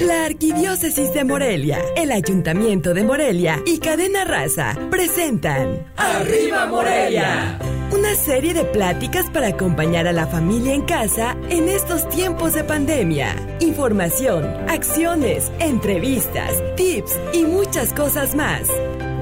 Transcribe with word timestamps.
La 0.00 0.24
Arquidiócesis 0.24 1.14
de 1.14 1.22
Morelia, 1.22 1.78
el 1.94 2.10
Ayuntamiento 2.10 2.94
de 2.94 3.04
Morelia 3.04 3.62
y 3.64 3.78
Cadena 3.78 4.24
Raza 4.24 4.76
presentan 4.90 5.86
¡Arriba 5.96 6.66
Morelia! 6.66 7.60
Una 7.92 8.16
serie 8.16 8.54
de 8.54 8.64
pláticas 8.64 9.30
para 9.30 9.46
acompañar 9.46 10.08
a 10.08 10.12
la 10.12 10.26
familia 10.26 10.74
en 10.74 10.82
casa 10.82 11.36
en 11.48 11.68
estos 11.68 12.08
tiempos 12.08 12.54
de 12.54 12.64
pandemia. 12.64 13.36
Información, 13.60 14.44
acciones, 14.68 15.52
entrevistas, 15.60 16.60
tips 16.74 17.16
y 17.32 17.44
muchas 17.44 17.92
cosas 17.92 18.34
más. 18.34 18.62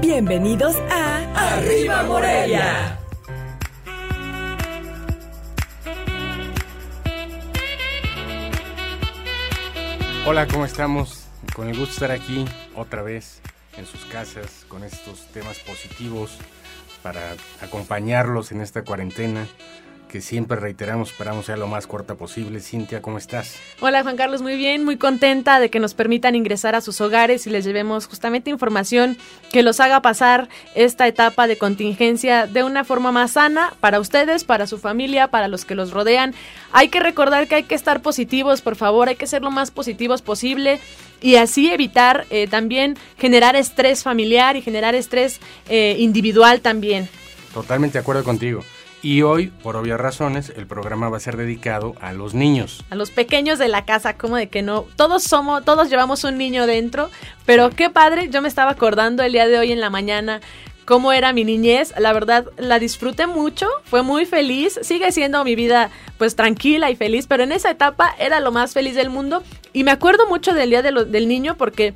Bienvenidos 0.01 0.75
a 0.89 1.53
¡Arriba 1.53 2.01
Morelia! 2.01 3.02
Hola, 10.25 10.47
¿cómo 10.47 10.63
estamos? 10.63 11.25
Con 11.53 11.67
el 11.67 11.77
gusto 11.77 11.99
de 11.99 12.05
estar 12.05 12.11
aquí 12.11 12.45
otra 12.75 13.01
vez 13.01 13.41
en 13.75 13.85
sus 13.85 14.05
casas 14.05 14.65
con 14.69 14.85
estos 14.85 15.27
temas 15.33 15.59
positivos 15.59 16.37
para 17.01 17.19
acompañarlos 17.61 18.53
en 18.53 18.61
esta 18.61 18.85
cuarentena 18.85 19.45
que 20.13 20.21
siempre 20.21 20.59
reiteramos, 20.59 21.09
esperamos 21.09 21.47
sea 21.47 21.57
lo 21.57 21.65
más 21.65 21.87
corta 21.87 22.13
posible. 22.13 22.59
Cintia, 22.59 23.01
¿cómo 23.01 23.17
estás? 23.17 23.57
Hola 23.81 24.03
Juan 24.03 24.15
Carlos, 24.15 24.43
muy 24.43 24.55
bien, 24.57 24.85
muy 24.85 24.95
contenta 24.95 25.59
de 25.59 25.71
que 25.71 25.79
nos 25.79 25.95
permitan 25.95 26.35
ingresar 26.35 26.75
a 26.75 26.81
sus 26.81 27.01
hogares 27.01 27.47
y 27.47 27.49
les 27.49 27.65
llevemos 27.65 28.05
justamente 28.05 28.51
información 28.51 29.17
que 29.51 29.63
los 29.63 29.79
haga 29.79 30.03
pasar 30.03 30.49
esta 30.75 31.07
etapa 31.07 31.47
de 31.47 31.57
contingencia 31.57 32.45
de 32.45 32.63
una 32.63 32.83
forma 32.83 33.11
más 33.11 33.31
sana 33.31 33.73
para 33.79 33.99
ustedes, 33.99 34.43
para 34.43 34.67
su 34.67 34.77
familia, 34.77 35.29
para 35.29 35.47
los 35.47 35.65
que 35.65 35.73
los 35.73 35.89
rodean. 35.89 36.35
Hay 36.73 36.89
que 36.89 36.99
recordar 36.99 37.47
que 37.47 37.55
hay 37.55 37.63
que 37.63 37.73
estar 37.73 38.03
positivos, 38.03 38.61
por 38.61 38.75
favor, 38.75 39.09
hay 39.09 39.15
que 39.15 39.25
ser 39.25 39.41
lo 39.41 39.49
más 39.49 39.71
positivos 39.71 40.21
posible 40.21 40.79
y 41.21 41.37
así 41.37 41.71
evitar 41.71 42.27
eh, 42.29 42.45
también 42.47 42.99
generar 43.17 43.55
estrés 43.55 44.03
familiar 44.03 44.57
y 44.57 44.61
generar 44.61 44.93
estrés 44.93 45.39
eh, 45.69 45.95
individual 45.97 46.61
también. 46.61 47.09
Totalmente 47.51 47.93
de 47.93 48.01
acuerdo 48.01 48.23
contigo. 48.23 48.63
Y 49.03 49.21
hoy, 49.21 49.47
por 49.47 49.75
obvias 49.75 49.99
razones, 49.99 50.53
el 50.55 50.65
programa 50.65 51.09
va 51.09 51.17
a 51.17 51.19
ser 51.19 51.35
dedicado 51.35 51.93
a 51.99 52.13
los 52.13 52.33
niños. 52.33 52.85
A 52.89 52.95
los 52.95 53.11
pequeños 53.11 53.59
de 53.59 53.67
la 53.67 53.83
casa, 53.83 54.17
como 54.17 54.37
de 54.37 54.47
que 54.47 54.61
no. 54.61 54.85
Todos 54.95 55.23
somos, 55.23 55.65
todos 55.65 55.89
llevamos 55.89 56.23
un 56.23 56.37
niño 56.37 56.65
dentro, 56.65 57.09
pero 57.45 57.69
qué 57.69 57.89
padre, 57.89 58.29
yo 58.29 58.41
me 58.41 58.47
estaba 58.47 58.71
acordando 58.71 59.21
el 59.21 59.33
día 59.33 59.45
de 59.45 59.59
hoy 59.59 59.73
en 59.73 59.81
la 59.81 59.89
mañana 59.89 60.39
cómo 60.85 61.11
era 61.11 61.33
mi 61.33 61.43
niñez. 61.43 61.93
La 61.99 62.13
verdad, 62.13 62.45
la 62.57 62.79
disfruté 62.79 63.27
mucho, 63.27 63.67
fue 63.83 64.03
muy 64.03 64.25
feliz. 64.25 64.79
Sigue 64.83 65.11
siendo 65.11 65.43
mi 65.43 65.55
vida 65.55 65.89
pues 66.17 66.37
tranquila 66.37 66.89
y 66.89 66.95
feliz, 66.95 67.27
pero 67.27 67.43
en 67.43 67.51
esa 67.51 67.71
etapa 67.71 68.15
era 68.19 68.39
lo 68.39 68.53
más 68.53 68.73
feliz 68.73 68.95
del 68.95 69.09
mundo. 69.09 69.43
Y 69.73 69.83
me 69.83 69.91
acuerdo 69.91 70.27
mucho 70.27 70.53
del 70.53 70.69
día 70.69 70.81
del 70.81 71.27
niño 71.27 71.57
porque 71.57 71.93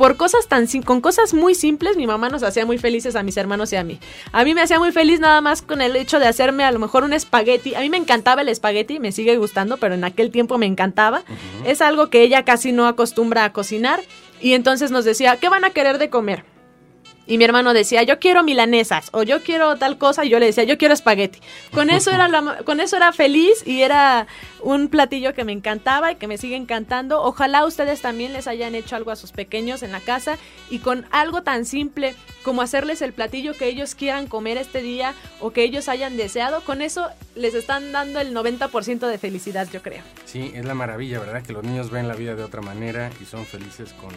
por 0.00 0.16
cosas 0.16 0.46
tan 0.48 0.66
con 0.82 1.02
cosas 1.02 1.34
muy 1.34 1.54
simples, 1.54 1.98
mi 1.98 2.06
mamá 2.06 2.30
nos 2.30 2.42
hacía 2.42 2.64
muy 2.64 2.78
felices 2.78 3.16
a 3.16 3.22
mis 3.22 3.36
hermanos 3.36 3.70
y 3.74 3.76
a 3.76 3.84
mí. 3.84 3.98
A 4.32 4.44
mí 4.44 4.54
me 4.54 4.62
hacía 4.62 4.78
muy 4.78 4.92
feliz 4.92 5.20
nada 5.20 5.42
más 5.42 5.60
con 5.60 5.82
el 5.82 5.94
hecho 5.94 6.18
de 6.18 6.26
hacerme 6.26 6.64
a 6.64 6.72
lo 6.72 6.78
mejor 6.78 7.04
un 7.04 7.12
espagueti. 7.12 7.74
A 7.74 7.80
mí 7.80 7.90
me 7.90 7.98
encantaba 7.98 8.40
el 8.40 8.48
espagueti, 8.48 8.98
me 8.98 9.12
sigue 9.12 9.36
gustando, 9.36 9.76
pero 9.76 9.94
en 9.94 10.04
aquel 10.04 10.30
tiempo 10.30 10.56
me 10.56 10.64
encantaba. 10.64 11.22
Es 11.66 11.82
algo 11.82 12.08
que 12.08 12.22
ella 12.22 12.46
casi 12.46 12.72
no 12.72 12.86
acostumbra 12.86 13.44
a 13.44 13.52
cocinar 13.52 14.00
y 14.40 14.54
entonces 14.54 14.90
nos 14.90 15.04
decía, 15.04 15.36
"¿Qué 15.36 15.50
van 15.50 15.66
a 15.66 15.70
querer 15.70 15.98
de 15.98 16.08
comer?" 16.08 16.44
Y 17.30 17.38
mi 17.38 17.44
hermano 17.44 17.72
decía, 17.72 18.02
yo 18.02 18.18
quiero 18.18 18.42
milanesas 18.42 19.08
o 19.12 19.22
yo 19.22 19.40
quiero 19.40 19.76
tal 19.76 19.98
cosa 19.98 20.24
y 20.24 20.30
yo 20.30 20.40
le 20.40 20.46
decía, 20.46 20.64
yo 20.64 20.76
quiero 20.76 20.94
espagueti. 20.94 21.38
Con 21.72 21.88
eso 21.88 22.10
era, 22.10 22.28
con 22.64 22.80
eso 22.80 22.96
era 22.96 23.12
feliz 23.12 23.64
y 23.64 23.82
era 23.82 24.26
un 24.62 24.88
platillo 24.88 25.32
que 25.32 25.44
me 25.44 25.52
encantaba 25.52 26.10
y 26.10 26.16
que 26.16 26.26
me 26.26 26.38
sigue 26.38 26.56
encantando. 26.56 27.22
Ojalá 27.22 27.64
ustedes 27.64 28.02
también 28.02 28.32
les 28.32 28.48
hayan 28.48 28.74
hecho 28.74 28.96
algo 28.96 29.12
a 29.12 29.16
sus 29.16 29.30
pequeños 29.30 29.84
en 29.84 29.92
la 29.92 30.00
casa 30.00 30.38
y 30.70 30.80
con 30.80 31.06
algo 31.12 31.44
tan 31.44 31.66
simple 31.66 32.16
como 32.42 32.62
hacerles 32.62 33.00
el 33.00 33.12
platillo 33.12 33.54
que 33.54 33.68
ellos 33.68 33.94
quieran 33.94 34.26
comer 34.26 34.56
este 34.56 34.82
día 34.82 35.14
o 35.38 35.52
que 35.52 35.62
ellos 35.62 35.88
hayan 35.88 36.16
deseado, 36.16 36.62
con 36.64 36.82
eso 36.82 37.10
les 37.36 37.54
están 37.54 37.92
dando 37.92 38.18
el 38.18 38.34
90% 38.34 39.06
de 39.06 39.18
felicidad, 39.18 39.68
yo 39.72 39.82
creo. 39.82 40.02
Sí, 40.24 40.50
es 40.52 40.64
la 40.64 40.74
maravilla, 40.74 41.20
¿verdad? 41.20 41.44
Que 41.44 41.52
los 41.52 41.62
niños 41.62 41.90
ven 41.90 42.08
la 42.08 42.14
vida 42.14 42.34
de 42.34 42.42
otra 42.42 42.60
manera 42.60 43.08
y 43.22 43.24
son 43.24 43.46
felices 43.46 43.92
con 43.92 44.10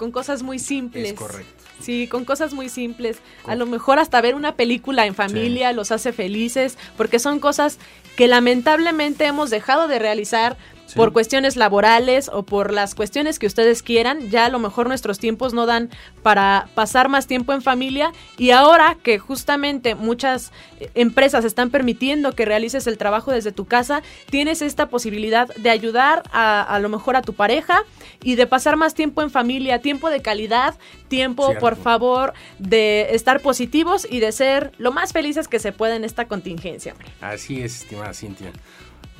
con 0.00 0.12
cosas 0.12 0.42
muy 0.42 0.58
simples. 0.58 1.08
Es 1.08 1.12
correcto. 1.12 1.62
Sí, 1.78 2.08
con 2.08 2.24
cosas 2.24 2.54
muy 2.54 2.70
simples. 2.70 3.18
A 3.44 3.54
lo 3.54 3.66
mejor 3.66 3.98
hasta 3.98 4.22
ver 4.22 4.34
una 4.34 4.54
película 4.54 5.04
en 5.04 5.14
familia 5.14 5.74
los 5.74 5.92
hace 5.92 6.14
felices, 6.14 6.78
porque 6.96 7.18
son 7.18 7.38
cosas 7.38 7.78
que 8.16 8.26
lamentablemente 8.26 9.26
hemos 9.26 9.50
dejado 9.50 9.88
de 9.88 9.98
realizar 9.98 10.56
por 10.94 11.12
cuestiones 11.12 11.56
laborales 11.56 12.30
o 12.32 12.44
por 12.44 12.72
las 12.72 12.94
cuestiones 12.94 13.38
que 13.38 13.46
ustedes 13.46 13.82
quieran. 13.82 14.30
Ya 14.30 14.46
a 14.46 14.48
lo 14.48 14.58
mejor 14.58 14.88
nuestros 14.88 15.18
tiempos 15.18 15.54
no 15.54 15.66
dan 15.66 15.90
para 16.22 16.68
pasar 16.74 17.08
más 17.08 17.26
tiempo 17.26 17.52
en 17.52 17.62
familia 17.62 18.12
y 18.38 18.50
ahora 18.50 18.96
que 19.02 19.18
justamente 19.18 19.94
muchas 19.94 20.52
eh, 20.80 20.90
empresas 20.94 21.44
están 21.44 21.70
permitiendo 21.70 22.32
que 22.32 22.44
realices 22.44 22.86
el 22.86 22.98
trabajo 22.98 23.32
desde 23.32 23.52
tu 23.52 23.66
casa, 23.66 24.02
tienes 24.30 24.62
esta 24.62 24.88
posibilidad 24.88 25.48
de 25.56 25.70
ayudar 25.70 26.22
a, 26.32 26.62
a 26.62 26.78
lo 26.78 26.88
mejor 26.88 27.16
a 27.16 27.22
tu 27.22 27.34
pareja 27.34 27.84
y 28.22 28.34
de 28.34 28.46
pasar 28.46 28.76
más 28.76 28.94
tiempo 28.94 29.22
en 29.22 29.30
familia, 29.30 29.80
tiempo 29.80 30.10
de 30.10 30.20
calidad, 30.20 30.74
tiempo, 31.08 31.54
por 31.58 31.76
favor, 31.76 32.34
de 32.58 33.08
estar 33.14 33.40
positivos 33.40 34.06
y 34.08 34.20
de 34.20 34.32
ser 34.32 34.72
lo 34.78 34.92
más 34.92 35.12
felices 35.12 35.48
que 35.48 35.58
se 35.58 35.72
pueda 35.72 35.96
en 35.96 36.04
esta 36.04 36.26
contingencia. 36.26 36.94
Así 37.20 37.62
es, 37.62 37.82
estimada 37.82 38.14
Cintia. 38.14 38.52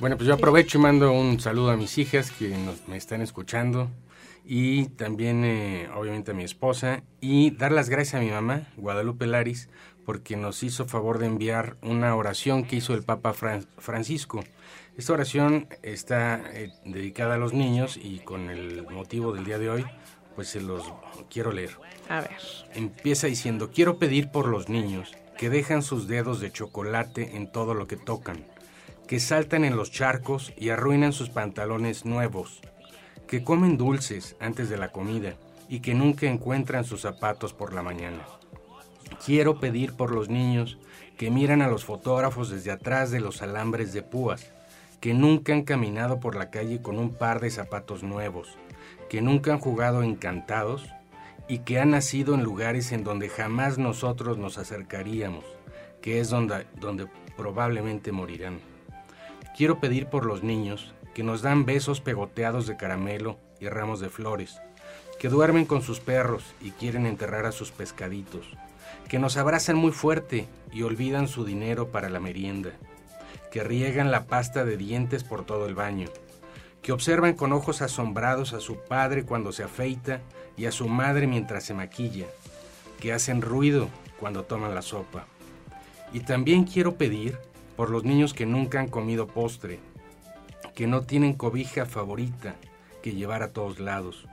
Bueno, 0.00 0.16
pues 0.16 0.26
yo 0.26 0.32
aprovecho 0.32 0.78
y 0.78 0.80
mando 0.80 1.12
un 1.12 1.40
saludo 1.40 1.70
a 1.72 1.76
mis 1.76 1.98
hijas 1.98 2.30
que 2.30 2.56
me 2.86 2.96
están 2.96 3.20
escuchando 3.20 3.90
y 4.46 4.86
también 4.86 5.44
eh, 5.44 5.90
obviamente 5.94 6.30
a 6.30 6.34
mi 6.34 6.42
esposa 6.42 7.02
y 7.20 7.50
dar 7.50 7.70
las 7.70 7.90
gracias 7.90 8.14
a 8.14 8.24
mi 8.24 8.30
mamá, 8.30 8.66
Guadalupe 8.78 9.26
Laris, 9.26 9.68
porque 10.06 10.38
nos 10.38 10.62
hizo 10.62 10.86
favor 10.86 11.18
de 11.18 11.26
enviar 11.26 11.76
una 11.82 12.16
oración 12.16 12.64
que 12.64 12.76
hizo 12.76 12.94
el 12.94 13.02
Papa 13.02 13.34
Francisco. 13.34 14.42
Esta 14.96 15.12
oración 15.12 15.68
está 15.82 16.44
eh, 16.54 16.72
dedicada 16.86 17.34
a 17.34 17.38
los 17.38 17.52
niños 17.52 17.98
y 18.02 18.20
con 18.20 18.48
el 18.48 18.86
motivo 18.86 19.34
del 19.34 19.44
día 19.44 19.58
de 19.58 19.68
hoy, 19.68 19.84
pues 20.34 20.48
se 20.48 20.62
los 20.62 20.82
quiero 21.28 21.52
leer. 21.52 21.76
A 22.08 22.22
ver. 22.22 22.38
Empieza 22.72 23.26
diciendo, 23.26 23.70
quiero 23.70 23.98
pedir 23.98 24.30
por 24.30 24.48
los 24.48 24.70
niños 24.70 25.14
que 25.36 25.50
dejan 25.50 25.82
sus 25.82 26.08
dedos 26.08 26.40
de 26.40 26.50
chocolate 26.50 27.36
en 27.36 27.52
todo 27.52 27.74
lo 27.74 27.86
que 27.86 27.98
tocan 27.98 28.46
que 29.10 29.18
saltan 29.18 29.64
en 29.64 29.74
los 29.74 29.90
charcos 29.90 30.52
y 30.56 30.68
arruinan 30.68 31.12
sus 31.12 31.30
pantalones 31.30 32.04
nuevos, 32.04 32.60
que 33.26 33.42
comen 33.42 33.76
dulces 33.76 34.36
antes 34.38 34.70
de 34.70 34.76
la 34.76 34.92
comida 34.92 35.34
y 35.68 35.80
que 35.80 35.94
nunca 35.94 36.28
encuentran 36.28 36.84
sus 36.84 37.00
zapatos 37.00 37.52
por 37.52 37.72
la 37.72 37.82
mañana. 37.82 38.24
Quiero 39.26 39.58
pedir 39.58 39.94
por 39.94 40.12
los 40.12 40.28
niños 40.28 40.78
que 41.18 41.28
miran 41.28 41.60
a 41.60 41.66
los 41.66 41.84
fotógrafos 41.84 42.50
desde 42.50 42.70
atrás 42.70 43.10
de 43.10 43.18
los 43.18 43.42
alambres 43.42 43.92
de 43.92 44.02
púas, 44.02 44.52
que 45.00 45.12
nunca 45.12 45.54
han 45.54 45.64
caminado 45.64 46.20
por 46.20 46.36
la 46.36 46.50
calle 46.52 46.80
con 46.80 46.96
un 46.96 47.12
par 47.12 47.40
de 47.40 47.50
zapatos 47.50 48.04
nuevos, 48.04 48.58
que 49.08 49.22
nunca 49.22 49.52
han 49.52 49.58
jugado 49.58 50.04
encantados 50.04 50.88
y 51.48 51.58
que 51.58 51.80
han 51.80 51.90
nacido 51.90 52.36
en 52.36 52.44
lugares 52.44 52.92
en 52.92 53.02
donde 53.02 53.28
jamás 53.28 53.76
nosotros 53.76 54.38
nos 54.38 54.56
acercaríamos, 54.56 55.44
que 56.00 56.20
es 56.20 56.30
donde, 56.30 56.64
donde 56.76 57.08
probablemente 57.36 58.12
morirán. 58.12 58.69
Quiero 59.60 59.78
pedir 59.78 60.06
por 60.06 60.24
los 60.24 60.42
niños 60.42 60.94
que 61.12 61.22
nos 61.22 61.42
dan 61.42 61.66
besos 61.66 62.00
pegoteados 62.00 62.66
de 62.66 62.78
caramelo 62.78 63.38
y 63.60 63.68
ramos 63.68 64.00
de 64.00 64.08
flores, 64.08 64.58
que 65.18 65.28
duermen 65.28 65.66
con 65.66 65.82
sus 65.82 66.00
perros 66.00 66.44
y 66.62 66.70
quieren 66.70 67.04
enterrar 67.04 67.44
a 67.44 67.52
sus 67.52 67.70
pescaditos, 67.70 68.46
que 69.06 69.18
nos 69.18 69.36
abrazan 69.36 69.76
muy 69.76 69.92
fuerte 69.92 70.48
y 70.72 70.80
olvidan 70.80 71.28
su 71.28 71.44
dinero 71.44 71.90
para 71.90 72.08
la 72.08 72.20
merienda, 72.20 72.70
que 73.52 73.62
riegan 73.62 74.10
la 74.10 74.24
pasta 74.24 74.64
de 74.64 74.78
dientes 74.78 75.24
por 75.24 75.44
todo 75.44 75.66
el 75.66 75.74
baño, 75.74 76.08
que 76.80 76.92
observan 76.92 77.34
con 77.34 77.52
ojos 77.52 77.82
asombrados 77.82 78.54
a 78.54 78.60
su 78.60 78.78
padre 78.78 79.26
cuando 79.26 79.52
se 79.52 79.64
afeita 79.64 80.22
y 80.56 80.64
a 80.64 80.72
su 80.72 80.88
madre 80.88 81.26
mientras 81.26 81.64
se 81.64 81.74
maquilla, 81.74 82.28
que 82.98 83.12
hacen 83.12 83.42
ruido 83.42 83.90
cuando 84.18 84.42
toman 84.42 84.74
la 84.74 84.80
sopa. 84.80 85.26
Y 86.14 86.20
también 86.20 86.64
quiero 86.64 86.94
pedir 86.94 87.38
por 87.80 87.88
los 87.88 88.04
niños 88.04 88.34
que 88.34 88.44
nunca 88.44 88.78
han 88.78 88.88
comido 88.88 89.26
postre, 89.26 89.80
que 90.74 90.86
no 90.86 91.00
tienen 91.00 91.32
cobija 91.32 91.86
favorita 91.86 92.56
que 93.02 93.14
llevar 93.14 93.42
a 93.42 93.54
todos 93.54 93.80
lados, 93.80 94.26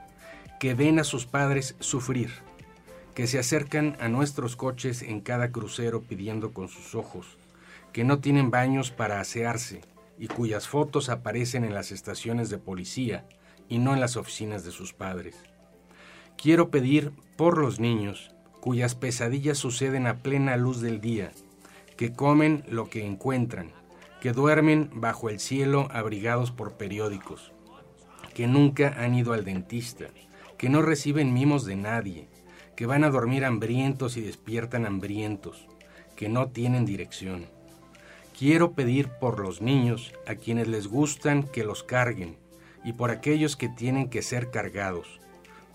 que 0.60 0.74
ven 0.74 0.98
a 0.98 1.04
sus 1.04 1.24
padres 1.24 1.74
sufrir, 1.80 2.30
que 3.14 3.26
se 3.26 3.38
acercan 3.38 3.96
a 4.00 4.08
nuestros 4.08 4.54
coches 4.54 5.00
en 5.00 5.22
cada 5.22 5.50
crucero 5.50 6.02
pidiendo 6.02 6.52
con 6.52 6.68
sus 6.68 6.94
ojos, 6.94 7.38
que 7.94 8.04
no 8.04 8.18
tienen 8.18 8.50
baños 8.50 8.90
para 8.90 9.18
asearse 9.18 9.80
y 10.18 10.26
cuyas 10.26 10.68
fotos 10.68 11.08
aparecen 11.08 11.64
en 11.64 11.72
las 11.72 11.90
estaciones 11.90 12.50
de 12.50 12.58
policía 12.58 13.24
y 13.66 13.78
no 13.78 13.94
en 13.94 14.00
las 14.00 14.18
oficinas 14.18 14.62
de 14.62 14.72
sus 14.72 14.92
padres. 14.92 15.36
Quiero 16.36 16.68
pedir 16.68 17.12
por 17.38 17.56
los 17.56 17.80
niños 17.80 18.30
cuyas 18.60 18.94
pesadillas 18.94 19.56
suceden 19.56 20.06
a 20.06 20.18
plena 20.18 20.58
luz 20.58 20.82
del 20.82 21.00
día, 21.00 21.32
que 21.98 22.12
comen 22.12 22.62
lo 22.68 22.88
que 22.88 23.04
encuentran, 23.04 23.72
que 24.20 24.32
duermen 24.32 24.88
bajo 24.94 25.28
el 25.30 25.40
cielo 25.40 25.88
abrigados 25.90 26.52
por 26.52 26.74
periódicos, 26.74 27.52
que 28.34 28.46
nunca 28.46 28.94
han 28.98 29.16
ido 29.16 29.32
al 29.32 29.44
dentista, 29.44 30.06
que 30.56 30.68
no 30.68 30.80
reciben 30.80 31.34
mimos 31.34 31.64
de 31.64 31.74
nadie, 31.74 32.28
que 32.76 32.86
van 32.86 33.02
a 33.02 33.10
dormir 33.10 33.44
hambrientos 33.44 34.16
y 34.16 34.20
despiertan 34.20 34.86
hambrientos, 34.86 35.66
que 36.14 36.28
no 36.28 36.46
tienen 36.50 36.86
dirección. 36.86 37.46
Quiero 38.38 38.74
pedir 38.74 39.08
por 39.20 39.40
los 39.40 39.60
niños 39.60 40.14
a 40.28 40.36
quienes 40.36 40.68
les 40.68 40.86
gustan 40.86 41.42
que 41.42 41.64
los 41.64 41.82
carguen 41.82 42.36
y 42.84 42.92
por 42.92 43.10
aquellos 43.10 43.56
que 43.56 43.68
tienen 43.68 44.08
que 44.08 44.22
ser 44.22 44.52
cargados, 44.52 45.18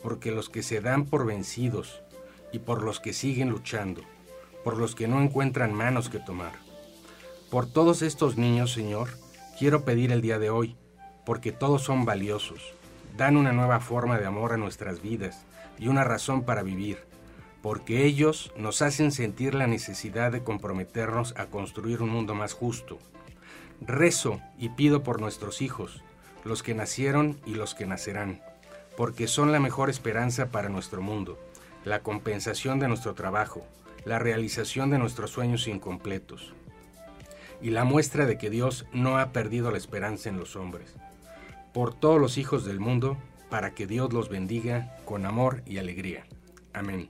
porque 0.02 0.31
los 0.31 0.50
que 0.50 0.64
se 0.64 0.80
dan 0.80 1.04
por 1.04 1.26
vencidos 1.26 2.02
y 2.54 2.60
por 2.60 2.81
los 2.81 3.02
que 3.02 3.12
siguen 3.12 3.50
luchando, 3.50 4.04
por 4.63 4.77
los 4.77 4.95
que 4.95 5.07
no 5.07 5.21
encuentran 5.21 5.74
manos 5.74 6.10
que 6.10 6.19
tomar. 6.19 6.54
Por 7.50 7.68
todos 7.68 8.01
estos 8.01 8.38
niños, 8.38 8.71
Señor, 8.71 9.10
quiero 9.60 9.86
pedir 9.86 10.12
el 10.12 10.21
día 10.21 10.39
de 10.39 10.50
hoy, 10.50 10.75
porque 11.25 11.51
todos 11.51 11.83
son 11.83 12.06
valiosos, 12.06 12.74
dan 13.18 13.38
una 13.38 13.54
nueva 13.54 13.80
forma 13.80 14.18
de 14.18 14.25
amor 14.25 14.54
a 14.54 14.57
nuestras 14.57 15.01
vidas 15.01 15.45
y 15.77 15.88
una 15.88 16.04
razón 16.04 16.44
para 16.44 16.63
vivir, 16.63 17.00
porque 17.62 18.06
ellos 18.06 18.51
nos 18.57 18.81
hacen 18.81 19.12
sentir 19.12 19.54
la 19.54 19.68
necesidad 19.68 20.31
de 20.31 20.44
comprometernos 20.44 21.33
a 21.38 21.45
construir 21.45 22.01
un 22.01 22.09
mundo 22.09 22.36
más 22.36 22.54
justo. 22.54 23.00
Rezo 23.81 24.42
y 24.57 24.69
pido 24.69 25.04
por 25.04 25.21
nuestros 25.21 25.62
hijos, 25.62 26.04
los 26.44 26.63
que 26.63 26.74
nacieron 26.74 27.39
y 27.45 27.56
los 27.56 27.75
que 27.75 27.86
nacerán, 27.86 28.42
porque 28.98 29.27
son 29.27 29.51
la 29.51 29.59
mejor 29.59 29.89
esperanza 29.89 30.48
para 30.48 30.69
nuestro 30.69 31.01
mundo, 31.01 31.39
la 31.86 32.00
compensación 32.00 32.80
de 32.80 32.88
nuestro 32.88 33.13
trabajo, 33.13 33.66
la 34.06 34.20
realización 34.20 34.90
de 34.90 34.98
nuestros 34.98 35.32
sueños 35.32 35.68
incompletos 35.68 36.54
y 37.62 37.70
la 37.70 37.86
muestra 37.86 38.26
de 38.26 38.38
que 38.38 38.50
Dios 38.50 38.86
no 38.92 39.18
ha 39.18 39.32
perdido 39.32 39.72
la 39.72 39.78
esperanza 39.78 40.30
en 40.30 40.38
los 40.38 40.56
hombres. 40.56 40.96
Por 41.74 41.94
todos 41.94 42.20
los 42.20 42.38
hijos 42.38 42.66
del 42.66 42.80
mundo, 42.80 43.18
para 43.50 43.74
que 43.74 43.88
Dios 43.88 44.12
los 44.12 44.30
bendiga 44.30 44.98
con 45.06 45.26
amor 45.26 45.64
y 45.66 45.78
alegría. 45.78 46.26
Amén. 46.74 47.10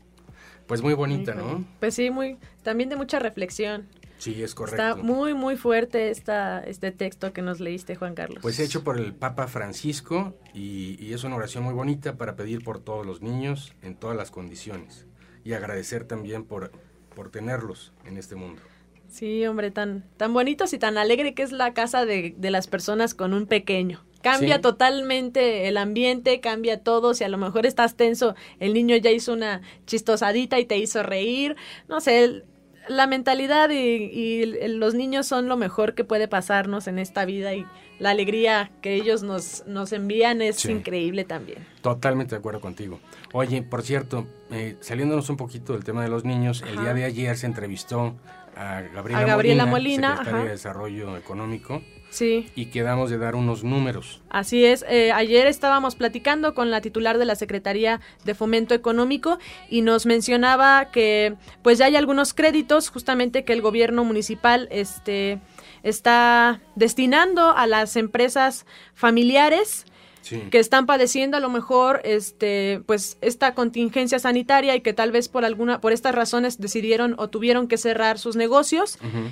Pues 0.68 0.82
muy 0.82 0.94
bonita, 0.94 1.34
¿no? 1.34 1.66
Pues 1.80 1.96
sí, 1.96 2.12
muy, 2.12 2.38
también 2.62 2.90
de 2.90 2.96
mucha 2.96 3.20
reflexión. 3.20 3.88
Sí, 4.20 4.42
es 4.42 4.56
correcto. 4.56 4.82
Está 4.82 4.96
muy, 4.96 5.34
muy 5.34 5.58
fuerte 5.58 6.10
esta, 6.10 6.64
este 6.64 6.92
texto 6.92 7.34
que 7.34 7.42
nos 7.42 7.60
leíste, 7.60 7.96
Juan 7.96 8.14
Carlos. 8.14 8.40
Pues 8.42 8.60
hecho 8.60 8.84
por 8.84 8.98
el 8.98 9.14
Papa 9.14 9.48
Francisco 9.48 10.36
y, 10.54 11.04
y, 11.04 11.14
es 11.14 11.26
una 11.26 11.36
oración 11.36 11.64
muy 11.64 11.74
bonita 11.74 12.16
para 12.16 12.36
pedir 12.36 12.64
por 12.64 12.80
todos 12.80 13.06
los 13.06 13.22
niños 13.22 13.74
en 13.82 13.96
todas 13.96 14.16
las 14.16 14.32
condiciones 14.32 15.08
y 15.44 15.54
agradecer 15.54 16.06
también 16.06 16.44
por, 16.44 16.72
por 17.16 17.30
tenerlos 17.30 17.94
en 18.06 18.18
este 18.18 18.36
mundo. 18.36 18.62
Sí, 19.10 19.46
hombre, 19.46 19.70
tan, 19.70 20.04
tan 20.18 20.34
bonitos 20.34 20.74
y 20.74 20.80
tan 20.80 20.98
alegre 20.98 21.34
que 21.36 21.44
es 21.44 21.52
la 21.52 21.74
casa 21.74 22.06
de, 22.06 22.34
de 22.38 22.52
las 22.52 22.68
personas 22.68 23.14
con 23.14 23.34
un 23.34 23.46
pequeño. 23.46 24.04
Cambia 24.24 24.62
totalmente 24.62 25.68
el 25.68 25.76
ambiente, 25.76 26.40
cambia 26.40 26.82
todo. 26.82 27.14
Si 27.14 27.26
a 27.26 27.30
lo 27.30 27.38
mejor 27.38 27.66
estás 27.66 27.96
tenso, 27.96 28.36
el 28.60 28.74
niño 28.74 28.96
ya 28.96 29.12
hizo 29.12 29.34
una 29.34 29.62
chistosadita 29.86 30.60
y 30.60 30.66
te 30.66 30.78
hizo 30.78 31.04
reír. 31.04 31.58
No 31.90 32.00
sé, 32.00 32.44
la 32.88 33.08
mentalidad 33.08 33.70
y, 33.70 33.76
y, 33.76 34.46
los 34.68 34.94
niños 34.94 35.28
son 35.28 35.48
lo 35.48 35.58
mejor 35.58 35.96
que 35.96 36.04
puede 36.04 36.28
pasarnos 36.28 36.88
en 36.88 37.00
esta 37.00 37.26
vida 37.26 37.54
y 37.54 37.66
la 38.00 38.10
alegría 38.10 38.72
que 38.82 38.96
ellos 38.96 39.24
nos, 39.24 39.66
nos 39.68 39.94
envían 39.94 40.42
es 40.42 40.58
sí. 40.58 40.72
increíble 40.72 41.24
también. 41.24 41.66
Totalmente 41.82 42.36
de 42.36 42.40
acuerdo 42.40 42.60
contigo. 42.60 43.00
Oye, 43.32 43.62
por 43.62 43.84
cierto, 43.84 44.28
eh, 44.52 44.76
saliéndonos 44.82 45.30
un 45.30 45.38
poquito 45.38 45.74
del 45.74 45.84
tema 45.84 46.04
de 46.04 46.10
los 46.10 46.26
niños, 46.26 46.62
ajá. 46.62 46.72
el 46.72 46.82
día 46.82 46.94
de 46.94 47.04
ayer 47.06 47.38
se 47.38 47.46
entrevistó 47.46 48.16
a 48.56 48.82
Gabriela, 48.94 49.22
a 49.22 49.26
Gabriela 49.26 49.66
Molina, 49.66 49.66
Molina 49.66 50.10
secretaria 50.10 50.40
ajá. 50.40 50.46
de 50.46 50.52
Desarrollo 50.52 51.18
Económico. 51.18 51.82
Sí. 52.14 52.48
Y 52.54 52.68
quedamos 52.68 53.10
de 53.10 53.18
dar 53.18 53.34
unos 53.34 53.64
números. 53.64 54.22
Así 54.30 54.64
es. 54.66 54.86
Eh, 54.88 55.12
ayer 55.12 55.48
estábamos 55.48 55.96
platicando 55.96 56.54
con 56.54 56.70
la 56.70 56.80
titular 56.80 57.18
de 57.18 57.26
la 57.26 57.34
Secretaría 57.34 58.02
de 58.24 58.36
Fomento 58.36 58.76
Económico 58.76 59.40
y 59.68 59.82
nos 59.82 60.06
mencionaba 60.06 60.92
que 60.92 61.34
pues 61.64 61.80
ya 61.80 61.86
hay 61.86 61.96
algunos 61.96 62.36
créditos 62.36 62.90
justamente 62.90 63.44
que 63.46 63.54
el 63.54 63.64
gobierno 63.64 64.04
municipal 64.04 64.68
este, 64.70 65.40
está 65.82 66.62
destinando 66.76 67.50
a 67.58 67.66
las 67.66 67.96
empresas 67.96 68.68
familiares. 68.94 69.86
Sí. 70.22 70.40
que 70.50 70.60
están 70.60 70.86
padeciendo 70.86 71.36
a 71.36 71.42
lo 71.42 71.50
mejor 71.50 72.00
este 72.06 72.82
pues 72.86 73.18
esta 73.20 73.54
contingencia 73.54 74.20
sanitaria 74.20 74.74
y 74.74 74.80
que 74.80 74.94
tal 74.94 75.12
vez 75.12 75.28
por 75.28 75.44
alguna 75.44 75.82
por 75.82 75.92
estas 75.92 76.16
razones 76.16 76.62
decidieron 76.62 77.16
o 77.18 77.28
tuvieron 77.28 77.68
que 77.68 77.78
cerrar 77.78 78.18
sus 78.18 78.38
negocios. 78.38 78.98
Uh 79.02 79.06
-huh. 79.08 79.30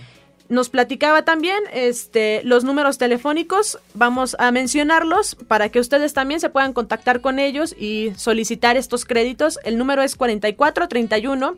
Nos 0.52 0.68
platicaba 0.68 1.24
también 1.24 1.64
este, 1.72 2.42
los 2.44 2.66
números 2.66 2.98
telefónicos, 2.98 3.80
vamos 3.94 4.36
a 4.38 4.52
mencionarlos 4.52 5.36
para 5.48 5.70
que 5.70 5.80
ustedes 5.80 6.14
también 6.14 6.42
se 6.42 6.50
puedan 6.50 6.74
contactar 6.74 7.22
con 7.22 7.40
ellos 7.40 7.74
y 7.80 8.12
solicitar 8.18 8.76
estos 8.76 9.06
créditos. 9.06 9.60
El 9.64 9.78
número 9.78 10.02
es 10.02 10.18
4431 10.18 11.58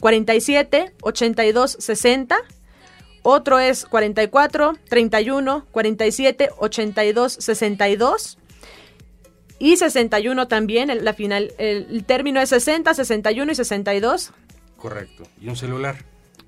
47 0.00 0.92
82 1.00 1.76
60. 1.80 2.36
Otro 3.22 3.58
es 3.58 3.86
44 3.86 4.76
31 4.86 5.66
47 5.70 6.50
82 6.58 7.32
62 7.32 8.38
y 9.58 9.78
61 9.78 10.46
también, 10.46 10.90
el, 10.90 11.06
la 11.06 11.14
final, 11.14 11.54
el, 11.56 11.86
el, 11.90 12.04
término 12.04 12.38
es 12.42 12.50
60, 12.50 12.92
61 12.92 13.50
y 13.50 13.54
62. 13.54 14.32
Correcto. 14.76 15.22
¿Y 15.40 15.48
un 15.48 15.56
celular? 15.56 16.04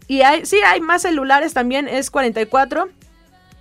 Y 0.08 0.22
hay, 0.22 0.46
sí, 0.46 0.56
hay 0.66 0.80
más 0.80 1.02
celulares 1.02 1.54
también, 1.54 1.86
es 1.86 2.10
44 2.10 2.88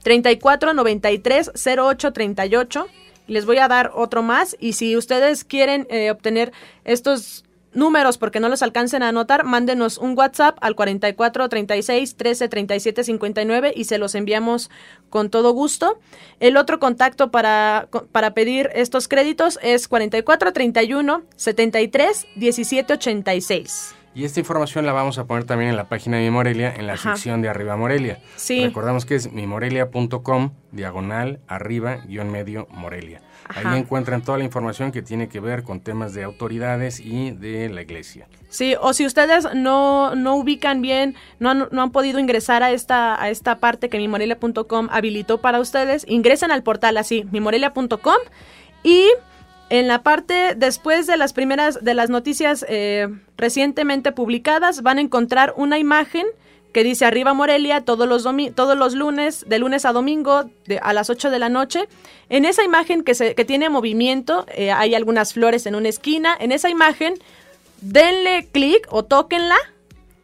34 0.01 0.73
93 0.73 1.51
08 1.77 2.13
38. 2.13 2.87
Les 3.27 3.45
voy 3.45 3.57
a 3.57 3.67
dar 3.67 3.91
otro 3.93 4.23
más 4.23 4.55
y 4.57 4.73
si 4.73 4.95
ustedes 4.95 5.43
quieren 5.43 5.85
eh, 5.89 6.09
obtener 6.09 6.53
estos 6.85 7.43
números 7.73 8.17
porque 8.17 8.39
no 8.39 8.47
los 8.47 8.63
alcancen 8.63 9.03
a 9.03 9.09
anotar, 9.09 9.43
mándenos 9.43 9.97
un 9.97 10.17
WhatsApp 10.17 10.57
al 10.61 10.75
44 10.75 11.49
36 11.49 12.15
13 12.15 12.47
37 12.47 13.03
59 13.03 13.73
y 13.75 13.83
se 13.83 13.97
los 13.97 14.15
enviamos 14.15 14.69
con 15.09 15.29
todo 15.29 15.51
gusto. 15.51 15.99
El 16.39 16.55
otro 16.55 16.79
contacto 16.79 17.29
para, 17.29 17.89
para 18.13 18.33
pedir 18.33 18.69
estos 18.73 19.09
créditos 19.09 19.59
es 19.61 19.89
44 19.89 20.53
31 20.53 21.23
73 21.35 22.27
17 22.35 22.93
86. 22.93 23.95
Y 24.17 24.25
esta 24.25 24.39
información 24.39 24.83
la 24.87 24.93
vamos 24.93 25.19
a 25.19 25.27
poner 25.27 25.43
también 25.43 25.69
en 25.69 25.77
la 25.77 25.89
página 25.89 26.17
de 26.17 26.23
Mi 26.23 26.31
Morelia, 26.31 26.73
en 26.75 26.87
la 26.87 26.93
Ajá. 26.93 27.13
sección 27.13 27.43
de 27.43 27.49
Arriba 27.49 27.77
Morelia. 27.77 28.17
Sí. 28.35 28.65
Recordamos 28.65 29.05
que 29.05 29.13
es 29.13 29.31
mimorelia.com, 29.31 30.53
diagonal, 30.71 31.39
arriba, 31.47 31.97
guion 31.97 32.31
medio, 32.31 32.67
Morelia. 32.71 33.21
Ajá. 33.47 33.73
Ahí 33.73 33.79
encuentran 33.79 34.23
toda 34.23 34.39
la 34.39 34.43
información 34.43 34.91
que 34.91 35.03
tiene 35.03 35.29
que 35.29 35.39
ver 35.39 35.61
con 35.61 35.81
temas 35.81 36.15
de 36.15 36.23
autoridades 36.23 36.99
y 36.99 37.29
de 37.29 37.69
la 37.69 37.83
iglesia. 37.83 38.27
Sí, 38.49 38.73
o 38.81 38.91
si 38.93 39.05
ustedes 39.05 39.49
no, 39.53 40.15
no 40.15 40.35
ubican 40.37 40.81
bien, 40.81 41.13
no 41.37 41.51
han, 41.51 41.67
no 41.69 41.83
han 41.83 41.91
podido 41.91 42.17
ingresar 42.17 42.63
a 42.63 42.71
esta, 42.71 43.21
a 43.21 43.29
esta 43.29 43.59
parte 43.59 43.87
que 43.87 43.99
mimorelia.com 43.99 44.87
habilitó 44.89 45.41
para 45.41 45.59
ustedes, 45.59 46.05
ingresen 46.09 46.49
al 46.49 46.63
portal 46.63 46.97
así, 46.97 47.27
mimorelia.com 47.31 48.17
y 48.81 49.11
en 49.69 49.87
la 49.87 50.03
parte 50.03 50.55
después 50.55 51.07
de 51.07 51.17
las 51.17 51.33
primeras 51.33 51.83
de 51.83 51.93
las 51.93 52.09
noticias 52.09 52.65
eh, 52.69 53.07
recientemente 53.37 54.11
publicadas 54.11 54.81
van 54.81 54.97
a 54.97 55.01
encontrar 55.01 55.53
una 55.57 55.77
imagen 55.77 56.25
que 56.73 56.83
dice 56.83 57.05
arriba 57.05 57.33
Morelia 57.33 57.81
todos 57.81 58.07
los 58.07 58.25
todos 58.55 58.77
los 58.77 58.93
lunes 58.93 59.45
de 59.47 59.59
lunes 59.59 59.85
a 59.85 59.93
domingo 59.93 60.49
de, 60.65 60.79
a 60.79 60.93
las 60.93 61.09
8 61.09 61.31
de 61.31 61.39
la 61.39 61.49
noche 61.49 61.87
en 62.29 62.45
esa 62.45 62.63
imagen 62.63 63.03
que 63.03 63.15
se 63.15 63.35
que 63.35 63.45
tiene 63.45 63.69
movimiento 63.69 64.45
eh, 64.53 64.71
hay 64.71 64.95
algunas 64.95 65.33
flores 65.33 65.65
en 65.65 65.75
una 65.75 65.89
esquina. 65.89 66.35
En 66.39 66.51
esa 66.51 66.69
imagen 66.69 67.15
denle 67.81 68.47
clic 68.51 68.87
o 68.89 69.03
tóquenla 69.03 69.57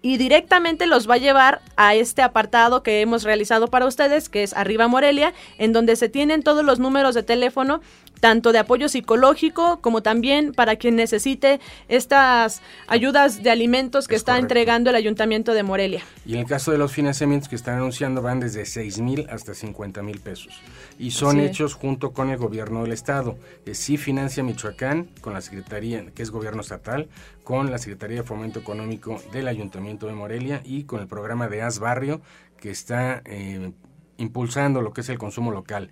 y 0.03 0.17
directamente 0.17 0.85
los 0.85 1.09
va 1.09 1.15
a 1.15 1.17
llevar 1.17 1.61
a 1.77 1.95
este 1.95 2.21
apartado 2.21 2.83
que 2.83 2.99
hemos 2.99 3.23
realizado 3.23 3.69
para 3.69 3.87
ustedes, 3.87 4.27
que 4.27 4.43
es 4.43 4.53
Arriba 4.53 4.89
Morelia, 4.89 5.33
en 5.57 5.71
donde 5.71 5.95
se 5.95 6.09
tienen 6.09 6.43
todos 6.43 6.63
los 6.63 6.77
números 6.77 7.15
de 7.15 7.23
teléfono, 7.23 7.79
tanto 8.19 8.51
de 8.51 8.59
apoyo 8.59 8.89
psicológico 8.89 9.79
como 9.79 10.03
también 10.03 10.53
para 10.53 10.75
quien 10.75 10.97
necesite 10.97 11.61
estas 11.87 12.61
ayudas 12.87 13.43
de 13.43 13.49
alimentos 13.49 14.07
que 14.07 14.15
es 14.15 14.21
está 14.21 14.33
correcto. 14.33 14.45
entregando 14.45 14.89
el 14.89 14.97
Ayuntamiento 14.97 15.53
de 15.53 15.63
Morelia. 15.63 16.03
Y 16.25 16.33
en 16.33 16.39
el 16.39 16.45
caso 16.45 16.71
de 16.71 16.77
los 16.77 16.91
financiamientos 16.91 17.47
que 17.47 17.55
están 17.55 17.75
anunciando 17.75 18.21
van 18.21 18.41
desde 18.41 18.65
6 18.65 18.99
mil 18.99 19.27
hasta 19.29 19.53
50 19.53 20.03
mil 20.03 20.19
pesos. 20.19 20.61
Y 20.99 21.11
son 21.11 21.37
sí. 21.37 21.41
hechos 21.43 21.73
junto 21.73 22.11
con 22.11 22.29
el 22.29 22.37
gobierno 22.37 22.83
del 22.83 22.91
Estado. 22.91 23.37
Sí 23.71 23.97
financia 23.97 24.43
Michoacán 24.43 25.07
con 25.21 25.33
la 25.33 25.41
Secretaría, 25.41 26.05
que 26.13 26.23
es 26.23 26.29
gobierno 26.29 26.61
estatal, 26.61 27.07
con 27.43 27.71
la 27.71 27.77
Secretaría 27.77 28.17
de 28.17 28.23
Fomento 28.23 28.59
Económico 28.59 29.21
del 29.31 29.47
Ayuntamiento 29.47 29.92
de 29.99 30.13
Morelia 30.13 30.61
y 30.63 30.83
con 30.83 30.99
el 30.99 31.07
programa 31.07 31.47
de 31.47 31.61
Haz 31.61 31.79
Barrio 31.79 32.21
que 32.57 32.69
está 32.69 33.21
eh, 33.25 33.73
impulsando 34.17 34.81
lo 34.81 34.93
que 34.93 35.01
es 35.01 35.09
el 35.09 35.17
consumo 35.17 35.51
local. 35.51 35.91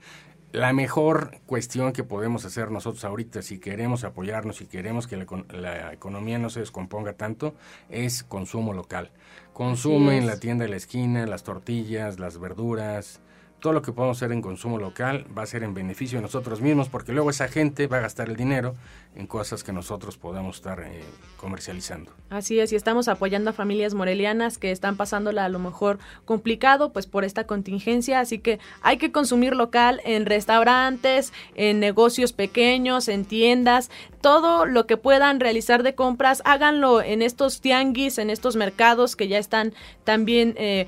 La 0.52 0.74
mejor 0.74 1.40
cuestión 1.46 1.94
que 1.94 2.04
podemos 2.04 2.44
hacer 2.44 2.72
nosotros 2.72 3.06
ahorita, 3.06 3.42
si 3.42 3.60
queremos 3.60 4.04
apoyarnos, 4.04 4.58
si 4.58 4.66
queremos 4.66 5.08
que 5.08 5.16
la, 5.16 5.26
la 5.50 5.94
economía 5.94 6.40
no 6.40 6.50
se 6.50 6.60
descomponga 6.60 7.14
tanto, 7.14 7.56
es 7.90 8.24
consumo 8.24 8.74
local. 8.74 9.12
Consume 9.54 10.18
en 10.18 10.28
la 10.28 10.40
tienda 10.40 10.66
de 10.66 10.72
la 10.72 10.76
esquina 10.76 11.26
las 11.26 11.44
tortillas, 11.44 12.20
las 12.20 12.38
verduras, 12.38 13.22
todo 13.62 13.74
lo 13.74 13.82
que 13.84 13.94
podamos 13.94 14.18
hacer 14.18 14.32
en 14.32 14.42
consumo 14.42 14.80
local 14.80 15.26
va 15.38 15.44
a 15.44 15.46
ser 15.46 15.64
en 15.64 15.76
beneficio 15.76 16.18
de 16.18 16.24
nosotros 16.24 16.62
mismos, 16.62 16.90
porque 16.90 17.14
luego 17.14 17.30
esa 17.30 17.48
gente 17.48 17.86
va 17.86 17.98
a 17.98 18.02
gastar 18.02 18.28
el 18.28 18.36
dinero 18.36 18.76
en 19.16 19.28
cosas 19.28 19.64
que 19.64 19.72
nosotros 19.72 20.18
podamos 20.18 20.58
estar 20.58 20.82
eh, 20.82 21.04
comercializando. 21.38 22.12
Así 22.32 22.60
es, 22.60 22.74
y 22.74 22.76
estamos 22.76 23.08
apoyando 23.08 23.52
a 23.52 23.54
familias 23.54 23.94
morelianas 23.94 24.58
que 24.58 24.72
están 24.72 24.98
pasándola 24.98 25.46
a 25.46 25.50
lo 25.50 25.60
mejor 25.60 26.00
complicado, 26.26 26.92
pues 26.92 27.06
por 27.06 27.24
esta 27.24 27.46
contingencia, 27.46 28.20
así 28.20 28.40
que 28.40 28.60
hay 28.82 28.98
que 28.98 29.12
consumir 29.12 29.56
local 29.56 30.02
en 30.06 30.26
restaurantes, 30.26 31.32
en 31.54 31.80
negocios 31.80 32.34
pequeños, 32.34 33.08
en 33.08 33.26
tiendas, 33.26 33.92
todo 34.22 34.66
lo 34.66 34.88
que 34.88 34.98
puedan 34.98 35.40
realizar 35.40 35.84
de 35.84 35.94
compras, 35.94 36.42
háganlo 36.46 37.04
en 37.04 37.22
estos 37.22 37.62
tianguis, 37.62 38.18
en 38.18 38.32
estos 38.32 38.56
mercados 38.56 39.16
que 39.16 39.28
ya 39.28 39.38
están 39.38 39.74
también, 40.04 40.56
eh, 40.58 40.88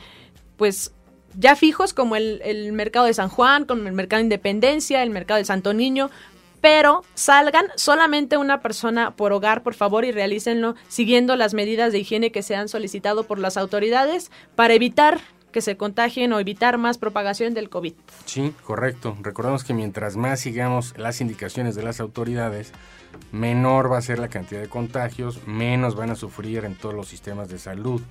pues 0.58 0.92
ya 1.38 1.56
fijos 1.56 1.94
como 1.94 2.16
el, 2.16 2.72
mercado 2.74 3.06
de 3.06 3.13
San 3.13 3.30
Juan, 3.30 3.66
como 3.66 3.88
el 3.88 3.94
mercado 3.94 4.20
de 4.20 4.25
Independencia, 4.25 5.04
el 5.04 5.10
mercado 5.10 5.38
de 5.38 5.46
Santo 5.46 5.74
Niño, 5.74 6.10
pero 6.62 7.04
salgan 7.13 7.66
solamente 7.75 8.38
una 8.38 8.62
persona 8.62 9.12
por 9.12 9.34
hogar, 9.34 9.63
por 9.63 9.74
favor, 9.74 10.06
y 10.06 10.12
realícenlo 10.12 10.75
siguiendo 10.88 11.36
las 11.36 11.54
medidas 11.54 11.92
de 11.92 12.00
higiene 12.00 12.32
que 12.32 12.44
se 12.44 12.56
han 12.56 12.70
solicitado 12.70 13.25
por 13.25 13.40
las 13.40 13.58
autoridades 13.58 14.32
para 14.56 14.74
evitar 14.74 15.20
que 15.52 15.62
se 15.62 15.78
contagien 15.78 16.34
o 16.34 16.40
evitar 16.40 16.78
más 16.78 16.98
propagación 16.98 17.54
del 17.54 17.70
COVID. 17.70 17.94
Sí, 18.25 18.54
correcto. 18.63 19.16
Recordemos 19.22 19.63
que 19.63 19.74
mientras 19.74 20.18
más 20.18 20.40
sigamos 20.40 20.98
las 20.98 21.22
indicaciones 21.22 21.75
de 21.75 21.84
las 21.84 22.00
autoridades, 22.00 22.72
menor 23.32 23.92
va 23.92 24.00
a 24.00 24.02
ser 24.02 24.20
la 24.20 24.30
cantidad 24.30 24.62
de 24.62 24.68
contagios, 24.68 25.46
menos 25.46 25.96
van 25.96 26.10
a 26.10 26.16
sufrir 26.16 26.66
en 26.66 26.75
todos 26.75 26.96
los 26.96 27.08
sistemas 27.08 27.50
de 27.50 27.60
salud, 27.60 28.02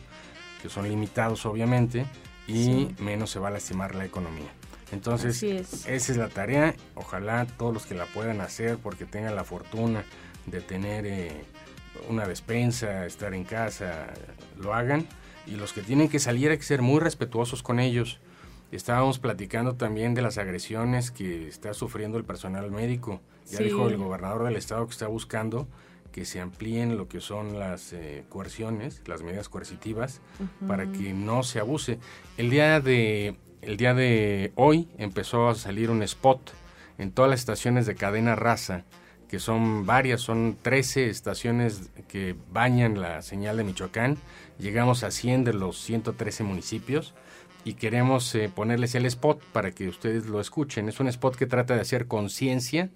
que 0.63 0.69
son 0.69 0.89
limitados 0.89 1.45
obviamente, 1.45 2.07
y 2.53 2.65
sí. 2.65 2.95
menos 2.99 3.31
se 3.31 3.39
va 3.39 3.49
a 3.49 3.51
lastimar 3.51 3.95
la 3.95 4.05
economía. 4.05 4.51
Entonces, 4.93 5.43
es. 5.43 5.87
esa 5.87 6.13
es 6.13 6.19
la 6.19 6.29
tarea. 6.29 6.75
Ojalá 6.95 7.47
todos 7.47 7.73
los 7.73 7.87
que 7.87 7.95
la 7.95 8.05
puedan 8.07 8.41
hacer 8.43 8.77
porque 8.77 9.07
tengan 9.07 9.35
la 9.35 9.45
fortuna 9.45 10.05
de 10.47 10.61
tener 10.61 11.07
eh, 11.07 11.33
una 12.09 12.27
despensa, 12.27 13.07
estar 13.07 13.33
en 13.33 13.45
casa, 13.45 14.09
lo 14.59 14.75
hagan. 14.75 15.07
Y 15.47 15.53
los 15.53 15.73
que 15.73 15.83
tienen 15.83 16.09
que 16.09 16.19
salir 16.19 16.51
hay 16.51 16.59
que 16.59 16.65
ser 16.65 16.83
muy 16.83 17.01
respetuosos 17.01 17.63
con 17.63 17.81
ellos. 17.81 18.21
Estábamos 18.71 19.19
platicando 19.19 19.75
también 19.75 20.15
de 20.15 20.23
las 20.23 20.39
agresiones 20.39 21.11
que 21.11 21.49
está 21.49 21.73
sufriendo 21.75 22.19
el 22.19 22.25
personal 22.25 22.71
médico. 22.71 23.21
Ya 23.51 23.59
sí. 23.59 23.65
dijo 23.65 23.89
el 23.89 23.97
gobernador 23.97 24.45
del 24.45 24.57
estado 24.57 24.87
que 24.87 24.93
está 24.93 25.07
buscando 25.07 25.67
que 26.13 26.25
se 26.25 26.41
amplíen 26.41 26.97
lo 26.97 27.09
que 27.09 27.21
son 27.21 27.59
las 27.59 27.93
eh, 27.93 28.25
coerciones, 28.29 29.03
las 29.07 29.23
medidas 29.23 29.49
coercitivas, 29.49 30.21
uh 30.39 30.45
-huh. 30.45 30.69
para 30.69 30.93
que 30.93 31.13
no 31.13 31.43
se 31.43 31.59
abuse. 31.59 31.99
El 32.37 32.51
día 32.51 32.81
de 32.81 33.37
el 33.63 33.77
día 33.77 33.95
de 33.95 34.53
hoy 34.57 34.89
empezó 34.99 35.49
a 35.49 35.55
salir 35.55 35.89
un 35.91 36.03
spot 36.03 36.53
en 36.99 37.13
todas 37.13 37.31
las 37.31 37.41
estaciones 37.41 37.87
de 37.87 37.95
cadena 37.95 38.35
raza, 38.35 38.85
que 39.29 39.39
son 39.39 39.87
varias, 39.87 40.21
son 40.21 40.59
13 40.61 41.09
estaciones 41.09 41.91
que 42.09 42.37
bañan 42.53 43.01
la 43.01 43.23
señal 43.23 43.57
de 43.57 43.65
Michoacán. 43.65 44.19
Llegamos 44.59 45.05
a 45.05 45.11
100 45.13 45.45
de 45.45 45.55
los 45.55 45.81
113 45.81 46.43
municipios 46.43 47.15
y 47.65 47.75
queremos 47.75 48.35
eh, 48.35 48.51
ponerles 48.55 48.97
el 48.97 49.07
spot 49.07 49.43
para 49.53 49.71
que 49.71 49.89
ustedes 49.89 50.27
lo 50.27 50.41
escuchen. 50.41 50.89
Es 50.89 50.99
un 50.99 51.09
spot 51.09 51.37
que 51.37 51.47
trata 51.47 51.75
de 51.75 51.81
hacer 51.81 52.09
conciencia 52.09 52.91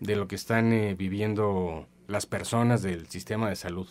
de 0.00 0.16
lo 0.16 0.26
que 0.26 0.34
están 0.34 0.72
eh, 0.72 0.94
viviendo 0.94 1.86
las 2.08 2.24
personas 2.24 2.82
del 2.82 3.06
sistema 3.06 3.50
de 3.50 3.56
salud. 3.56 3.86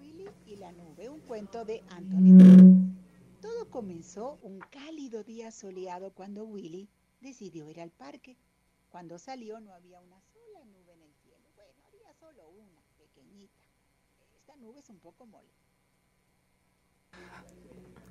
Willy 0.00 0.26
y 0.46 0.56
la 0.56 0.72
nube, 0.72 1.10
un 1.10 1.20
cuento 1.20 1.66
de 1.66 1.84
Anthony. 1.90 2.96
Todo 3.42 3.68
comenzó 3.68 4.38
un 4.42 4.58
cálido 4.60 5.22
día 5.22 5.52
soleado 5.52 6.12
cuando 6.12 6.44
Willy 6.44 6.88
decidió 7.20 7.70
ir 7.70 7.78
al 7.78 7.90
parque. 7.90 8.38
Cuando 8.90 9.18
salió 9.18 9.60
no 9.60 9.74
había 9.74 10.00
una 10.00 10.18
sola 10.32 10.64
nube 10.64 10.94
en 10.94 11.02
el 11.02 11.14
cielo. 11.22 11.44
Bueno, 11.54 11.72
había 11.88 12.14
solo 12.14 12.48
una, 12.48 12.80
pequeñita. 12.96 13.60
Esta 14.40 14.56
nube 14.56 14.80
es 14.80 14.88
un 14.88 14.98
poco 14.98 15.26
mole. 15.26 15.50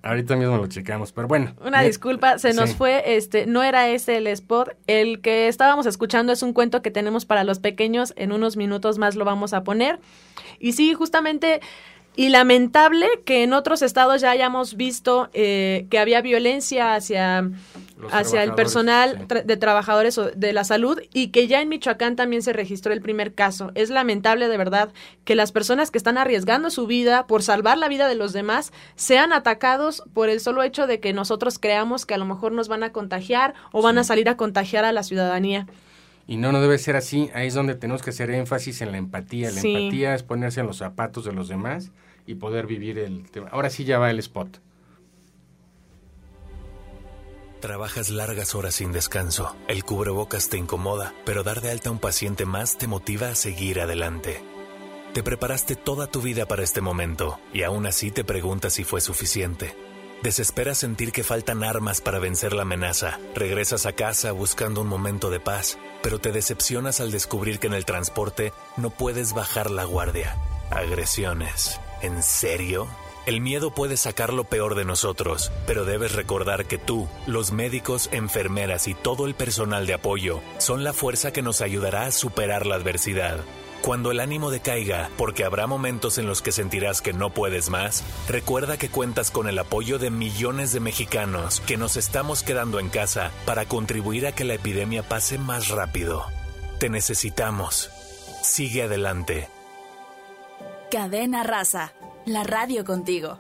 Ahorita 0.06 0.36
mismo 0.36 0.56
lo 0.58 0.68
checamos, 0.68 1.12
pero 1.12 1.28
bueno. 1.28 1.56
Una 1.66 1.82
disculpa, 1.82 2.38
se 2.38 2.54
nos 2.54 2.70
sí. 2.70 2.76
fue, 2.76 3.18
este, 3.18 3.48
no 3.48 3.64
era 3.64 3.90
ese 3.90 4.18
el 4.18 4.28
spot. 4.28 4.76
El 4.86 5.20
que 5.20 5.48
estábamos 5.48 5.88
escuchando 5.88 6.32
es 6.32 6.44
un 6.44 6.54
cuento 6.54 6.84
que 6.84 6.92
tenemos 6.92 7.26
para 7.26 7.44
los 7.44 7.58
pequeños. 7.58 8.14
En 8.16 8.32
unos 8.32 8.56
minutos 8.56 9.00
más 9.00 9.16
lo 9.16 9.26
vamos 9.26 9.54
a 9.54 9.64
poner. 9.64 10.00
Y 10.60 10.74
sí, 10.74 10.94
justamente 10.94 11.60
y 12.18 12.30
lamentable 12.30 13.08
que 13.26 13.44
en 13.44 13.54
otros 13.54 13.82
estados 13.82 14.22
ya 14.22 14.32
hayamos 14.32 14.76
visto 14.78 15.30
eh, 15.34 15.86
que 15.90 16.00
había 16.00 16.22
violencia 16.22 16.96
hacia, 16.96 17.50
hacia 18.12 18.44
el 18.44 18.54
personal 18.54 19.18
sí. 19.20 19.26
tra 19.28 19.42
de 19.42 19.58
trabajadores 19.58 20.20
de 20.36 20.54
la 20.54 20.64
salud 20.64 21.00
y 21.14 21.28
que 21.30 21.48
ya 21.48 21.62
en 21.62 21.70
Michoacán 21.70 22.16
también 22.16 22.42
se 22.42 22.54
registró 22.54 22.94
el 22.94 23.02
primer 23.02 23.34
caso. 23.34 23.72
Es 23.76 23.90
lamentable 23.90 24.48
de 24.48 24.58
verdad 24.58 24.94
que 25.26 25.36
las 25.36 25.52
personas 25.52 25.92
que 25.92 25.98
están 25.98 26.18
arriesgando 26.18 26.70
su 26.70 26.88
vida 26.88 27.28
por 27.28 27.44
salvar 27.44 27.78
la 27.78 27.90
vida 27.90 28.08
de 28.08 28.16
los 28.16 28.32
demás 28.32 28.72
sean 28.96 29.34
atacados 29.34 30.04
por 30.14 30.30
el 30.30 30.40
solo 30.40 30.64
hecho 30.64 30.88
de 30.88 31.00
que 31.02 31.12
nosotros 31.14 31.60
creamos 31.60 32.06
que 32.06 32.14
a 32.14 32.18
lo 32.18 32.26
mejor 32.26 32.52
nos 32.54 32.68
van 32.70 32.84
a 32.84 32.92
contagiar 32.92 33.54
o 33.72 33.82
van 33.82 33.96
Sí. 33.96 34.00
a 34.00 34.04
salir 34.06 34.30
a 34.30 34.38
contagiar 34.38 34.86
a 34.86 34.92
la 34.92 35.04
ciudadanía. 35.04 35.68
Y 36.28 36.38
no, 36.38 36.52
no 36.52 36.60
debe 36.62 36.78
ser 36.80 36.96
así. 36.96 37.30
Ahí 37.36 37.48
es 37.48 37.54
donde 37.54 37.76
tenemos 37.76 38.02
que 38.02 38.10
hacer 38.10 38.32
énfasis 38.32 38.82
en 38.82 38.92
la 38.92 38.98
empatía. 38.98 39.52
La 39.52 39.62
Sí. 39.62 39.76
empatía 39.76 40.16
es 40.16 40.24
ponerse 40.24 40.60
en 40.62 40.68
los 40.68 40.78
zapatos 40.78 41.24
de 41.26 41.34
los 41.34 41.48
demás 41.50 41.92
y 42.26 42.36
poder 42.36 42.68
vivir 42.68 43.00
el 43.00 43.30
tema. 43.30 43.50
Ahora 43.52 43.70
sí 43.70 43.84
ya 43.84 44.00
va 44.00 44.10
el 44.10 44.20
spot. 44.20 44.60
Trabajas 47.60 48.10
largas 48.10 48.54
horas 48.54 48.76
sin 48.76 48.92
descanso, 48.92 49.56
el 49.68 49.84
cubrebocas 49.84 50.50
te 50.50 50.58
incomoda, 50.58 51.14
pero 51.26 51.42
dar 51.42 51.62
de 51.62 51.72
alta 51.72 51.90
a 51.90 51.92
un 51.92 52.00
paciente 52.00 52.46
más 52.46 52.78
te 52.78 52.88
motiva 52.88 53.30
a 53.30 53.36
seguir 53.36 53.80
adelante. 53.80 54.44
Te 55.16 55.24
preparaste 55.24 55.76
toda 55.76 56.08
tu 56.08 56.22
vida 56.22 56.46
para 56.46 56.62
este 56.62 56.82
momento 56.82 57.40
y 57.54 57.64
aún 57.64 57.86
así 57.88 58.12
te 58.12 58.24
preguntas 58.24 58.74
si 58.74 58.84
fue 58.84 59.02
suficiente. 59.02 59.76
Desesperas 60.22 60.78
sentir 60.78 61.12
que 61.12 61.24
faltan 61.24 61.64
armas 61.64 62.02
para 62.02 62.20
vencer 62.20 62.54
la 62.54 62.64
amenaza. 62.64 63.20
Regresas 63.34 63.86
a 63.86 63.94
casa 63.94 64.32
buscando 64.32 64.82
un 64.82 64.88
momento 64.88 65.30
de 65.30 65.40
paz, 65.40 65.78
pero 66.04 66.20
te 66.20 66.32
decepcionas 66.32 67.00
al 67.00 67.12
descubrir 67.12 67.60
que 67.60 67.68
en 67.68 67.74
el 67.74 67.86
transporte 67.86 68.52
no 68.76 68.90
puedes 68.90 69.34
bajar 69.34 69.72
la 69.72 69.86
guardia. 69.86 70.36
Agresiones. 70.70 71.80
¿En 72.02 72.22
serio? 72.24 72.88
El 73.26 73.42
miedo 73.42 73.72
puede 73.72 73.98
sacar 73.98 74.34
lo 74.34 74.44
peor 74.44 74.76
de 74.76 74.86
nosotros, 74.86 75.52
pero 75.66 75.84
debes 75.84 76.14
recordar 76.14 76.66
que 76.66 76.78
tú, 76.78 77.08
los 77.26 77.52
médicos, 77.52 78.10
enfermeras 78.12 78.88
y 78.88 78.94
todo 78.94 79.26
el 79.26 79.34
personal 79.34 79.88
de 79.88 79.96
apoyo 79.96 80.42
son 80.60 80.84
la 80.84 80.94
fuerza 80.94 81.34
que 81.34 81.42
nos 81.42 81.62
ayudará 81.62 82.06
a 82.06 82.12
superar 82.12 82.68
la 82.68 82.76
adversidad. 82.76 83.40
Cuando 83.82 84.12
el 84.12 84.20
ánimo 84.20 84.52
decaiga, 84.52 85.10
porque 85.18 85.44
habrá 85.44 85.66
momentos 85.66 86.18
en 86.20 86.28
los 86.28 86.42
que 86.42 86.52
sentirás 86.52 87.02
que 87.02 87.14
no 87.14 87.32
puedes 87.32 87.70
más, 87.70 88.04
recuerda 88.28 88.78
que 88.78 88.90
cuentas 88.90 89.32
con 89.32 89.48
el 89.48 89.58
apoyo 89.58 89.98
de 89.98 90.12
millones 90.12 90.72
de 90.72 90.80
mexicanos 90.80 91.62
que 91.62 91.78
nos 91.78 91.98
estamos 91.98 92.44
quedando 92.44 92.80
en 92.80 92.90
casa 92.90 93.32
para 93.46 93.66
contribuir 93.66 94.28
a 94.28 94.34
que 94.34 94.44
la 94.44 94.56
epidemia 94.56 95.02
pase 95.02 95.40
más 95.40 95.70
rápido. 95.70 96.26
Te 96.80 96.90
necesitamos. 96.90 97.90
Sigue 98.44 98.84
adelante. 98.84 99.55
Cadena 100.92 101.44
Raza, 101.44 101.94
la 102.26 102.44
radio 102.44 102.86
contigo. 102.86 103.40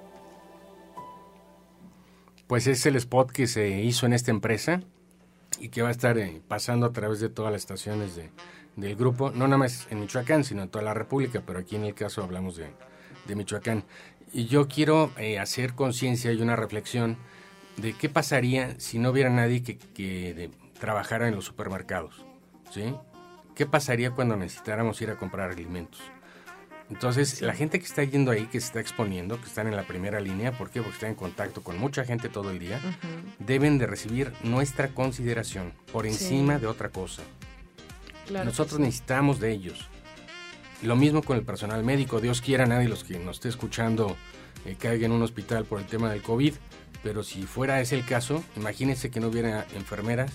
Pues 2.47 2.67
es 2.67 2.85
el 2.85 2.95
spot 2.95 3.31
que 3.31 3.47
se 3.47 3.81
hizo 3.81 4.05
en 4.05 4.13
esta 4.13 4.31
empresa 4.31 4.81
y 5.59 5.69
que 5.69 5.81
va 5.81 5.89
a 5.89 5.91
estar 5.91 6.17
eh, 6.17 6.41
pasando 6.47 6.85
a 6.87 6.91
través 6.91 7.19
de 7.19 7.29
todas 7.29 7.51
las 7.51 7.61
estaciones 7.61 8.15
de, 8.15 8.31
del 8.75 8.95
grupo, 8.95 9.31
no 9.31 9.47
nada 9.47 9.57
más 9.57 9.87
en 9.89 9.99
Michoacán, 9.99 10.43
sino 10.43 10.63
en 10.63 10.69
toda 10.69 10.83
la 10.83 10.93
República, 10.93 11.43
pero 11.45 11.59
aquí 11.59 11.75
en 11.75 11.85
el 11.85 11.93
caso 11.93 12.23
hablamos 12.23 12.57
de, 12.57 12.67
de 13.27 13.35
Michoacán. 13.35 13.83
Y 14.33 14.47
yo 14.47 14.67
quiero 14.67 15.11
eh, 15.17 15.39
hacer 15.39 15.75
conciencia 15.75 16.31
y 16.31 16.41
una 16.41 16.55
reflexión 16.55 17.17
de 17.77 17.93
qué 17.93 18.09
pasaría 18.09 18.79
si 18.79 18.99
no 18.99 19.11
hubiera 19.11 19.29
nadie 19.29 19.63
que, 19.63 20.49
trabajara 20.79 21.27
en 21.27 21.35
los 21.35 21.45
supermercados. 21.45 22.25
¿sí? 22.71 22.93
¿Qué 23.55 23.65
pasaría 23.65 24.11
cuando 24.11 24.35
necesitáramos 24.35 25.01
ir 25.01 25.09
a 25.09 25.15
comprar 25.15 25.51
alimentos? 25.51 26.01
Entonces, 26.89 27.41
la 27.41 27.53
gente 27.55 27.79
que 27.79 27.85
está 27.85 28.03
yendo 28.03 28.29
ahí, 28.31 28.45
que 28.45 28.59
se 28.61 28.67
está 28.67 28.79
exponiendo, 28.79 29.39
que 29.41 29.47
están 29.47 29.67
en 29.67 29.75
la 29.75 29.83
primera 29.83 30.19
línea, 30.19 30.51
¿por 30.51 30.69
qué? 30.69 30.81
Porque 30.81 30.95
están 30.95 31.09
en 31.11 31.15
contacto 31.15 31.63
con 31.63 31.79
mucha 31.79 32.05
gente 32.05 32.29
todo 32.29 32.51
el 32.51 32.59
día, 32.59 32.79
deben 33.39 33.79
de 33.79 33.87
recibir 33.87 34.31
nuestra 34.43 34.89
consideración 34.89 35.73
por 35.91 36.05
encima 36.05 36.55
Sí. 36.55 36.61
de 36.61 36.67
otra 36.67 36.89
cosa. 36.89 37.23
Claro 38.27 38.45
Nosotros 38.45 38.77
sí. 38.77 38.83
necesitamos 38.83 39.39
de 39.39 39.51
ellos. 39.51 39.87
Lo 40.83 40.95
mismo 40.95 41.23
con 41.23 41.37
el 41.37 41.43
personal 41.43 41.83
médico. 41.83 42.21
Dios 42.21 42.41
quiera, 42.41 42.65
nadie 42.67 42.87
los 42.87 43.03
que 43.03 43.17
nos 43.17 43.37
esté 43.37 43.49
escuchando 43.49 44.15
eh, 44.65 44.75
caiga 44.79 45.05
en 45.07 45.11
un 45.11 45.23
hospital 45.23 45.65
por 45.65 45.79
el 45.79 45.85
tema 45.87 46.11
del 46.11 46.21
COVID. 46.21 46.53
Pero 47.01 47.23
si 47.23 47.43
fuera 47.43 47.81
ese 47.81 47.95
el 47.95 48.05
caso, 48.05 48.43
imagínense 48.55 49.09
que 49.09 49.19
no 49.19 49.27
hubiera 49.27 49.65
enfermeras, 49.75 50.31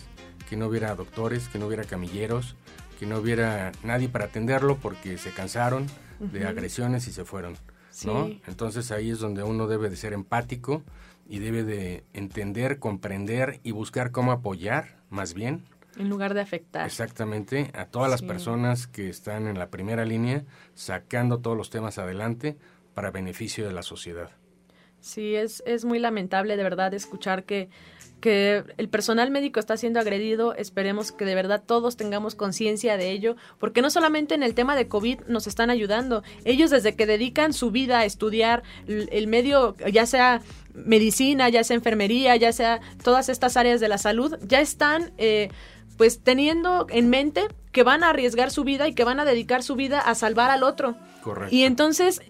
que 0.48 0.56
no 0.56 0.66
hubiera 0.66 0.94
doctores, 0.94 1.48
que 1.48 1.58
no 1.58 1.66
hubiera 1.66 1.84
camilleros, 1.84 2.54
que 2.98 3.06
no 3.06 3.18
hubiera 3.18 3.72
nadie 3.82 4.08
para 4.08 4.26
atenderlo 4.26 4.76
porque 4.78 5.18
se 5.18 5.30
cansaron 5.30 5.86
de 6.20 6.46
agresiones 6.46 7.08
y 7.08 7.12
se 7.12 7.24
fueron. 7.24 7.56
¿no? 8.04 8.30
Entonces 8.46 8.92
ahí 8.92 9.10
es 9.10 9.18
donde 9.18 9.42
uno 9.42 9.66
debe 9.66 9.90
de 9.90 9.96
ser 9.96 10.12
empático 10.12 10.82
y 11.28 11.38
debe 11.38 11.64
de 11.64 12.04
entender, 12.12 12.78
comprender 12.78 13.60
y 13.62 13.72
buscar 13.72 14.10
cómo 14.10 14.32
apoyar, 14.32 15.00
más 15.10 15.34
bien. 15.34 15.64
En 15.96 16.08
lugar 16.08 16.34
de 16.34 16.40
afectar. 16.40 16.86
Exactamente, 16.86 17.70
a 17.74 17.86
todas 17.86 18.10
las 18.10 18.22
personas 18.22 18.86
que 18.86 19.08
están 19.08 19.46
en 19.48 19.58
la 19.58 19.70
primera 19.70 20.04
línea, 20.04 20.44
sacando 20.74 21.38
todos 21.38 21.56
los 21.56 21.70
temas 21.70 21.98
adelante 21.98 22.56
para 22.94 23.10
beneficio 23.10 23.66
de 23.66 23.72
la 23.72 23.82
sociedad. 23.82 24.30
Sí, 25.00 25.34
es, 25.34 25.62
es 25.66 25.84
muy 25.84 25.98
lamentable 25.98 26.56
de 26.56 26.62
verdad 26.62 26.92
escuchar 26.94 27.44
que 27.44 27.70
que 28.20 28.64
el 28.76 28.88
personal 28.88 29.30
médico 29.30 29.58
está 29.58 29.76
siendo 29.76 30.00
agredido, 30.00 30.54
esperemos 30.54 31.12
que 31.12 31.24
de 31.24 31.34
verdad 31.34 31.62
todos 31.64 31.96
tengamos 31.96 32.34
conciencia 32.34 32.96
de 32.96 33.10
ello, 33.10 33.36
porque 33.58 33.82
no 33.82 33.90
solamente 33.90 34.34
en 34.34 34.42
el 34.42 34.54
tema 34.54 34.76
de 34.76 34.88
COVID 34.88 35.20
nos 35.28 35.46
están 35.46 35.70
ayudando, 35.70 36.22
ellos 36.44 36.70
desde 36.70 36.94
que 36.94 37.06
dedican 37.06 37.52
su 37.52 37.70
vida 37.70 38.00
a 38.00 38.04
estudiar 38.04 38.62
el 38.86 39.26
medio, 39.26 39.76
ya 39.92 40.06
sea 40.06 40.42
medicina, 40.74 41.48
ya 41.48 41.64
sea 41.64 41.76
enfermería, 41.76 42.36
ya 42.36 42.52
sea 42.52 42.80
todas 43.02 43.28
estas 43.28 43.56
áreas 43.56 43.80
de 43.80 43.88
la 43.88 43.98
salud, 43.98 44.38
ya 44.46 44.60
están... 44.60 45.12
Eh, 45.18 45.50
pues 45.96 46.22
teniendo 46.22 46.86
en 46.88 47.10
mente 47.10 47.46
que 47.72 47.82
van 47.82 48.02
a 48.02 48.08
arriesgar 48.08 48.50
su 48.50 48.64
vida 48.64 48.88
y 48.88 48.94
que 48.94 49.04
van 49.04 49.20
a 49.20 49.26
dedicar 49.26 49.62
su 49.62 49.76
vida 49.76 50.00
a 50.00 50.14
salvar 50.14 50.50
al 50.50 50.62
otro. 50.62 50.96
Correcto. 51.22 51.54
Y 51.54 51.64
entonces 51.64 52.22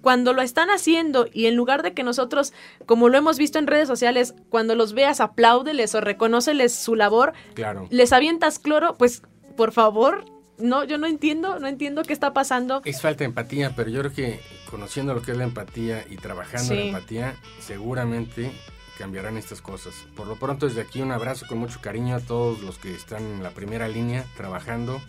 cuando 0.00 0.32
lo 0.32 0.42
están 0.42 0.70
haciendo 0.70 1.26
y 1.32 1.46
en 1.46 1.56
lugar 1.56 1.82
de 1.82 1.94
que 1.94 2.02
nosotros, 2.02 2.52
como 2.86 3.08
lo 3.08 3.18
hemos 3.18 3.38
visto 3.38 3.58
en 3.58 3.66
redes 3.66 3.88
sociales, 3.88 4.34
cuando 4.48 4.74
los 4.74 4.92
veas 4.92 5.20
apláudeles 5.20 5.94
o 5.94 6.00
reconóceles 6.00 6.74
su 6.74 6.94
labor, 6.94 7.32
claro. 7.54 7.86
les 7.90 8.12
avientas 8.12 8.58
cloro, 8.58 8.94
pues 8.94 9.22
por 9.56 9.72
favor, 9.72 10.24
no, 10.58 10.84
yo 10.84 10.98
no 10.98 11.06
entiendo, 11.06 11.58
no 11.58 11.66
entiendo 11.66 12.02
qué 12.02 12.12
está 12.12 12.32
pasando. 12.32 12.82
Es 12.84 13.00
falta 13.00 13.20
de 13.20 13.26
empatía, 13.26 13.72
pero 13.74 13.90
yo 13.90 14.00
creo 14.00 14.12
que 14.12 14.40
conociendo 14.70 15.14
lo 15.14 15.22
que 15.22 15.32
es 15.32 15.36
la 15.36 15.44
empatía 15.44 16.04
y 16.08 16.16
trabajando 16.16 16.74
en 16.74 16.80
la 16.80 16.86
empatía, 16.86 17.36
seguramente 17.60 18.52
cambiarán 18.98 19.36
estas 19.36 19.62
cosas. 19.62 19.94
Por 20.16 20.26
lo 20.26 20.36
pronto 20.36 20.66
desde 20.66 20.80
aquí 20.80 21.00
un 21.00 21.12
abrazo 21.12 21.46
con 21.48 21.58
mucho 21.58 21.80
cariño 21.80 22.16
a 22.16 22.20
todos 22.20 22.60
los 22.62 22.78
que 22.78 22.94
están 22.94 23.22
en 23.22 23.42
la 23.42 23.50
primera 23.50 23.88
línea 23.88 24.24
trabajando 24.36 25.00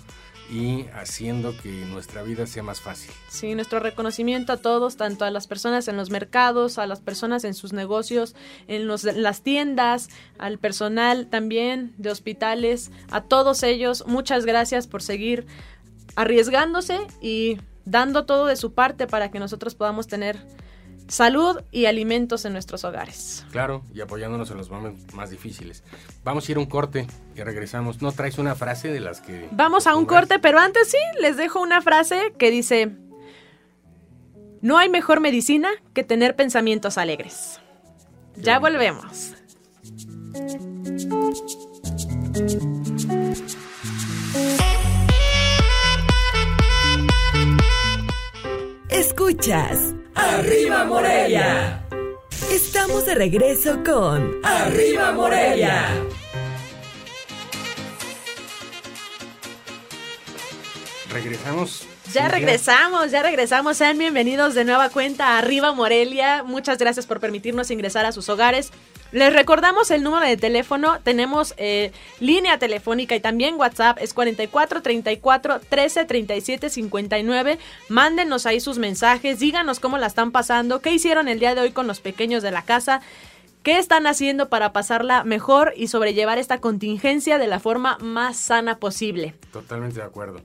y 0.50 0.88
haciendo 0.94 1.56
que 1.56 1.70
nuestra 1.86 2.24
vida 2.24 2.48
sea 2.48 2.64
más 2.64 2.82
fácil. 2.82 3.12
Sí, 3.30 3.54
nuestro 3.54 3.80
reconocimiento 3.80 4.54
a 4.54 4.58
todos, 4.58 4.98
tanto 4.98 5.26
a 5.26 5.32
las 5.32 5.48
personas 5.48 5.88
en 5.88 5.96
los 5.96 6.10
mercados, 6.10 6.80
a 6.80 6.88
las 6.88 7.00
personas 7.00 7.44
en 7.44 7.54
sus 7.54 7.72
negocios, 7.72 8.36
en, 8.68 8.88
los, 8.88 9.04
las 9.04 9.42
tiendas, 9.42 10.10
al 10.40 10.58
personal 10.58 11.28
también 11.28 11.94
de 11.98 12.10
hospitales, 12.10 12.92
a 13.12 13.22
todos 13.22 13.62
ellos, 13.64 14.06
muchas 14.08 14.46
gracias 14.46 14.88
por 14.88 15.04
seguir 15.04 15.46
arriesgándose 16.16 16.98
y 17.22 17.58
dando 17.86 18.26
todo 18.26 18.48
de 18.48 18.56
su 18.56 18.74
parte 18.74 19.08
para 19.08 19.30
que 19.30 19.40
nosotros 19.40 19.76
podamos 19.76 20.08
tener 20.08 20.38
salud 21.10 21.62
y 21.72 21.86
alimentos 21.86 22.46
en 22.46 22.54
nuestros 22.54 22.86
hogares. 22.86 23.46
Claro, 23.52 23.84
y 23.94 24.02
apoyándonos 24.02 24.50
en 24.52 24.58
los 24.58 24.70
momentos 24.70 25.14
más 25.14 25.30
difíciles. 25.30 25.84
Vamos 26.24 26.48
a 26.48 26.52
ir 26.52 26.58
a 26.58 26.62
un 26.62 26.68
corte 26.68 27.08
y 27.36 27.42
regresamos. 27.42 28.02
¿No 28.02 28.12
traes 28.12 28.38
una 28.38 28.56
frase 28.56 28.90
de 28.90 29.00
las 29.00 29.20
que... 29.20 29.50
Vamos 29.52 29.88
a 29.88 29.96
un 29.96 30.06
corte, 30.06 30.40
pero 30.40 30.60
antes 30.60 30.90
sí, 30.90 30.98
les 31.20 31.36
dejo 31.36 31.60
una 31.60 31.82
frase 31.82 32.34
que 32.38 32.52
dice, 32.52 32.92
no 34.62 34.78
hay 34.78 34.90
mejor 34.90 35.20
medicina 35.20 35.70
que 35.94 36.04
tener 36.04 36.36
pensamientos 36.36 36.98
alegres. 36.98 37.60
Ya 38.36 38.60
volvemos. 38.60 39.34
Escuchas 48.90 49.96
¡Arriba 50.20 50.84
Morelia! 50.84 51.82
Estamos 52.52 53.06
de 53.06 53.16
regreso 53.16 53.82
con 53.86 54.42
¡Arriba 54.44 55.14
Morelia! 55.14 55.88
Regresamos. 61.10 61.89
Ya 62.14 62.28
regresamos, 62.28 63.12
ya 63.12 63.22
regresamos. 63.22 63.78
Sean 63.78 63.98
bienvenidos 63.98 64.56
de 64.56 64.66
nueva 64.66 64.90
cuenta 64.90 65.28
a 65.28 65.38
Arriba 65.38 65.74
Morelia. 65.74 66.44
Muchas 66.44 66.80
gracias 66.80 67.06
por 67.06 67.20
permitirnos 67.20 67.70
ingresar 67.70 68.06
a 68.06 68.12
sus 68.12 68.30
hogares. 68.30 68.72
Les 69.12 69.32
recordamos 69.32 69.92
el 69.92 70.02
número 70.02 70.26
de 70.26 70.38
teléfono, 70.38 71.00
tenemos 71.02 71.54
eh, 71.58 71.92
línea 72.20 72.58
telefónica 72.58 73.16
y 73.16 73.20
también 73.20 73.56
WhatsApp, 73.56 73.98
es 74.02 74.14
44 74.14 74.82
34 74.82 75.60
13 75.68 76.06
37 76.06 76.70
59. 76.70 77.60
Mándenos 77.90 78.46
ahí 78.46 78.60
sus 78.60 78.80
mensajes, 78.80 79.40
díganos 79.40 79.80
cómo 79.80 79.98
la 79.98 80.08
están 80.08 80.32
pasando, 80.32 80.82
qué 80.82 80.92
hicieron 80.92 81.28
el 81.28 81.40
día 81.40 81.54
de 81.54 81.62
hoy 81.62 81.72
con 81.72 81.86
los 81.86 82.00
pequeños 82.00 82.42
de 82.42 82.52
la 82.52 82.64
casa. 82.64 83.02
¿Qué 83.62 83.78
están 83.78 84.08
haciendo 84.08 84.50
para 84.50 84.74
pasarla 84.74 85.24
mejor 85.24 85.74
y 85.76 85.88
sobrellevar 85.88 86.38
esta 86.38 86.60
contingencia 86.60 87.38
de 87.38 87.48
la 87.48 87.60
forma 87.60 87.98
más 88.00 88.38
sana 88.38 88.78
posible? 88.78 89.36
Totalmente 89.52 90.00
de 90.00 90.06
acuerdo. 90.06 90.42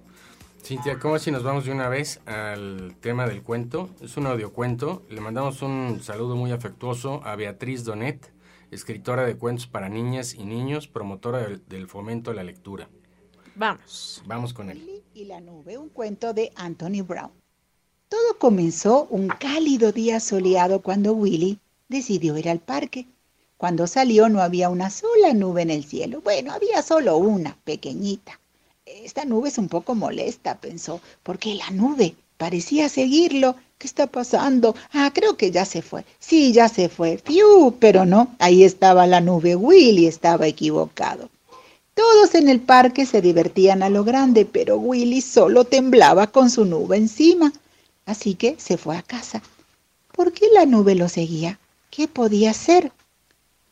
Cintia, 0.65 0.99
¿cómo 0.99 1.19
si 1.19 1.31
nos 1.31 1.43
vamos 1.43 1.67
de 1.67 1.73
una 1.73 1.91
vez 1.91 2.21
al 2.25 2.97
tema 2.99 3.27
del 3.27 3.43
cuento? 3.43 3.91
Es 4.01 4.17
un 4.17 4.27
audiocuento. 4.27 5.03
Le 5.11 5.21
mandamos 5.21 5.61
un 5.61 6.01
saludo 6.03 6.37
muy 6.37 6.53
afectuoso 6.53 7.21
a 7.23 7.37
Beatriz 7.37 7.85
Donet, 7.85 8.33
escritora 8.71 9.27
de 9.27 9.37
cuentos 9.37 9.67
para 9.67 9.91
niñas 9.91 10.33
y 10.33 10.47
niños, 10.47 10.89
promotora 10.89 11.47
del, 11.69 11.87
fomento 11.87 12.31
de 12.31 12.37
la 12.37 12.45
lectura. 12.45 12.89
Vamos. 13.57 14.23
Vamos 14.25 14.55
con 14.55 14.71
él. 14.71 14.79
Willy 14.79 15.03
y 15.13 15.25
la 15.27 15.43
nube, 15.43 15.77
un 15.77 15.91
cuento 15.91 16.33
de 16.33 16.51
Anthony 16.57 17.03
Brown. 17.07 17.33
Todo 18.09 18.39
comenzó 18.39 19.07
un 19.11 19.29
cálido 19.29 19.93
día 19.93 20.19
soleado 20.19 20.81
cuando 20.81 21.13
Willy 21.13 21.59
decidió 21.89 22.39
ir 22.39 22.49
al 22.49 22.61
parque. 22.61 23.07
Cuando 23.59 23.87
salió 23.87 24.31
no 24.31 24.41
había 24.41 24.71
una 24.71 24.89
sola 24.89 25.35
nube 25.35 25.61
en 25.61 25.71
el 25.71 25.85
cielo. 25.85 26.23
Bueno, 26.23 26.55
había 26.55 26.81
solo 26.81 27.19
una, 27.19 27.55
pequeñita. 27.65 28.41
Esta 29.03 29.25
nube 29.25 29.49
es 29.49 29.59
un 29.59 29.69
poco 29.69 29.97
molesta, 29.97 30.55
pensó, 30.61 31.01
porque 31.25 31.57
la 31.57 31.69
nube 31.71 32.15
parecía 32.37 32.89
seguirlo 32.89 33.57
¿Qué 33.77 33.89
está 33.89 34.07
pasando? 34.07 34.77
Ah, 34.93 35.11
creo 35.13 35.37
que 35.37 35.51
ya 35.51 35.65
se 35.65 35.83
fue. 35.83 36.05
Sí, 36.21 36.53
ya 36.53 36.69
se 36.69 36.89
fue. 36.89 37.19
Fiu, 37.19 37.75
pero 37.81 38.07
no, 38.07 38.35
ahí 38.39 38.63
estaba 38.63 39.07
la 39.09 39.21
nube. 39.21 39.57
Willy 39.57 40.07
estaba 40.07 40.47
equivocado. 40.47 41.29
Todos 41.95 42.37
en 42.37 42.49
el 42.49 42.61
parque 42.61 43.05
se 43.05 43.21
divertían 43.21 43.83
a 43.83 43.91
lo 43.91 44.05
grande, 44.05 44.47
pero 44.47 44.77
Willy 44.77 45.21
solo 45.21 45.65
temblaba 45.65 46.29
con 46.29 46.51
su 46.51 46.65
nube 46.65 46.97
encima. 46.97 47.53
Así 48.07 48.37
que 48.37 48.55
se 48.59 48.77
fue 48.77 48.97
a 48.97 49.03
casa. 49.03 49.43
¿Por 50.13 50.33
qué 50.33 50.47
la 50.55 50.67
nube 50.67 50.95
lo 50.95 51.09
seguía? 51.09 51.59
¿Qué 51.91 52.07
podía 52.07 52.53
hacer? 52.53 52.93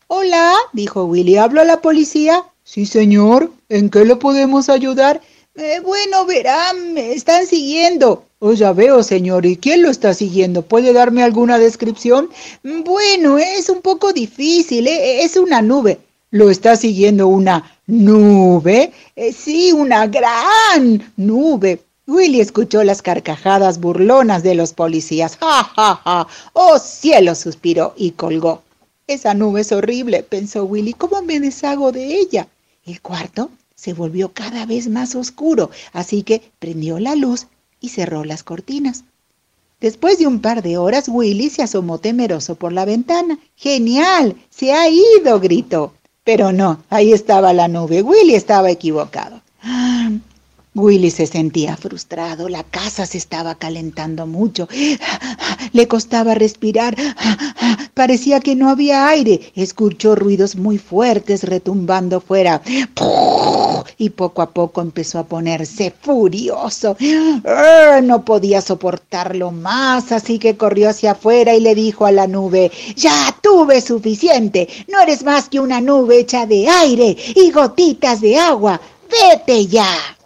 Hola, 0.09 0.53
dijo 0.73 1.05
Willy, 1.05 1.37
¿hablo 1.37 1.61
a 1.61 1.65
la 1.65 1.81
policía? 1.81 2.45
Sí, 2.65 2.87
señor. 2.87 3.51
¿En 3.69 3.91
qué 3.91 4.05
le 4.05 4.17
podemos 4.17 4.69
ayudar? 4.69 5.21
Eh, 5.55 5.81
bueno, 5.85 6.25
verán, 6.25 6.95
me 6.95 7.13
están 7.13 7.47
siguiendo. 7.47 8.25
Oh, 8.39 8.53
ya 8.53 8.73
veo, 8.73 9.03
señor. 9.03 9.45
¿Y 9.47 9.57
quién 9.57 9.83
lo 9.83 9.91
está 9.91 10.15
siguiendo? 10.15 10.63
¿Puede 10.63 10.93
darme 10.93 11.23
alguna 11.23 11.59
descripción? 11.59 12.31
Bueno, 12.63 13.39
es 13.39 13.69
un 13.69 13.83
poco 13.83 14.13
difícil. 14.13 14.87
¿eh? 14.87 15.23
Es 15.25 15.37
una 15.37 15.61
nube. 15.63 16.01
¿Lo 16.31 16.49
está 16.49 16.77
siguiendo 16.77 17.29
una 17.29 17.79
nube? 17.87 18.93
Eh, 19.17 19.33
sí, 19.33 19.73
una 19.73 20.07
gran 20.07 21.13
nube. 21.17 21.81
Willy 22.07 22.41
escuchó 22.41 22.83
las 22.83 23.03
carcajadas 23.03 23.79
burlonas 23.79 24.43
de 24.43 24.55
los 24.55 24.73
policías. 24.73 25.37
¡Ja, 25.37 25.63
ja, 25.77 26.01
ja! 26.03 26.27
¡Oh, 26.53 26.79
cielo! 26.79 27.35
suspiró 27.35 27.95
y 27.97 28.13
colgó. 28.13 28.63
Esa 29.07 29.35
nube 29.35 29.63
es 29.63 29.73
horrible, 29.73 30.23
pensó 30.23 30.65
Willy. 30.65 30.93
¿Cómo 30.93 31.23
me 31.23 31.41
deshago 31.41 31.93
de 31.93 32.17
ella? 32.19 32.49
El 32.85 33.01
cuarto 33.01 33.51
se 33.75 33.93
volvió 33.93 34.33
cada 34.33 34.65
vez 34.65 34.89
más 34.89 35.15
oscuro, 35.17 35.71
así 35.93 36.23
que 36.23 36.41
prendió 36.59 36.99
la 36.99 37.17
luz 37.17 37.49
y 37.81 37.89
cerró 37.89 38.25
las 38.25 38.45
cortinas. 38.45 39.05
Después 39.81 40.19
de 40.21 40.29
un 40.29 40.41
par 40.41 40.63
de 40.63 40.79
horas, 40.79 41.09
Willy 41.09 41.51
se 41.51 41.63
asomó 41.63 41.99
temeroso 41.99 42.55
por 42.55 42.73
la 42.73 42.85
ventana. 42.85 43.41
¡Genial! 43.57 44.37
¡Se 44.49 44.73
ha 44.73 44.89
ido! 44.89 45.41
gritó. 45.41 45.95
Pero 46.23 46.53
no, 46.53 46.85
ahí 46.89 47.13
estaba 47.13 47.53
la 47.53 47.67
nube. 47.67 48.03
Willy 48.03 48.37
estaba 48.37 48.71
equivocado. 48.71 49.43
Willy 50.75 51.11
se 51.11 51.27
sentía 51.27 51.77
frustrado, 51.77 52.49
la 52.49 52.65
casa 52.65 53.05
se 53.05 53.19
estaba 53.19 53.57
calentando 53.57 54.27
mucho, 54.27 54.69
le 55.73 55.87
costaba 55.87 56.35
respirar, 56.35 56.97
parecía 57.93 58.41
que 58.41 58.57
no 58.57 58.71
había 58.71 59.07
aire, 59.09 59.53
escuchó 59.55 60.15
ruidos 60.15 60.57
muy 60.57 60.79
fuertes 60.79 61.45
retumbando 61.45 62.23
fuera. 62.23 62.63
Y 63.99 64.11
poco 64.11 64.41
a 64.41 64.51
poco 64.51 64.81
empezó 64.81 65.19
a 65.19 65.27
ponerse 65.27 65.93
furioso. 66.01 66.97
No 68.03 68.25
podía 68.25 68.63
soportarlo 68.63 69.51
más, 69.51 70.11
así 70.11 70.39
que 70.39 70.57
corrió 70.57 70.89
hacia 70.89 71.13
afuera 71.13 71.55
y 71.55 71.61
le 71.61 71.75
dijo 71.75 72.07
a 72.07 72.13
la 72.13 72.27
nube, 72.27 72.71
ya 72.97 73.37
tuve 73.43 73.83
suficiente, 73.83 74.69
no 74.89 75.01
eres 75.01 75.23
más 75.23 75.51
que 75.51 75.61
una 75.61 75.83
nube 75.83 76.21
hecha 76.21 76.47
de 76.47 76.67
aire 76.67 77.15
y 77.35 77.51
gotitas 77.51 78.23
de 78.23 78.39
agua, 78.39 78.81
vete 79.11 79.67
ya. 79.67 80.17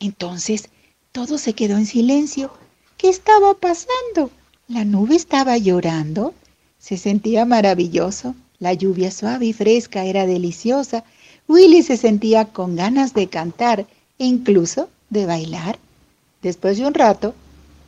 Entonces 0.00 0.68
todo 1.12 1.38
se 1.38 1.52
quedó 1.52 1.76
en 1.76 1.86
silencio. 1.86 2.50
¿Qué 2.96 3.08
estaba 3.08 3.54
pasando? 3.54 4.30
¿La 4.66 4.84
nube 4.84 5.14
estaba 5.14 5.58
llorando? 5.58 6.34
Se 6.78 6.96
sentía 6.96 7.44
maravilloso. 7.44 8.34
La 8.58 8.72
lluvia 8.74 9.10
suave 9.10 9.46
y 9.46 9.52
fresca 9.52 10.04
era 10.04 10.26
deliciosa. 10.26 11.04
Willy 11.48 11.82
se 11.82 11.96
sentía 11.96 12.46
con 12.46 12.76
ganas 12.76 13.14
de 13.14 13.28
cantar 13.28 13.86
e 14.18 14.24
incluso 14.24 14.88
de 15.10 15.26
bailar. 15.26 15.78
Después 16.42 16.78
de 16.78 16.86
un 16.86 16.94
rato, 16.94 17.34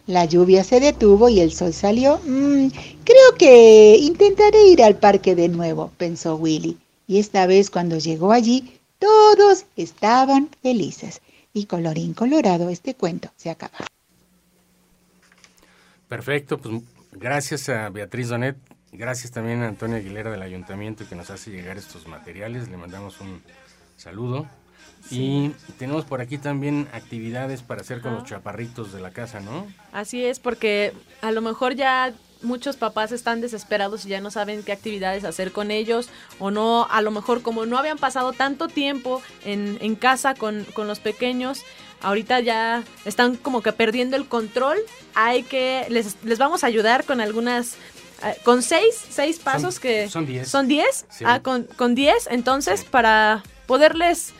la 0.07 0.25
lluvia 0.25 0.65
se 0.65 0.81
detuvo 0.81 1.29
y 1.29 1.41
el 1.41 1.53
sol 1.53 1.73
salió. 1.73 2.21
Mm, 2.27 2.69
creo 3.05 3.35
que 3.39 3.97
intentaré 3.99 4.67
ir 4.67 4.83
al 4.83 4.97
parque 4.97 5.35
de 5.35 5.49
nuevo, 5.49 5.91
pensó 5.97 6.37
Willy. 6.37 6.77
Y 7.07 7.19
esta 7.19 7.47
vez 7.47 7.71
cuando 7.71 7.99
llegó 7.99 8.33
allí, 8.33 8.79
todos 8.99 9.65
estaban 9.77 10.51
felices. 10.63 11.21
Y 11.53 11.67
colorín 11.67 12.15
colorado, 12.15 12.71
este 12.71 12.95
cuento 12.95 13.31
se 13.37 13.51
acaba. 13.51 13.79
Perfecto, 16.09 16.59
pues 16.59 16.83
gracias 17.13 17.69
a 17.69 17.89
Beatriz 17.89 18.29
Donet, 18.29 18.57
gracias 18.93 19.33
también 19.33 19.63
a 19.63 19.69
Antonio 19.69 19.97
Aguilera 19.97 20.31
del 20.31 20.43
Ayuntamiento 20.43 21.09
que 21.09 21.15
nos 21.15 21.31
hace 21.31 21.51
llegar 21.51 21.79
estos 21.79 22.07
materiales. 22.07 22.69
Le 22.69 22.77
mandamos 22.77 23.21
un 23.21 23.43
saludo. 23.97 24.47
Y 25.11 25.51
tenemos 25.79 26.05
por 26.05 26.21
aquí 26.21 26.39
también 26.39 26.89
actividades 26.93 27.63
para 27.63 27.81
hacer 27.81 28.01
con 28.01 28.15
los 28.15 28.25
chaparritos 28.25 28.93
de 28.93 29.01
la 29.01 29.11
casa, 29.11 29.41
¿no? 29.41 29.67
Así 29.93 30.25
es, 30.25 30.39
porque 30.39 30.93
a 31.23 31.33
lo 31.33 31.41
mejor 31.41 31.75
ya 31.75 32.15
muchos 32.43 32.77
papás 32.77 33.13
están 33.13 33.41
desesperados 33.41 34.05
y 34.05 34.09
ya 34.09 34.21
no 34.21 34.31
saben 34.31 34.63
qué 34.63 34.73
actividades 34.73 35.25
hacer 35.25 35.53
con 35.53 35.71
ellos 35.71 36.09
o 36.39 36.51
no, 36.51 36.87
a 36.91 37.03
lo 37.03 37.11
mejor 37.11 37.43
como 37.43 37.67
no 37.67 37.79
habían 37.79 37.99
pasado 37.99 38.33
tanto 38.33 38.69
tiempo 38.69 39.23
en, 39.45 39.79
en 39.81 39.95
casa 39.95 40.35
con, 40.35 40.65
con, 40.75 40.87
los 40.87 41.01
pequeños, 41.01 41.63
ahorita 42.01 42.41
ya 42.41 42.83
están 43.05 43.37
como 43.37 43.63
que 43.63 43.73
perdiendo 43.73 44.17
el 44.17 44.27
control, 44.27 44.79
hay 45.15 45.43
que, 45.43 45.87
les, 45.89 46.17
les 46.25 46.39
vamos 46.39 46.65
a 46.65 46.67
ayudar 46.67 47.05
con 47.05 47.21
algunas 47.21 47.77
eh, 48.25 48.37
con 48.45 48.63
seis, 48.63 48.95
seis 49.11 49.39
pasos 49.39 49.81
que 49.81 50.09
son 50.09 50.27
diez. 50.27 50.49
Son 50.49 50.69
diez. 50.69 51.07
Ah, 51.25 51.41
con, 51.41 51.65
con 51.77 51.95
diez, 51.95 52.29
entonces, 52.31 52.85
para 52.85 53.43
poderles 53.67 54.33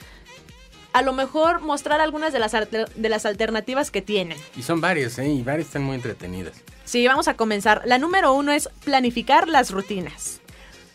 a 0.93 1.01
lo 1.01 1.11
mejor 1.11 1.61
mostrar 1.61 1.99
algunas 1.99 2.31
de 2.33 2.39
las, 2.39 2.51
de 2.51 3.09
las 3.09 3.25
alternativas 3.25 3.91
que 3.91 4.01
tienen. 4.01 4.37
Y 4.55 4.61
son 4.61 4.79
varias, 4.79 5.17
¿eh? 5.17 5.27
Y 5.27 5.41
varias 5.41 5.67
están 5.67 5.83
muy 5.83 5.95
entretenidas. 5.95 6.53
Sí, 6.85 7.07
vamos 7.07 7.27
a 7.27 7.35
comenzar. 7.35 7.81
La 7.85 7.97
número 7.97 8.33
uno 8.33 8.51
es 8.51 8.69
planificar 8.83 9.47
las 9.47 9.71
rutinas. 9.71 10.41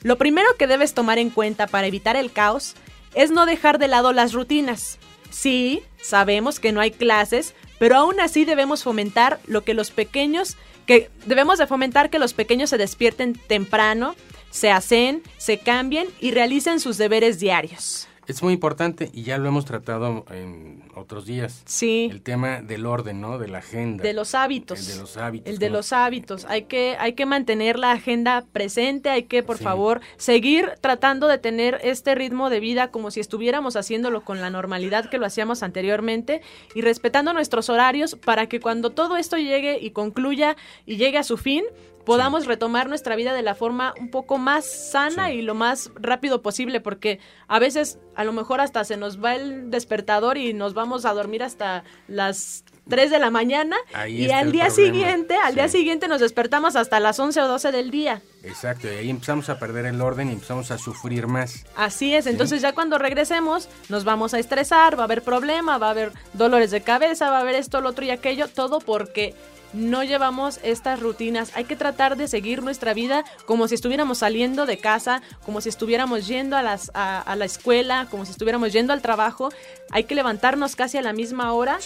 Lo 0.02 0.18
primero 0.18 0.48
que 0.58 0.66
debes 0.66 0.94
tomar 0.94 1.18
en 1.18 1.30
cuenta 1.30 1.66
para 1.66 1.86
evitar 1.86 2.16
el 2.16 2.30
caos 2.30 2.74
es 3.14 3.30
no 3.30 3.46
dejar 3.46 3.78
de 3.78 3.88
lado 3.88 4.12
las 4.12 4.32
rutinas. 4.32 4.98
Sí, 5.30 5.82
sabemos 6.00 6.60
que 6.60 6.72
no 6.72 6.80
hay 6.80 6.90
clases, 6.90 7.54
pero 7.78 7.96
aún 7.96 8.20
así 8.20 8.44
debemos 8.44 8.82
fomentar 8.82 9.40
lo 9.46 9.64
que 9.64 9.74
los 9.74 9.90
pequeños, 9.90 10.56
que 10.86 11.10
debemos 11.26 11.58
de 11.58 11.66
fomentar 11.66 12.10
que 12.10 12.18
los 12.18 12.32
pequeños 12.32 12.70
se 12.70 12.78
despierten 12.78 13.34
temprano, 13.34 14.14
se 14.50 14.70
hacen, 14.70 15.22
se 15.36 15.58
cambien 15.58 16.08
y 16.20 16.30
realicen 16.30 16.80
sus 16.80 16.96
deberes 16.96 17.38
diarios. 17.38 18.08
Es 18.28 18.42
muy 18.42 18.52
importante 18.52 19.10
y 19.14 19.22
ya 19.22 19.38
lo 19.38 19.48
hemos 19.48 19.64
tratado 19.64 20.26
en 20.30 20.84
otros 20.94 21.24
días. 21.24 21.62
Sí. 21.64 22.08
El 22.10 22.20
tema 22.20 22.60
del 22.60 22.84
orden, 22.84 23.22
¿no? 23.22 23.38
De 23.38 23.48
la 23.48 23.58
agenda. 23.58 24.04
De 24.04 24.12
los 24.12 24.34
hábitos. 24.34 24.80
El 24.80 24.86
de 24.86 25.00
los 25.00 25.16
hábitos. 25.16 25.50
El 25.50 25.58
de 25.58 25.70
los 25.70 25.94
hábitos. 25.94 26.44
Hay 26.44 26.64
que, 26.64 26.94
hay 26.98 27.14
que 27.14 27.24
mantener 27.24 27.78
la 27.78 27.92
agenda 27.92 28.44
presente, 28.52 29.08
hay 29.08 29.22
que, 29.22 29.42
por 29.42 29.56
favor, 29.56 30.02
seguir 30.18 30.74
tratando 30.82 31.26
de 31.26 31.38
tener 31.38 31.80
este 31.82 32.14
ritmo 32.14 32.50
de 32.50 32.60
vida 32.60 32.90
como 32.90 33.10
si 33.10 33.20
estuviéramos 33.20 33.76
haciéndolo 33.76 34.22
con 34.22 34.42
la 34.42 34.50
normalidad 34.50 35.08
que 35.08 35.16
lo 35.16 35.24
hacíamos 35.24 35.62
anteriormente 35.62 36.42
y 36.74 36.82
respetando 36.82 37.32
nuestros 37.32 37.70
horarios 37.70 38.14
para 38.14 38.46
que 38.46 38.60
cuando 38.60 38.90
todo 38.90 39.16
esto 39.16 39.38
llegue 39.38 39.78
y 39.80 39.92
concluya 39.92 40.54
y 40.84 40.98
llegue 40.98 41.16
a 41.16 41.22
su 41.22 41.38
fin, 41.38 41.64
podamos 42.08 42.46
retomar 42.46 42.88
nuestra 42.88 43.16
vida 43.16 43.34
de 43.34 43.42
la 43.42 43.54
forma 43.54 43.92
un 44.00 44.08
poco 44.08 44.38
más 44.38 44.64
sana 44.64 45.30
y 45.30 45.42
lo 45.42 45.54
más 45.54 45.90
rápido 45.94 46.40
posible, 46.40 46.80
porque 46.80 47.20
a 47.48 47.58
veces 47.58 47.98
a 48.16 48.24
lo 48.24 48.32
mejor 48.32 48.62
hasta 48.62 48.82
se 48.84 48.96
nos 48.96 49.22
va 49.22 49.34
el 49.34 49.70
despertador 49.70 50.38
y 50.38 50.54
nos 50.54 50.72
vamos 50.72 51.04
a 51.04 51.12
dormir 51.12 51.42
hasta 51.42 51.84
las 52.06 52.64
3 52.88 53.10
de 53.10 53.18
la 53.18 53.28
mañana 53.28 53.76
y 54.08 54.30
al 54.30 54.52
día 54.52 54.70
siguiente, 54.70 55.36
al 55.36 55.54
día 55.54 55.68
siguiente 55.68 56.08
nos 56.08 56.22
despertamos 56.22 56.76
hasta 56.76 56.98
las 56.98 57.20
11 57.20 57.42
o 57.42 57.46
12 57.46 57.72
del 57.72 57.90
día. 57.90 58.22
Exacto, 58.42 58.90
y 58.90 58.96
ahí 58.96 59.10
empezamos 59.10 59.50
a 59.50 59.58
perder 59.58 59.84
el 59.84 60.00
orden 60.00 60.30
y 60.30 60.32
empezamos 60.32 60.70
a 60.70 60.78
sufrir 60.78 61.26
más. 61.26 61.66
Así 61.76 62.14
es, 62.14 62.26
entonces 62.26 62.62
ya 62.62 62.72
cuando 62.72 62.96
regresemos 62.96 63.68
nos 63.90 64.04
vamos 64.04 64.32
a 64.32 64.38
estresar, 64.38 64.96
va 64.96 65.02
a 65.02 65.04
haber 65.04 65.20
problema, 65.20 65.76
va 65.76 65.88
a 65.88 65.90
haber 65.90 66.12
dolores 66.32 66.70
de 66.70 66.80
cabeza, 66.80 67.28
va 67.28 67.36
a 67.36 67.40
haber 67.42 67.56
esto, 67.56 67.82
lo 67.82 67.90
otro 67.90 68.06
y 68.06 68.10
aquello, 68.10 68.48
todo 68.48 68.78
porque 68.78 69.34
no 69.72 70.02
llevamos 70.04 70.60
estas 70.62 71.00
rutinas. 71.00 71.52
Hay 71.54 71.64
que 71.64 71.76
tratar 71.76 72.16
de 72.16 72.28
seguir 72.28 72.62
nuestra 72.62 72.94
vida 72.94 73.24
como 73.46 73.68
si 73.68 73.74
estuviéramos 73.74 74.18
saliendo 74.18 74.66
de 74.66 74.78
casa, 74.78 75.22
como 75.44 75.60
si 75.60 75.68
estuviéramos 75.68 76.26
yendo 76.26 76.56
a, 76.56 76.62
las, 76.62 76.90
a, 76.94 77.34
la 77.36 77.44
escuela, 77.44 78.06
como 78.10 78.24
si 78.24 78.32
estuviéramos 78.32 78.72
yendo 78.72 78.92
al 78.92 79.02
trabajo. 79.02 79.50
Hay 79.90 80.04
que 80.04 80.14
levantarnos 80.14 80.76
casi 80.76 80.98
a 80.98 81.02
la 81.02 81.12
misma 81.12 81.52
hora. 81.52 81.78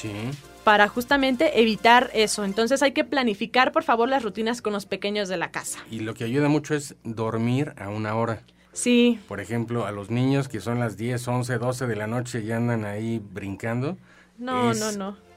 Para 0.65 0.87
justamente 0.87 1.61
evitar 1.61 2.11
eso. 2.15 2.45
Entonces 2.45 2.83
hay 2.83 2.93
que 2.93 3.03
planificar, 3.03 3.73
por 3.73 3.83
favor, 3.83 4.09
las 4.09 4.23
rutinas 4.23 4.63
con 4.63 4.73
los 4.73 4.87
pequeños 4.87 5.29
de 5.29 5.37
la 5.37 5.51
casa. 5.51 5.81
Y 5.91 6.01
lo 6.01 6.15
que 6.15 6.23
ayuda 6.23 6.49
mucho 6.49 6.77
es 6.77 6.95
dormir 7.03 7.73
a 7.79 7.89
una 7.89 8.15
hora. 8.15 8.43
Sí. 8.73 9.19
Por 9.27 9.41
ejemplo, 9.41 9.87
a 9.87 9.91
los 9.91 10.11
niños 10.11 10.47
que 10.49 10.61
son 10.61 10.79
las 10.79 10.97
10, 10.97 11.27
11, 11.27 11.59
12 11.59 11.87
de 11.89 11.97
la 11.97 12.07
noche 12.07 12.43
y 12.43 12.53
andan 12.53 12.85
ahí 12.85 13.21
brincando. 13.33 13.99
No, 14.39 14.73
no, 14.73 14.93
no 14.93 15.32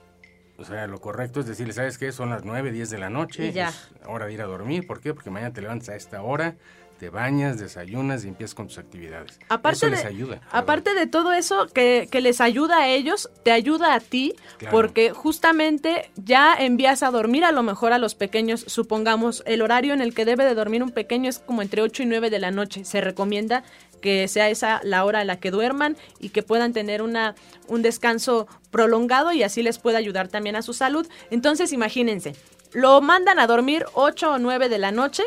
o 0.57 0.63
sea, 0.63 0.87
lo 0.87 0.99
correcto 1.01 1.41
es 1.41 1.45
decirle, 1.45 1.73
¿sabes 1.73 1.97
qué? 1.97 2.11
Son 2.11 2.29
las 2.29 2.45
9, 2.45 2.71
10 2.71 2.89
de 2.89 2.97
la 2.97 3.09
noche, 3.09 3.51
ya. 3.51 3.69
es 3.69 3.91
hora 4.05 4.25
de 4.25 4.33
ir 4.33 4.41
a 4.41 4.45
dormir. 4.45 4.87
¿Por 4.87 5.01
qué? 5.01 5.13
Porque 5.13 5.29
mañana 5.29 5.53
te 5.53 5.61
levantas 5.61 5.89
a 5.89 5.95
esta 5.95 6.21
hora, 6.21 6.55
te 6.97 7.09
bañas, 7.09 7.59
desayunas 7.59 8.23
y 8.23 8.29
empiezas 8.29 8.55
con 8.55 8.67
tus 8.67 8.77
actividades. 8.77 9.39
Aparte 9.49 9.77
eso 9.77 9.85
de, 9.87 9.91
les 9.91 10.05
ayuda. 10.05 10.41
Aparte 10.51 10.93
de 10.93 11.07
todo 11.07 11.33
eso 11.33 11.67
que, 11.67 12.07
que, 12.09 12.21
les 12.21 12.39
ayuda 12.39 12.79
a 12.79 12.87
ellos, 12.87 13.29
te 13.43 13.51
ayuda 13.51 13.93
a 13.95 13.99
ti, 13.99 14.33
porque 14.71 15.11
justamente 15.11 16.09
ya 16.15 16.55
envías 16.55 17.03
a 17.03 17.11
dormir 17.11 17.43
a 17.43 17.51
lo 17.51 17.63
mejor 17.63 17.91
a 17.91 17.97
los 17.97 18.15
pequeños, 18.15 18.63
supongamos, 18.67 19.43
el 19.45 19.61
horario 19.61 19.93
en 19.93 20.01
el 20.01 20.13
que 20.13 20.23
debe 20.23 20.45
de 20.45 20.55
dormir 20.55 20.83
un 20.83 20.91
pequeño 20.91 21.29
es 21.29 21.39
como 21.39 21.61
entre 21.61 21.81
8 21.81 22.03
y 22.03 22.05
9 22.05 22.29
de 22.29 22.39
la 22.39 22.51
noche. 22.51 22.85
Se 22.85 23.01
recomienda 23.01 23.63
que 24.05 24.27
sea 24.27 24.51
esa 24.51 24.81
la 24.83 25.03
hora 25.03 25.21
en 25.21 25.27
la 25.27 25.39
que 25.39 25.49
duerman 25.49 25.97
y 26.19 26.29
que 26.29 26.43
puedan 26.43 26.73
tener 26.73 27.01
una, 27.01 27.33
un 27.67 27.81
descanso 27.81 28.47
prolongado 28.69 29.33
y 29.33 29.41
así 29.41 29.63
les 29.63 29.79
pueda 29.79 29.97
ayudar 29.97 30.27
también 30.27 30.55
a 30.55 30.61
su 30.61 30.73
salud. 30.73 31.07
Entonces, 31.31 31.73
imagínense, 31.73 32.35
lo 32.71 33.01
mandan 33.01 33.39
a 33.39 33.47
dormir 33.47 33.83
8 33.95 34.33
o 34.33 34.37
9 34.37 34.69
de 34.69 34.77
la 34.77 34.91
noche 34.91 35.23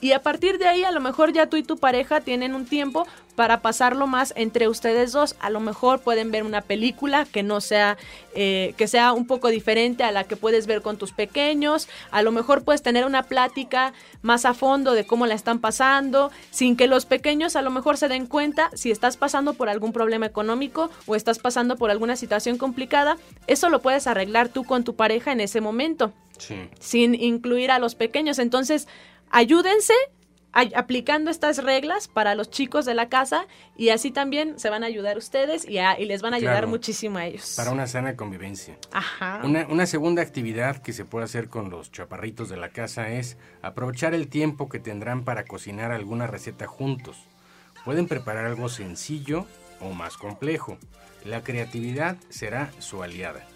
y 0.00 0.12
a 0.12 0.22
partir 0.22 0.58
de 0.58 0.68
ahí 0.68 0.84
a 0.84 0.90
lo 0.90 1.00
mejor 1.00 1.32
ya 1.32 1.46
tú 1.46 1.56
y 1.56 1.62
tu 1.62 1.78
pareja 1.78 2.20
tienen 2.20 2.54
un 2.54 2.66
tiempo 2.66 3.06
para 3.36 3.60
pasarlo 3.60 4.06
más 4.06 4.32
entre 4.36 4.66
ustedes 4.66 5.12
dos. 5.12 5.36
A 5.40 5.50
lo 5.50 5.60
mejor 5.60 6.00
pueden 6.00 6.30
ver 6.30 6.42
una 6.42 6.62
película 6.62 7.26
que 7.26 7.42
no 7.42 7.60
sea, 7.60 7.96
eh, 8.34 8.74
que 8.76 8.88
sea 8.88 9.12
un 9.12 9.26
poco 9.26 9.48
diferente 9.48 10.02
a 10.02 10.10
la 10.10 10.24
que 10.24 10.36
puedes 10.36 10.66
ver 10.66 10.82
con 10.82 10.96
tus 10.96 11.12
pequeños. 11.12 11.88
A 12.10 12.22
lo 12.22 12.32
mejor 12.32 12.64
puedes 12.64 12.82
tener 12.82 13.04
una 13.04 13.22
plática 13.22 13.92
más 14.22 14.44
a 14.46 14.54
fondo 14.54 14.94
de 14.94 15.06
cómo 15.06 15.26
la 15.26 15.34
están 15.34 15.60
pasando, 15.60 16.32
sin 16.50 16.76
que 16.76 16.86
los 16.86 17.06
pequeños 17.06 17.56
a 17.56 17.62
lo 17.62 17.70
mejor 17.70 17.98
se 17.98 18.08
den 18.08 18.26
cuenta 18.26 18.70
si 18.74 18.90
estás 18.90 19.16
pasando 19.16 19.54
por 19.54 19.68
algún 19.68 19.92
problema 19.92 20.26
económico 20.26 20.90
o 21.06 21.14
estás 21.14 21.38
pasando 21.38 21.76
por 21.76 21.90
alguna 21.90 22.16
situación 22.16 22.56
complicada. 22.56 23.18
Eso 23.46 23.68
lo 23.68 23.82
puedes 23.82 24.06
arreglar 24.06 24.48
tú 24.48 24.64
con 24.64 24.82
tu 24.82 24.96
pareja 24.96 25.32
en 25.32 25.40
ese 25.40 25.60
momento. 25.60 26.12
Sin 26.80 27.14
incluir 27.14 27.70
a 27.70 27.78
los 27.78 27.94
pequeños. 27.94 28.38
Entonces, 28.38 28.88
ayúdense 29.30 29.94
aplicando 30.52 31.30
estas 31.30 31.62
reglas 31.62 32.08
para 32.08 32.34
los 32.34 32.50
chicos 32.50 32.86
de 32.86 32.94
la 32.94 33.10
casa 33.10 33.46
y 33.76 33.90
así 33.90 34.10
también 34.10 34.58
se 34.58 34.70
van 34.70 34.84
a 34.84 34.86
ayudar 34.86 35.18
ustedes 35.18 35.66
y, 35.68 35.78
les 36.06 36.22
van 36.22 36.32
a 36.32 36.36
ayudar 36.38 36.66
muchísimo 36.66 37.18
a 37.18 37.26
ellos. 37.26 37.54
Para 37.56 37.72
una 37.72 37.86
sana 37.86 38.16
convivencia. 38.16 38.78
Ajá. 38.90 39.42
Una, 39.44 39.66
una, 39.68 39.84
segunda 39.84 40.22
actividad 40.22 40.78
que 40.78 40.94
se 40.94 41.04
puede 41.04 41.26
hacer 41.26 41.48
con 41.48 41.68
los 41.68 41.92
chaparritos 41.92 42.48
de 42.48 42.56
la 42.56 42.70
casa 42.70 43.10
es 43.10 43.36
aprovechar 43.60 44.14
el 44.14 44.28
tiempo 44.28 44.70
que 44.70 44.78
tendrán 44.78 45.24
para 45.24 45.44
cocinar 45.44 45.92
alguna 45.92 46.26
receta 46.26 46.66
juntos. 46.66 47.18
Pueden 47.84 48.08
preparar 48.08 48.46
algo 48.46 48.70
sencillo 48.70 49.46
o 49.80 49.92
más 49.92 50.16
complejo. 50.16 50.78
La 51.24 51.42
creatividad 51.42 52.16
será 52.30 52.70
su 52.78 53.02
aliada. 53.02 53.46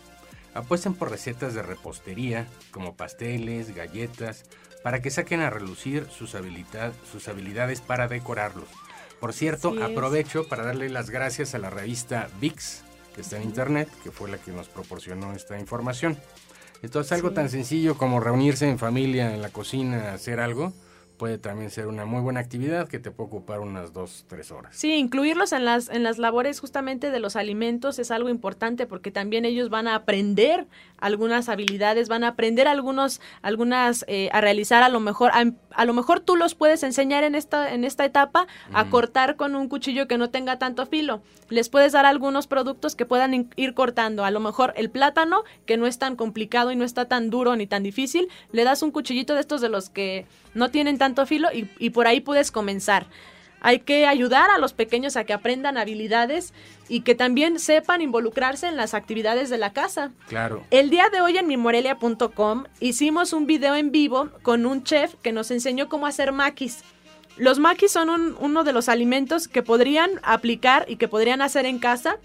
Apuesten 0.52 0.94
por 0.94 1.11
recetas 1.11 1.54
de 1.54 1.62
repostería 1.62 2.46
como 2.72 2.96
pasteles, 2.96 3.74
galletas, 3.74 4.44
para 4.83 5.03
que 5.03 5.11
saquen 5.11 5.40
a 5.40 5.51
relucir 5.51 6.07
sus, 6.11 6.37
sus 7.11 7.29
habilidades 7.29 7.81
para 7.81 8.09
decorarlos. 8.09 8.69
Por 9.21 9.33
cierto, 9.35 9.75
aprovecho 9.83 10.49
para 10.49 10.64
darle 10.64 10.88
las 10.88 11.11
gracias 11.11 11.55
a 11.55 11.59
la 11.59 11.69
revista 11.69 12.29
VIX, 12.40 12.83
que 13.14 13.21
está 13.21 13.37
en 13.37 13.43
internet, 13.43 13.88
que 14.03 14.11
fue 14.11 14.31
la 14.31 14.38
que 14.38 14.53
nos 14.53 14.69
proporcionó 14.69 15.33
esta 15.35 15.59
información. 15.59 16.16
Entonces, 16.83 17.12
algo 17.12 17.33
tan 17.33 17.51
sencillo 17.51 17.99
como 17.99 18.21
reunirse 18.21 18.69
en 18.69 18.79
familia 18.79 19.35
en 19.35 19.43
la 19.43 19.51
cocina, 19.51 20.14
hacer 20.14 20.40
algo, 20.40 20.73
puede 21.20 21.37
también 21.37 21.70
ser 21.70 21.87
una 21.87 22.06
muy 22.06 22.22
buena 22.22 22.40
actividad 22.40 22.88
que 22.88 22.98
te 22.98 23.11
puede 23.11 23.26
ocupar 23.26 23.61
unas 23.61 23.92
dos, 23.92 24.24
tres 24.26 24.50
horas. 24.50 24.74
Sí, 24.74 24.94
incluirlos 24.94 25.52
en 25.52 25.66
las, 25.66 25.90
en 25.90 26.02
las 26.02 26.16
labores 26.16 26.61
justamente 26.61 27.11
de 27.11 27.20
los 27.20 27.37
alimentos 27.37 27.98
es 27.98 28.11
algo 28.11 28.30
importante 28.30 28.87
porque 28.87 29.11
también 29.11 29.44
ellos 29.44 29.68
van 29.68 29.87
a 29.87 29.96
aprender 29.96 30.66
algunas 30.96 31.50
habilidades, 31.50 32.09
van 32.09 32.24
a 32.24 32.28
aprender 32.28 32.68
algunos, 32.68 33.20
algunas, 33.42 34.06
eh, 34.09 34.30
a 34.33 34.40
realizar 34.40 34.83
a 34.83 34.88
lo 34.88 34.98
mejor, 34.98 35.30
a, 35.35 35.85
lo 35.85 35.92
mejor 35.92 36.20
tú 36.20 36.37
los 36.37 36.54
puedes 36.54 36.83
enseñar 36.83 37.22
en 37.22 37.35
esta, 37.35 37.74
en 37.74 37.85
esta 37.85 38.06
etapa 38.06 38.46
a 38.72 38.88
cortar 38.88 39.37
con 39.37 39.54
un 39.56 39.68
cuchillo 39.68 40.09
que 40.09 40.16
no 40.16 40.30
tenga 40.30 40.59
tanto 40.59 40.87
filo. 40.87 41.20
Les 41.50 41.68
puedes 41.68 41.92
dar 41.92 42.06
algunos 42.06 42.46
productos 42.46 42.96
que 42.96 43.04
puedan 43.04 43.50
ir 43.56 43.74
cortando. 43.74 44.24
A 44.24 44.30
lo 44.30 44.40
mejor 44.40 44.72
el 44.76 44.88
plátano, 44.88 45.42
que 45.66 45.76
no 45.76 45.87
es 45.87 45.98
tan 45.98 46.16
complicado 46.16 46.70
y 46.72 46.76
no 46.76 46.85
está 46.85 47.09
tan 47.09 47.28
duro 47.28 47.56
ni 47.56 47.66
tan 47.66 47.83
difícil, 47.83 48.28
le 48.52 48.64
das 48.64 48.83
un 48.83 48.90
cuchillito 48.90 49.35
de 49.35 49.40
estos 49.40 49.61
de 49.61 49.68
los 49.68 49.90
que 49.90 50.26
no 50.54 50.70
tienen 50.70 50.98
tanto 51.11 51.27
filo 51.27 51.49
y, 51.53 51.90
por 51.90 52.07
ahí 52.07 52.20
puedes 52.20 52.53
comenzar. 52.53 53.07
Hay 53.62 53.81
que 53.81 54.07
ayudar 54.07 54.49
a 54.51 54.59
los 54.59 54.73
pequeños 54.73 55.16
a 55.16 55.25
que 55.25 55.35
aprendan 55.35 55.77
habilidades 55.77 56.55
y 56.88 57.01
que 57.03 57.14
también 57.14 57.59
sepan 57.59 58.01
involucrarse 58.01 58.68
en 58.68 58.77
las 58.77 58.94
actividades 58.94 59.51
de 59.51 59.59
la 59.59 59.73
casa. 59.73 60.12
Claro. 60.29 60.64
El 60.70 60.88
día 60.88 61.11
de 61.11 61.20
hoy 61.20 61.37
en 61.37 61.46
mimorelia.com 61.46 62.64
hicimos 62.79 63.35
un 63.35 63.46
video 63.46 63.75
en 63.75 63.90
vivo 63.90 64.31
con 64.42 64.64
un 64.64 64.83
chef 64.83 65.14
que 65.16 65.33
nos 65.33 65.51
enseñó 65.51 65.88
cómo 65.88 66.07
hacer 66.07 66.33
maquis. 66.33 66.85
Los 67.37 67.59
maquis 67.59 67.92
son 67.92 68.37
uno 68.38 68.64
de 68.64 68.73
los 68.73 68.88
alimentos 68.88 69.46
que 69.46 69.62
podrían 69.62 70.11
aplicar 70.23 70.87
y 70.88 70.96
que 70.96 71.09
podrían 71.09 71.42
hacer 71.42 71.66
en 71.66 71.79
casa 71.79 72.18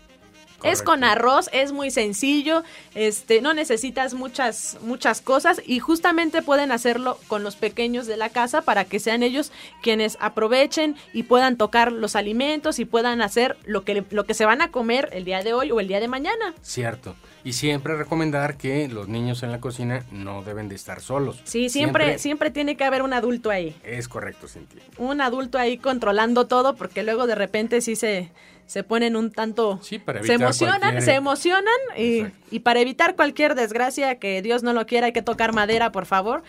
es 0.64 0.82
con 0.82 1.04
arroz, 1.04 1.50
es 1.54 1.72
muy 1.72 1.92
sencillo, 1.92 2.64
este, 2.94 3.42
no 3.42 3.54
necesitas 3.54 4.14
muchas, 4.14 4.78
muchas 4.82 5.22
cosas 5.22 5.62
y 5.66 5.80
justamente 5.80 6.42
pueden 6.42 6.72
hacerlo 6.72 7.20
con 7.28 7.44
los 7.44 7.56
pequeños 7.56 8.08
de 8.08 8.18
la 8.18 8.30
casa 8.30 8.62
para 8.62 8.86
que 8.86 9.00
sean 9.00 9.24
ellos 9.24 9.52
quienes 9.82 10.18
aprovechen 10.20 10.96
y 11.14 11.24
puedan 11.24 11.58
tocar 11.58 11.92
los 11.92 12.16
alimentos 12.16 12.80
y 12.80 12.86
puedan 12.86 13.22
hacer 13.22 13.58
lo 13.66 13.84
que, 13.84 14.04
lo 14.10 14.26
que 14.26 14.34
se 14.34 14.46
van 14.46 14.62
a 14.62 14.72
comer 14.72 15.10
el 15.12 15.26
día 15.26 15.44
de 15.44 15.54
hoy 15.54 15.72
o 15.72 15.80
el 15.80 15.88
día 15.88 16.00
de 16.00 16.08
mañana. 16.08 16.54
Cierto. 16.62 17.16
Y 17.44 17.54
siempre 17.54 17.96
recomendar 17.96 18.58
que 18.58 18.88
los 18.88 19.08
niños 19.08 19.44
en 19.44 19.52
la 19.52 19.60
cocina 19.60 20.04
no 20.12 20.42
deben 20.42 20.68
de 20.68 20.74
estar 20.74 21.00
solos. 21.00 21.42
Sí, 21.44 21.70
siempre, 21.70 22.18
siempre, 22.18 22.50
tiene 22.50 22.76
que 22.76 22.84
haber 22.84 23.04
un 23.04 23.14
adulto 23.14 23.52
ahí. 23.52 23.76
Es 23.84 24.08
correcto, 24.08 24.48
Cintia. 24.48 24.82
Un 24.98 25.22
adulto 25.22 25.60
ahí 25.60 25.78
controlando 25.78 26.48
todo 26.48 26.76
porque 26.76 27.04
luego 27.04 27.28
de 27.28 27.36
repente 27.36 27.82
sí 27.82 27.96
se 27.96 28.32
se 28.66 28.84
ponen 28.84 29.16
un 29.16 29.32
tanto... 29.32 29.80
Sí, 29.82 30.00
para 30.00 30.24
se 30.24 30.34
emocionan, 30.34 31.02
se 31.02 31.14
emocionan 31.14 31.74
y, 31.98 32.26
y, 32.52 32.60
para 32.60 32.80
evitar 32.80 33.16
cualquier 33.16 33.56
desgracia 33.56 34.20
que 34.20 34.42
Dios 34.42 34.64
no 34.64 34.74
lo 34.74 34.86
quiera, 34.86 35.08
hay 35.08 35.14
que 35.14 35.22
tocar 35.22 35.54
madera, 35.54 35.92
por 35.92 36.06
favor, 36.06 36.44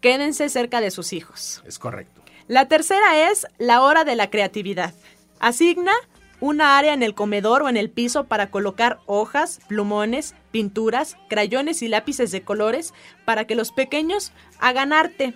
quédense 0.00 0.48
cerca 0.48 0.80
de 0.80 0.90
sus 0.90 1.12
hijos. 1.12 1.62
Es 1.66 1.78
correcto. 1.78 2.22
La 2.46 2.66
tercera 2.66 3.30
es 3.30 3.46
la 3.58 3.82
hora 3.82 4.04
de 4.04 4.16
la 4.16 4.30
creatividad. 4.30 4.94
Asigna 5.38 5.92
una 6.40 6.78
área 6.78 6.94
en 6.94 7.02
el 7.02 7.14
comedor 7.14 7.62
o 7.62 7.68
en 7.68 7.76
el 7.76 7.90
piso 7.90 8.24
para 8.24 8.50
colocar 8.50 9.00
hojas, 9.06 9.60
plumones, 9.68 10.34
pinturas, 10.50 11.16
crayones 11.28 11.82
y 11.82 11.88
lápices 11.88 12.30
de 12.30 12.42
colores 12.42 12.94
para 13.24 13.44
que 13.46 13.54
los 13.54 13.72
pequeños 13.72 14.32
hagan 14.60 14.92
arte. 14.92 15.34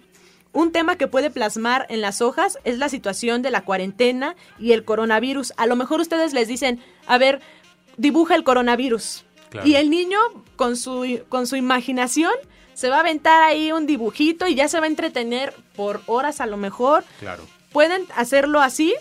Un 0.53 0.71
tema 0.71 0.97
que 0.97 1.07
puede 1.07 1.31
plasmar 1.31 1.87
en 1.89 2.01
las 2.01 2.21
hojas 2.21 2.59
es 2.65 2.79
la 2.79 2.89
situación 2.89 3.41
de 3.41 3.51
la 3.51 3.63
cuarentena 3.63 4.37
y 4.59 4.73
el 4.73 4.85
coronavirus. 4.85 5.55
A 5.57 5.67
lo 5.67 5.77
mejor 5.77 6.01
ustedes 6.01 6.35
les 6.35 6.47
dicen, 6.47 6.81
a 7.07 7.17
ver, 7.19 7.41
dibuja 7.97 8.35
el 8.35 8.45
coronavirus. 8.45 9.25
Y 9.65 9.75
el 9.75 9.91
niño, 9.91 10.19
con 10.57 10.77
su, 10.77 11.21
con 11.29 11.47
su 11.47 11.57
imaginación, 11.57 12.33
se 12.75 12.89
va 12.89 12.97
a 12.97 13.01
aventar 13.01 13.43
ahí 13.43 13.71
un 13.71 13.87
dibujito 13.87 14.47
y 14.47 14.55
ya 14.55 14.69
se 14.69 14.79
va 14.79 14.85
a 14.87 14.89
entretener 14.89 15.55
por 15.77 16.03
horas 16.07 16.41
a 16.41 16.47
lo 16.47 16.57
mejor. 16.57 17.05
Claro. 17.21 17.45
Pueden 17.71 18.07
hacerlo 18.17 18.61
así 18.61 18.95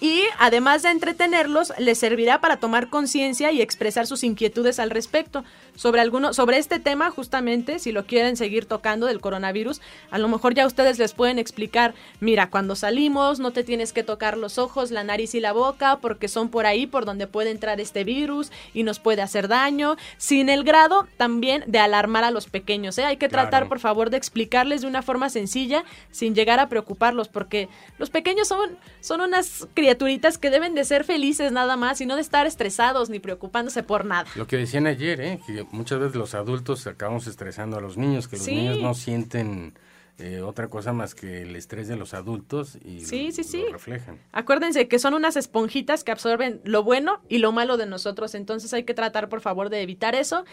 y 0.00 0.22
además 0.38 0.82
de 0.82 0.90
entretenerlos, 0.90 1.72
les 1.78 1.98
servirá 1.98 2.40
para 2.40 2.58
tomar 2.58 2.88
conciencia 2.88 3.50
y 3.52 3.62
expresar 3.62 4.06
sus 4.06 4.24
inquietudes 4.24 4.78
al 4.78 4.90
respecto 4.90 5.42
sobre 5.74 6.00
alguno, 6.00 6.34
sobre 6.34 6.58
este 6.58 6.78
tema 6.78 7.10
justamente, 7.10 7.78
si 7.78 7.92
lo 7.92 8.04
quieren 8.04 8.36
seguir 8.36 8.66
tocando 8.66 9.06
del 9.06 9.20
coronavirus, 9.20 9.80
a 10.10 10.18
lo 10.18 10.28
mejor 10.28 10.54
ya 10.54 10.66
ustedes 10.66 10.98
les 10.98 11.14
pueden 11.14 11.38
explicar, 11.38 11.94
mira, 12.20 12.50
cuando 12.50 12.76
salimos 12.76 13.40
no 13.40 13.52
te 13.52 13.64
tienes 13.64 13.92
que 13.92 14.02
tocar 14.02 14.36
los 14.36 14.58
ojos, 14.58 14.90
la 14.90 15.04
nariz 15.04 15.34
y 15.34 15.40
la 15.40 15.52
boca 15.52 15.98
porque 16.00 16.28
son 16.28 16.50
por 16.50 16.66
ahí 16.66 16.86
por 16.86 17.04
donde 17.04 17.26
puede 17.26 17.50
entrar 17.50 17.80
este 17.80 18.04
virus 18.04 18.52
y 18.74 18.82
nos 18.82 18.98
puede 18.98 19.22
hacer 19.22 19.48
daño, 19.48 19.96
sin 20.18 20.50
el 20.50 20.64
grado 20.64 21.06
también 21.16 21.64
de 21.66 21.78
alarmar 21.78 22.24
a 22.24 22.30
los 22.30 22.48
pequeños, 22.48 22.98
¿eh? 22.98 23.04
Hay 23.04 23.16
que 23.16 23.28
tratar, 23.28 23.68
por 23.68 23.80
favor, 23.80 24.10
de 24.10 24.18
explicarles 24.18 24.82
de 24.82 24.88
una 24.88 25.02
forma 25.02 25.30
sencilla 25.30 25.84
sin 26.10 26.34
llegar 26.34 26.60
a 26.60 26.68
preocuparlos 26.68 27.28
porque 27.28 27.68
los 27.98 28.10
pequeños 28.10 28.48
son 28.48 28.76
son 29.00 29.20
unas 29.20 29.68
criaturitas 29.86 30.36
que 30.36 30.50
deben 30.50 30.74
de 30.74 30.84
ser 30.84 31.04
felices 31.04 31.52
nada 31.52 31.76
más 31.76 32.00
y 32.00 32.06
no 32.06 32.16
de 32.16 32.20
estar 32.20 32.44
estresados 32.44 33.08
ni 33.08 33.20
preocupándose 33.20 33.84
por 33.84 34.04
nada. 34.04 34.28
Lo 34.34 34.48
que 34.48 34.56
decían 34.56 34.88
ayer, 34.88 35.20
¿eh? 35.20 35.38
muchas 35.70 36.00
veces 36.00 36.16
los 36.16 36.34
adultos 36.34 36.84
acabamos 36.88 37.28
estresando 37.28 37.76
a 37.76 37.80
los 37.80 37.96
niños, 37.96 38.26
que 38.26 38.36
los 38.36 38.48
niños 38.48 38.78
no 38.78 38.94
sienten 38.94 39.78
eh, 40.18 40.40
otra 40.40 40.66
cosa 40.66 40.92
más 40.92 41.14
que 41.14 41.42
el 41.42 41.54
estrés 41.54 41.86
de 41.86 41.94
los 41.94 42.14
adultos 42.14 42.78
y 42.84 43.04
sí, 43.04 43.30
sí, 43.30 43.44
sí. 43.44 43.62
lo 43.62 43.74
reflejan. 43.74 44.18
Acuérdense 44.32 44.88
que 44.88 44.98
son 44.98 45.14
unas 45.14 45.36
esponjitas 45.36 46.02
que 46.02 46.10
absorben 46.10 46.60
lo 46.64 46.82
bueno 46.82 47.20
y 47.28 47.38
lo 47.38 47.52
malo 47.52 47.76
de 47.76 47.86
nosotros, 47.86 48.34
entonces 48.34 48.74
hay 48.74 48.82
que 48.82 48.94
tratar 48.94 49.28
por 49.28 49.40
favor 49.40 49.70
de 49.70 49.82
evitar 49.82 50.16
eso. 50.16 50.44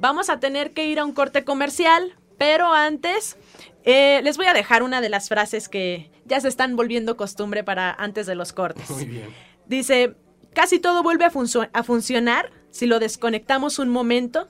Vamos 0.00 0.30
a 0.30 0.40
tener 0.40 0.72
que 0.72 0.86
ir 0.86 0.98
a 0.98 1.04
un 1.04 1.12
corte 1.12 1.44
comercial, 1.44 2.16
pero 2.38 2.72
antes 2.72 3.36
eh, 3.84 4.20
les 4.24 4.36
voy 4.36 4.46
a 4.46 4.52
dejar 4.52 4.82
una 4.82 5.00
de 5.00 5.10
las 5.10 5.28
frases 5.28 5.68
que 5.68 6.10
ya 6.30 6.40
se 6.40 6.48
están 6.48 6.76
volviendo 6.76 7.16
costumbre 7.16 7.64
para 7.64 7.92
antes 7.92 8.26
de 8.26 8.36
los 8.36 8.52
cortes. 8.52 8.88
Muy 8.88 9.04
bien. 9.04 9.28
Dice, 9.66 10.14
casi 10.54 10.78
todo 10.78 11.02
vuelve 11.02 11.24
a, 11.24 11.32
a 11.72 11.82
funcionar 11.82 12.50
si 12.70 12.86
lo 12.86 13.00
desconectamos 13.00 13.80
un 13.80 13.88
momento 13.88 14.48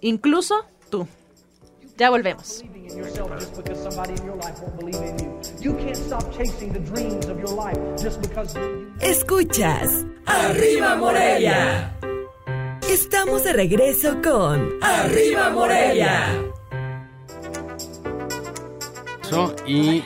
incluso 0.00 0.66
tú. 0.90 1.06
Ya 1.96 2.10
volvemos. 2.10 2.64
Escuchas. 9.00 10.06
Arriba 10.26 10.96
Morelia. 10.96 11.96
Estamos 12.88 13.44
de 13.44 13.52
regreso 13.52 14.20
con 14.22 14.68
Arriba 14.82 15.50
Morelia. 15.50 16.50
Y 19.64 20.02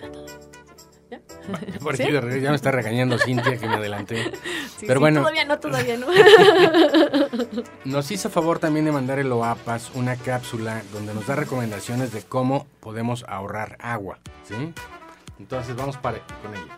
Por 1.83 1.97
ya 1.97 2.51
me 2.51 2.57
está 2.57 2.71
regañando 2.71 3.19
Cintia 3.19 3.59
que 3.59 3.67
me 3.67 3.75
adelanté. 3.75 4.33
Pero 4.81 5.01
bueno. 5.01 5.21
Todavía 5.21 5.45
no, 5.45 5.59
todavía 5.59 5.97
no. 5.97 6.07
nos 7.85 8.11
hizo 8.11 8.31
favor 8.31 8.59
también 8.59 8.85
de 8.85 8.93
mandar 8.93 9.19
el 9.19 9.31
OAPAS 9.31 9.93
una 9.95 10.17
cápsula 10.17 10.83
donde 10.93 11.15
nos 11.15 11.27
da 11.27 11.37
recomendaciones 11.37 12.13
de 12.13 12.23
cómo 12.23 12.67
podemos 12.81 13.25
ahorrar 13.29 13.77
agua. 13.81 14.19
¿sí? 14.49 14.73
Entonces 15.39 15.75
vamos 15.77 15.97
para, 15.97 16.21
con 16.43 16.55
ella. 16.55 16.77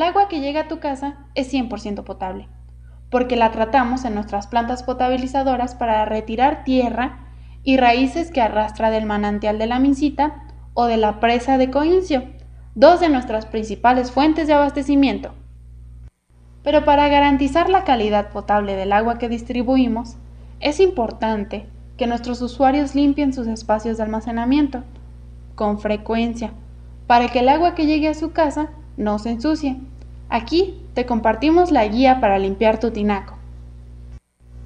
El 0.00 0.06
agua 0.06 0.28
que 0.28 0.40
llega 0.40 0.62
a 0.62 0.68
tu 0.68 0.78
casa 0.78 1.16
es 1.34 1.52
100% 1.52 2.04
potable, 2.04 2.48
porque 3.10 3.36
la 3.36 3.50
tratamos 3.50 4.06
en 4.06 4.14
nuestras 4.14 4.46
plantas 4.46 4.82
potabilizadoras 4.82 5.74
para 5.74 6.06
retirar 6.06 6.64
tierra 6.64 7.18
y 7.64 7.76
raíces 7.76 8.30
que 8.30 8.40
arrastra 8.40 8.88
del 8.90 9.04
manantial 9.04 9.58
de 9.58 9.66
la 9.66 9.78
Mincita 9.78 10.42
o 10.72 10.86
de 10.86 10.96
la 10.96 11.20
presa 11.20 11.58
de 11.58 11.70
Coincio, 11.70 12.22
dos 12.74 13.00
de 13.00 13.10
nuestras 13.10 13.44
principales 13.44 14.10
fuentes 14.10 14.46
de 14.46 14.54
abastecimiento. 14.54 15.34
Pero 16.62 16.86
para 16.86 17.08
garantizar 17.08 17.68
la 17.68 17.84
calidad 17.84 18.30
potable 18.30 18.76
del 18.76 18.94
agua 18.94 19.18
que 19.18 19.28
distribuimos, 19.28 20.16
es 20.60 20.80
importante 20.80 21.66
que 21.98 22.06
nuestros 22.06 22.40
usuarios 22.40 22.94
limpien 22.94 23.34
sus 23.34 23.46
espacios 23.46 23.98
de 23.98 24.04
almacenamiento 24.04 24.82
con 25.56 25.78
frecuencia 25.78 26.52
para 27.06 27.28
que 27.28 27.40
el 27.40 27.50
agua 27.50 27.74
que 27.74 27.84
llegue 27.84 28.08
a 28.08 28.14
su 28.14 28.32
casa 28.32 28.70
no 28.96 29.18
se 29.18 29.28
ensucie. 29.28 29.76
Aquí 30.32 30.80
te 30.94 31.06
compartimos 31.06 31.72
la 31.72 31.84
guía 31.88 32.20
para 32.20 32.38
limpiar 32.38 32.78
tu 32.78 32.92
tinaco. 32.92 33.34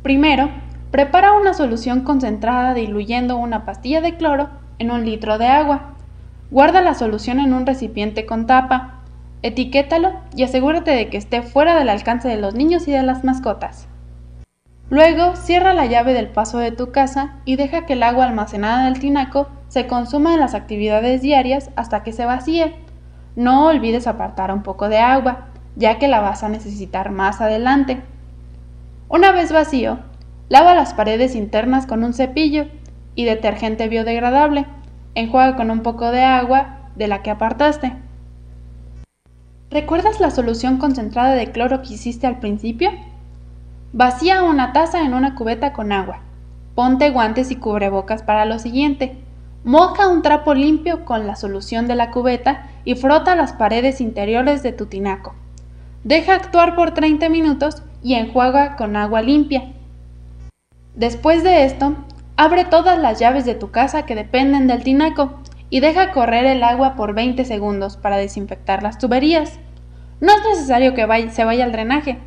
Primero, 0.02 0.50
prepara 0.90 1.32
una 1.32 1.54
solución 1.54 2.02
concentrada 2.02 2.74
diluyendo 2.74 3.38
una 3.38 3.64
pastilla 3.64 4.02
de 4.02 4.18
cloro 4.18 4.50
en 4.78 4.90
un 4.90 5.06
litro 5.06 5.38
de 5.38 5.46
agua. 5.46 5.94
Guarda 6.50 6.82
la 6.82 6.92
solución 6.92 7.40
en 7.40 7.54
un 7.54 7.64
recipiente 7.64 8.26
con 8.26 8.46
tapa. 8.46 9.00
Etiquétalo 9.40 10.12
y 10.36 10.42
asegúrate 10.42 10.90
de 10.90 11.08
que 11.08 11.16
esté 11.16 11.40
fuera 11.40 11.78
del 11.78 11.88
alcance 11.88 12.28
de 12.28 12.36
los 12.36 12.54
niños 12.54 12.86
y 12.86 12.92
de 12.92 13.02
las 13.02 13.24
mascotas. 13.24 13.88
Luego, 14.90 15.34
cierra 15.34 15.72
la 15.72 15.86
llave 15.86 16.12
del 16.12 16.28
paso 16.28 16.58
de 16.58 16.72
tu 16.72 16.92
casa 16.92 17.36
y 17.46 17.56
deja 17.56 17.86
que 17.86 17.94
el 17.94 18.02
agua 18.02 18.26
almacenada 18.26 18.86
en 18.86 18.92
el 18.92 19.00
tinaco 19.00 19.48
se 19.68 19.86
consuma 19.86 20.34
en 20.34 20.40
las 20.40 20.54
actividades 20.54 21.22
diarias 21.22 21.70
hasta 21.74 22.02
que 22.02 22.12
se 22.12 22.26
vacíe. 22.26 22.76
No 23.34 23.66
olvides 23.66 24.06
apartar 24.06 24.52
un 24.52 24.62
poco 24.62 24.90
de 24.90 24.98
agua, 24.98 25.48
ya 25.76 25.98
que 25.98 26.08
la 26.08 26.20
vas 26.20 26.42
a 26.42 26.48
necesitar 26.48 27.10
más 27.10 27.40
adelante. 27.40 28.02
Una 29.08 29.32
vez 29.32 29.52
vacío, 29.52 29.98
lava 30.48 30.74
las 30.74 30.94
paredes 30.94 31.34
internas 31.34 31.86
con 31.86 32.04
un 32.04 32.14
cepillo 32.14 32.66
y 33.14 33.24
detergente 33.24 33.88
biodegradable. 33.88 34.66
Enjuaga 35.14 35.56
con 35.56 35.70
un 35.70 35.80
poco 35.80 36.10
de 36.10 36.22
agua 36.22 36.78
de 36.96 37.08
la 37.08 37.22
que 37.22 37.30
apartaste. 37.30 37.92
¿Recuerdas 39.70 40.20
la 40.20 40.30
solución 40.30 40.78
concentrada 40.78 41.34
de 41.34 41.50
cloro 41.50 41.82
que 41.82 41.94
hiciste 41.94 42.26
al 42.26 42.38
principio? 42.38 42.90
Vacía 43.92 44.42
una 44.42 44.72
taza 44.72 45.02
en 45.02 45.14
una 45.14 45.34
cubeta 45.34 45.72
con 45.72 45.92
agua. 45.92 46.20
Ponte 46.74 47.10
guantes 47.10 47.50
y 47.50 47.56
cubrebocas 47.56 48.22
para 48.22 48.44
lo 48.44 48.58
siguiente. 48.58 49.16
Moja 49.64 50.08
un 50.08 50.22
trapo 50.22 50.54
limpio 50.54 51.04
con 51.04 51.26
la 51.26 51.36
solución 51.36 51.86
de 51.86 51.94
la 51.94 52.10
cubeta 52.10 52.68
y 52.84 52.96
frota 52.96 53.36
las 53.36 53.52
paredes 53.52 54.00
interiores 54.00 54.62
de 54.62 54.72
tu 54.72 54.86
tinaco. 54.86 55.34
Deja 56.04 56.34
actuar 56.34 56.74
por 56.74 56.92
30 56.92 57.30
minutos 57.30 57.82
y 58.02 58.12
enjuaga 58.12 58.76
con 58.76 58.94
agua 58.94 59.22
limpia. 59.22 59.72
Después 60.94 61.42
de 61.42 61.64
esto, 61.64 61.96
abre 62.36 62.66
todas 62.66 62.98
las 62.98 63.18
llaves 63.18 63.46
de 63.46 63.54
tu 63.54 63.70
casa 63.70 64.04
que 64.04 64.14
dependen 64.14 64.66
del 64.66 64.84
tinaco 64.84 65.40
y 65.70 65.80
deja 65.80 66.12
correr 66.12 66.44
el 66.44 66.62
agua 66.62 66.94
por 66.94 67.14
20 67.14 67.46
segundos 67.46 67.96
para 67.96 68.18
desinfectar 68.18 68.82
las 68.82 68.98
tuberías. 68.98 69.58
No 70.20 70.32
es 70.34 70.44
necesario 70.46 70.92
que 70.92 71.30
se 71.30 71.44
vaya 71.44 71.64
al 71.64 71.72
drenaje, 71.72 72.18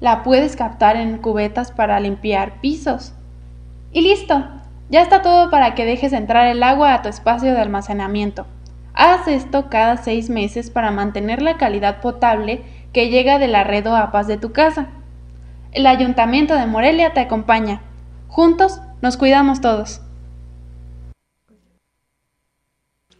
la 0.00 0.22
puedes 0.22 0.56
captar 0.56 0.96
en 0.96 1.18
cubetas 1.18 1.72
para 1.72 2.00
limpiar 2.00 2.62
pisos. 2.62 3.12
Y 3.92 4.00
listo, 4.00 4.48
ya 4.88 5.02
está 5.02 5.20
todo 5.20 5.50
para 5.50 5.74
que 5.74 5.84
dejes 5.84 6.14
entrar 6.14 6.46
el 6.46 6.62
agua 6.62 6.94
a 6.94 7.02
tu 7.02 7.10
espacio 7.10 7.52
de 7.52 7.60
almacenamiento. 7.60 8.46
Haz 8.94 9.28
esto 9.28 9.68
cada 9.68 9.98
seis 9.98 10.30
meses 10.30 10.70
para 10.70 10.90
mantener 10.90 11.42
la 11.42 11.58
calidad 11.58 12.00
potable 12.00 12.62
que 12.94 13.10
llega 13.10 13.38
de 13.38 13.48
la 13.48 13.64
red 13.64 13.86
o 13.86 13.96
APAS 13.96 14.28
de 14.28 14.38
tu 14.38 14.52
casa. 14.52 14.86
El 15.72 15.86
Ayuntamiento 15.86 16.54
de 16.54 16.66
Morelia 16.66 17.12
te 17.12 17.20
acompaña. 17.20 17.82
Juntos 18.28 18.80
nos 19.02 19.16
cuidamos 19.16 19.60
todos. 19.60 20.00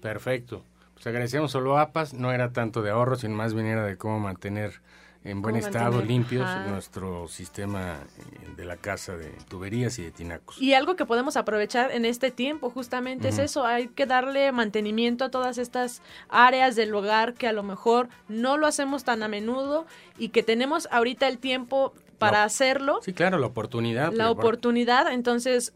Perfecto. 0.00 0.64
Pues 0.94 1.06
agradecemos 1.08 1.56
a 1.56 1.80
APAS. 1.80 2.14
No 2.14 2.30
era 2.30 2.52
tanto 2.52 2.82
de 2.82 2.90
ahorro, 2.90 3.16
sino 3.16 3.34
más 3.34 3.52
bien 3.52 3.66
era 3.66 3.84
de 3.84 3.98
cómo 3.98 4.20
mantener 4.20 4.80
en 5.24 5.40
buen 5.40 5.56
estado, 5.56 6.02
limpios, 6.02 6.46
nuestro 6.68 7.28
sistema 7.28 7.98
eh, 8.18 8.50
de 8.56 8.64
la 8.66 8.76
casa 8.76 9.16
de 9.16 9.30
tuberías 9.48 9.98
y 9.98 10.02
de 10.02 10.10
tinacos. 10.10 10.60
Y 10.60 10.74
algo 10.74 10.96
que 10.96 11.06
podemos 11.06 11.36
aprovechar 11.38 11.90
en 11.92 12.04
este 12.04 12.30
tiempo 12.30 12.68
justamente 12.70 13.28
es 13.28 13.38
eso, 13.38 13.64
hay 13.64 13.88
que 13.88 14.04
darle 14.04 14.52
mantenimiento 14.52 15.24
a 15.24 15.30
todas 15.30 15.56
estas 15.56 16.02
áreas 16.28 16.76
del 16.76 16.94
hogar 16.94 17.34
que 17.34 17.48
a 17.48 17.52
lo 17.52 17.62
mejor 17.62 18.08
no 18.28 18.58
lo 18.58 18.66
hacemos 18.66 19.04
tan 19.04 19.22
a 19.22 19.28
menudo 19.28 19.86
y 20.18 20.28
que 20.28 20.42
tenemos 20.42 20.88
ahorita 20.90 21.26
el 21.26 21.38
tiempo 21.38 21.94
para 22.18 22.44
hacerlo. 22.44 23.00
Sí, 23.02 23.14
claro, 23.14 23.38
la 23.38 23.46
oportunidad. 23.46 24.12
La 24.12 24.30
oportunidad, 24.30 25.10
entonces 25.10 25.72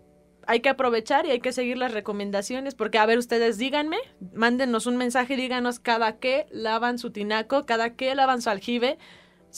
hay 0.46 0.60
que 0.60 0.70
aprovechar 0.70 1.26
y 1.26 1.30
hay 1.30 1.40
que 1.40 1.52
seguir 1.52 1.76
las 1.76 1.92
recomendaciones, 1.92 2.74
porque 2.74 2.98
a 2.98 3.04
ver, 3.04 3.18
ustedes 3.18 3.58
díganme, 3.58 3.98
mándenos 4.34 4.86
un 4.86 4.96
mensaje, 4.96 5.36
díganos 5.36 5.78
cada 5.78 6.16
qué 6.16 6.46
lavan 6.50 6.98
su 6.98 7.10
tinaco, 7.10 7.66
cada 7.66 7.94
qué 7.96 8.14
lavan 8.14 8.40
su 8.40 8.48
aljibe, 8.48 8.98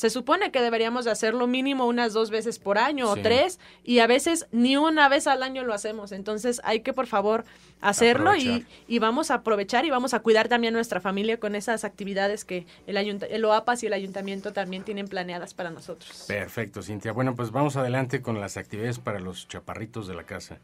se 0.01 0.09
supone 0.09 0.51
que 0.51 0.63
deberíamos 0.63 1.05
de 1.05 1.11
hacerlo 1.11 1.47
mínimo 1.47 1.85
unas 1.85 2.15
dos 2.15 2.31
veces 2.31 2.59
por 2.59 2.79
año 2.79 3.11
o 3.11 3.17
tres 3.17 3.61
y 3.85 3.99
a 3.99 4.07
veces 4.07 4.47
ni 4.51 4.79
una 4.79 5.11
vez 5.11 5.27
al 5.27 5.43
año 5.43 5.63
lo 5.63 5.75
hacemos. 5.75 6.13
Entonces 6.13 6.59
hay 6.65 6.81
que 6.81 6.95
por 6.95 7.07
favor 7.07 7.45
hacerlo 7.83 8.35
y, 8.35 8.65
y, 8.89 8.99
vamos 8.99 9.31
a 9.31 9.35
aprovechar 9.35 9.85
y 9.85 9.91
vamos 9.91 10.15
a 10.15 10.21
cuidar 10.21 10.49
también 10.49 10.73
a 10.73 10.79
nuestra 10.79 11.03
familia 11.03 11.39
con 11.39 11.55
esas 11.55 11.85
actividades 11.85 12.47
que 12.47 12.65
el, 12.87 12.97
el 12.97 13.45
OAPAS 13.45 13.83
y 13.83 13.89
el 13.89 13.93
ayuntamiento 13.93 14.55
también 14.55 14.85
tienen 14.85 15.07
planeadas 15.07 15.53
para 15.53 15.69
nosotros. 15.69 16.25
Perfecto, 16.27 16.81
Cintia. 16.83 17.13
Bueno, 17.13 17.35
pues 17.35 17.51
vamos 17.51 17.77
adelante 17.77 18.23
con 18.23 18.41
las 18.41 18.57
actividades 18.57 18.99
para 18.99 19.21
los 19.21 19.49
chaparritos 19.49 20.09
de 20.09 20.15
la 20.15 20.25
casa. 20.25 20.61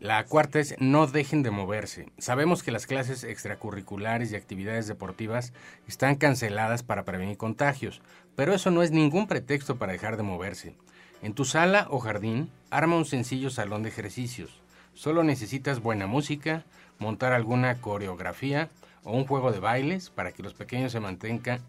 La 0.00 0.24
cuarta 0.26 0.60
es 0.60 0.76
no 0.78 1.08
dejen 1.08 1.42
de 1.42 1.50
moverse. 1.50 2.06
Sabemos 2.18 2.62
que 2.62 2.70
las 2.70 2.86
clases 2.86 3.24
extracurriculares 3.24 4.30
y 4.30 4.36
actividades 4.36 4.86
deportivas 4.86 5.52
están 5.88 6.14
canceladas 6.14 6.84
para 6.84 7.04
prevenir 7.04 7.36
contagios, 7.36 8.00
pero 8.36 8.54
eso 8.54 8.70
no 8.70 8.84
es 8.84 8.92
ningún 8.92 9.26
pretexto 9.26 9.76
para 9.76 9.90
dejar 9.90 10.16
de 10.16 10.22
moverse. 10.22 10.76
En 11.20 11.34
tu 11.34 11.44
sala 11.44 11.88
o 11.90 11.98
jardín, 11.98 12.48
arma 12.70 12.94
un 12.94 13.06
sencillo 13.06 13.50
salón 13.50 13.82
de 13.82 13.88
ejercicios. 13.88 14.60
Solo 14.94 15.24
necesitas 15.24 15.80
buena 15.82 16.06
música, 16.06 16.64
montar 17.00 17.32
alguna 17.32 17.80
coreografía 17.80 18.68
o 19.02 19.16
un 19.16 19.26
juego 19.26 19.50
de 19.50 19.58
bailes 19.58 20.10
para 20.10 20.30
que 20.30 20.44
los 20.44 20.54
pequeños 20.54 20.92
se, 20.92 21.00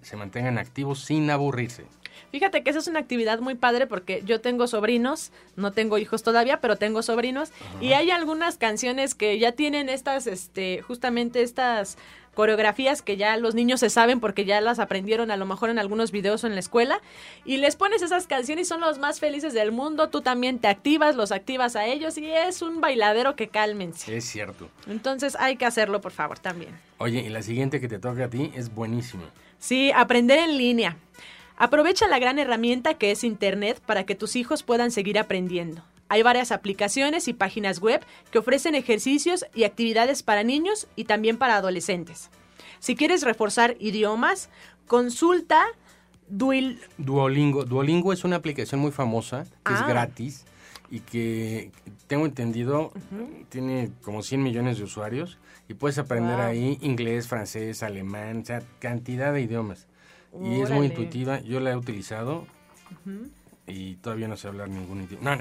se 0.03 0.17
mantengan 0.17 0.57
activos 0.59 0.99
sin 0.99 1.31
aburrirse. 1.31 1.87
Fíjate 2.31 2.63
que 2.63 2.69
esa 2.69 2.79
es 2.79 2.87
una 2.87 2.99
actividad 2.99 3.39
muy 3.39 3.55
padre 3.55 3.87
porque 3.87 4.21
yo 4.25 4.41
tengo 4.41 4.67
sobrinos, 4.67 5.31
no 5.55 5.71
tengo 5.71 5.97
hijos 5.97 6.23
todavía, 6.23 6.61
pero 6.61 6.75
tengo 6.75 7.01
sobrinos 7.01 7.51
y 7.81 7.93
hay 7.93 8.11
algunas 8.11 8.57
canciones 8.57 9.15
que 9.15 9.39
ya 9.39 9.51
tienen 9.51 9.89
estas, 9.89 10.27
este, 10.27 10.81
justamente 10.81 11.41
estas 11.41 11.97
coreografías 12.39 13.01
que 13.01 13.17
ya 13.17 13.35
los 13.35 13.53
niños 13.53 13.81
se 13.81 13.89
saben 13.89 14.21
porque 14.21 14.45
ya 14.45 14.61
las 14.61 14.79
aprendieron 14.79 15.29
a 15.29 15.35
lo 15.35 15.45
mejor 15.45 15.69
en 15.69 15.77
algunos 15.77 16.11
videos 16.11 16.43
o 16.43 16.47
en 16.47 16.53
la 16.53 16.61
escuela 16.61 17.01
y 17.43 17.57
les 17.57 17.75
pones 17.75 18.01
esas 18.01 18.27
canciones 18.27 18.67
y 18.67 18.69
son 18.69 18.79
los 18.79 18.97
más 18.97 19.19
felices 19.19 19.53
del 19.53 19.73
mundo, 19.73 20.09
tú 20.09 20.21
también 20.21 20.59
te 20.59 20.69
activas, 20.69 21.17
los 21.17 21.33
activas 21.33 21.75
a 21.75 21.85
ellos 21.85 22.17
y 22.17 22.31
es 22.31 22.61
un 22.61 22.79
bailadero 22.79 23.35
que 23.35 23.49
cálmense. 23.49 24.15
Es 24.15 24.23
cierto. 24.23 24.69
Entonces 24.87 25.35
hay 25.37 25.57
que 25.57 25.65
hacerlo 25.65 25.99
por 25.99 26.13
favor 26.13 26.39
también. 26.39 26.71
Oye, 26.97 27.19
y 27.19 27.29
la 27.29 27.41
siguiente 27.41 27.81
que 27.81 27.89
te 27.89 27.99
toca 27.99 28.25
a 28.25 28.29
ti 28.29 28.51
es 28.55 28.73
buenísima. 28.73 29.23
Sí, 29.57 29.91
aprender 29.93 30.39
en 30.39 30.57
línea. 30.57 30.97
Aprovecha 31.59 32.07
la 32.07 32.19
gran 32.19 32.39
herramienta 32.39 32.93
que 32.93 33.11
es 33.11 33.25
Internet 33.25 33.81
para 33.85 34.05
que 34.05 34.15
tus 34.15 34.37
hijos 34.37 34.63
puedan 34.63 34.91
seguir 34.91 35.19
aprendiendo. 35.19 35.83
Hay 36.07 36.23
varias 36.23 36.53
aplicaciones 36.53 37.27
y 37.27 37.33
páginas 37.33 37.81
web 37.81 37.99
que 38.31 38.39
ofrecen 38.39 38.75
ejercicios 38.75 39.45
y 39.53 39.65
actividades 39.65 40.23
para 40.23 40.43
niños 40.43 40.87
y 40.95 41.03
también 41.03 41.37
para 41.37 41.57
adolescentes. 41.57 42.29
Si 42.79 42.95
quieres 42.95 43.23
reforzar 43.23 43.75
idiomas, 43.77 44.49
consulta 44.87 45.65
Duolingo. 46.29 47.65
Duolingo 47.65 48.13
es 48.13 48.23
una 48.23 48.37
aplicación 48.37 48.79
muy 48.79 48.91
famosa, 48.91 49.43
que 49.65 49.73
es 49.73 49.81
ah. 49.81 49.87
gratis 49.87 50.45
y 50.89 51.01
que 51.01 51.71
tengo 52.07 52.25
entendido 52.25 52.93
tiene 53.49 53.91
como 54.01 54.23
100 54.23 54.41
millones 54.41 54.77
de 54.77 54.85
usuarios 54.85 55.37
y 55.67 55.73
puedes 55.73 55.97
aprender 55.97 56.39
ahí 56.39 56.77
inglés, 56.81 57.27
francés, 57.27 57.83
alemán, 57.83 58.43
o 58.43 58.45
sea, 58.45 58.63
cantidad 58.79 59.33
de 59.33 59.41
idiomas. 59.41 59.87
Y 60.33 60.61
es 60.61 60.69
muy 60.69 60.87
intuitiva, 60.87 61.39
yo 61.41 61.59
la 61.59 61.71
he 61.71 61.75
utilizado 61.75 62.45
y 63.69 63.95
todavía 63.95 64.27
no 64.27 64.35
sé 64.35 64.47
hablar 64.47 64.69
ningún 64.69 65.03
idioma. 65.03 65.23
No, 65.23 65.35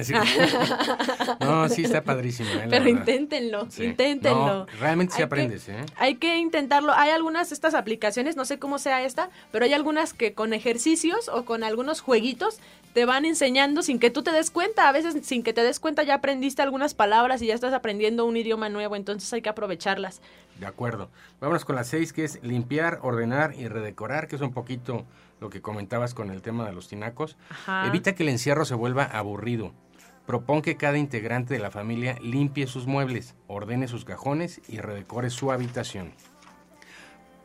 no, 1.40 1.68
sí 1.68 1.84
está 1.84 2.02
padrísimo. 2.02 2.50
¿eh? 2.50 2.66
Pero 2.68 2.88
inténtenlo, 2.88 3.66
inténtenlo. 3.78 4.66
realmente 4.78 5.14
sí 5.14 5.22
aprendes, 5.22 5.68
¿eh? 5.68 5.84
Hay 5.96 6.16
que 6.16 6.38
intentarlo. 6.38 6.92
Hay 6.92 7.10
algunas 7.10 7.48
de 7.48 7.54
estas 7.54 7.74
aplicaciones, 7.74 8.36
no 8.36 8.44
sé 8.44 8.58
cómo 8.58 8.78
sea 8.78 9.02
esta, 9.02 9.30
pero 9.50 9.64
hay 9.64 9.72
algunas 9.72 10.12
que 10.12 10.34
con 10.34 10.52
ejercicios 10.52 11.28
o 11.28 11.44
con 11.44 11.64
algunos 11.64 12.00
jueguitos 12.00 12.60
te 12.92 13.04
van 13.04 13.24
enseñando 13.24 13.82
sin 13.82 13.98
que 13.98 14.10
tú 14.10 14.22
te 14.22 14.32
des 14.32 14.50
cuenta. 14.50 14.88
A 14.88 14.92
veces 14.92 15.16
sin 15.26 15.42
que 15.42 15.52
te 15.52 15.62
des 15.62 15.80
cuenta 15.80 16.02
ya 16.02 16.14
aprendiste 16.14 16.62
algunas 16.62 16.94
palabras 16.94 17.42
y 17.42 17.46
ya 17.46 17.54
estás 17.54 17.72
aprendiendo 17.72 18.24
un 18.24 18.36
idioma 18.36 18.68
nuevo, 18.68 18.96
entonces 18.96 19.32
hay 19.32 19.42
que 19.42 19.48
aprovecharlas. 19.48 20.20
De 20.58 20.66
acuerdo. 20.66 21.08
Vámonos 21.40 21.64
con 21.64 21.76
las 21.76 21.86
seis, 21.86 22.12
que 22.12 22.24
es 22.24 22.42
limpiar, 22.42 22.98
ordenar 23.02 23.54
y 23.54 23.68
redecorar, 23.68 24.26
que 24.26 24.36
es 24.36 24.42
un 24.42 24.52
poquito 24.52 25.06
lo 25.40 25.50
que 25.50 25.62
comentabas 25.62 26.14
con 26.14 26.30
el 26.30 26.42
tema 26.42 26.66
de 26.66 26.72
los 26.72 26.88
tinacos. 26.88 27.36
Evita 27.86 28.14
que 28.14 28.22
el 28.22 28.28
encierro 28.30 28.64
se 28.64 28.74
vuelva 28.74 29.04
aburrido. 29.04 29.72
Propón 30.26 30.60
que 30.60 30.76
cada 30.76 30.98
integrante 30.98 31.54
de 31.54 31.60
la 31.60 31.70
familia 31.70 32.18
limpie 32.20 32.66
sus 32.66 32.86
muebles, 32.86 33.34
ordene 33.46 33.88
sus 33.88 34.04
cajones 34.04 34.60
y 34.68 34.78
redecore 34.78 35.30
su 35.30 35.52
habitación. 35.52 36.12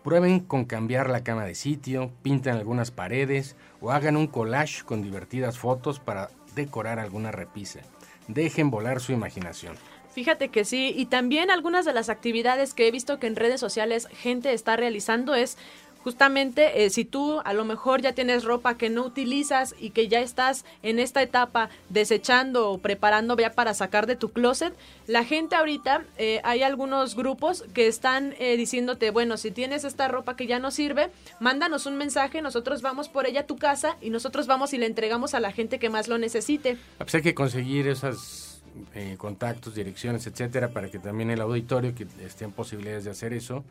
Prueben 0.04 0.42
con 0.42 0.66
cambiar 0.66 1.10
la 1.10 1.24
cama 1.24 1.46
de 1.46 1.56
sitio, 1.56 2.12
pinten 2.24 2.56
algunas 2.56 2.92
paredes 2.92 3.56
o 3.80 3.92
hagan 3.92 4.18
un 4.18 4.28
collage 4.28 4.84
con 4.84 5.02
divertidas 5.02 5.58
fotos 5.58 6.02
para 6.02 6.30
decorar 6.56 7.00
alguna 7.00 7.32
repisa. 7.32 7.80
Dejen 8.28 8.70
volar 8.70 9.00
su 9.00 9.14
imaginación. 9.14 9.78
Fíjate 10.14 10.50
que 10.50 10.64
sí, 10.64 10.94
y 10.96 11.08
también 11.08 11.50
algunas 11.50 11.86
de 11.86 11.94
las 11.94 12.10
actividades 12.10 12.76
que 12.76 12.88
he 12.88 12.92
visto 12.92 13.18
que 13.18 13.26
en 13.26 13.36
redes 13.36 13.60
sociales 13.60 14.08
gente 14.12 14.54
está 14.54 14.76
realizando 14.76 15.34
es 15.34 15.58
justamente 16.04 16.84
eh, 16.84 16.90
si 16.90 17.06
tú 17.06 17.40
a 17.44 17.54
lo 17.54 17.66
mejor 17.66 18.02
ya 18.02 18.14
tienes 18.14 18.44
ropa 18.44 18.78
que 18.78 18.90
no 18.90 19.04
utilizas 19.04 19.76
y 19.80 19.92
que 19.92 20.08
ya 20.08 20.20
estás 20.20 20.66
en 20.82 21.00
esta 21.00 21.22
etapa 21.22 21.70
desechando 21.90 22.70
o 22.70 22.78
preparando 22.78 23.38
ya 23.38 23.52
para 23.54 23.74
sacar 23.74 24.06
de 24.06 24.16
tu 24.16 24.30
closet, 24.30 24.74
la 25.08 25.24
gente 25.24 25.56
ahorita, 25.56 26.06
eh, 26.18 26.42
hay 26.44 26.64
algunos 26.64 27.16
grupos 27.16 27.64
que 27.74 27.88
están 27.88 28.36
eh, 28.40 28.58
diciéndote, 28.58 29.12
bueno, 29.12 29.38
si 29.38 29.52
tienes 29.52 29.84
esta 29.84 30.08
ropa 30.08 30.36
que 30.36 30.48
ya 30.48 30.60
no 30.60 30.72
sirve, 30.72 31.10
mándanos 31.40 31.86
un 31.86 31.96
mensaje, 31.96 32.42
nosotros 32.42 32.82
vamos 32.82 33.10
por 33.10 33.26
ella 33.26 33.42
a 33.42 33.48
tu 33.48 33.58
casa 33.58 33.98
y 34.02 34.10
nosotros 34.10 34.48
vamos 34.48 34.74
y 34.74 34.78
le 34.78 34.86
entregamos 34.86 35.34
a 35.34 35.40
la 35.40 35.52
gente 35.52 35.80
que 35.80 35.90
más 35.90 36.08
lo 36.08 36.18
necesite. 36.18 36.78
Pues 36.98 37.16
hay 37.16 37.22
que 37.22 37.34
conseguir 37.34 37.88
esas 37.88 38.53
eh, 38.96 39.16
contactos, 39.18 39.76
direcciones, 39.76 40.28
etcétera, 40.28 40.70
para 40.70 40.90
que 40.90 41.00
también 41.00 41.30
el 41.30 41.42
auditorio 41.42 41.94
que 41.96 42.08
esté 42.24 42.46
en 42.46 42.52
posibilidades 42.52 43.04
de 43.04 43.12
hacer 43.12 43.34
eso 43.34 43.64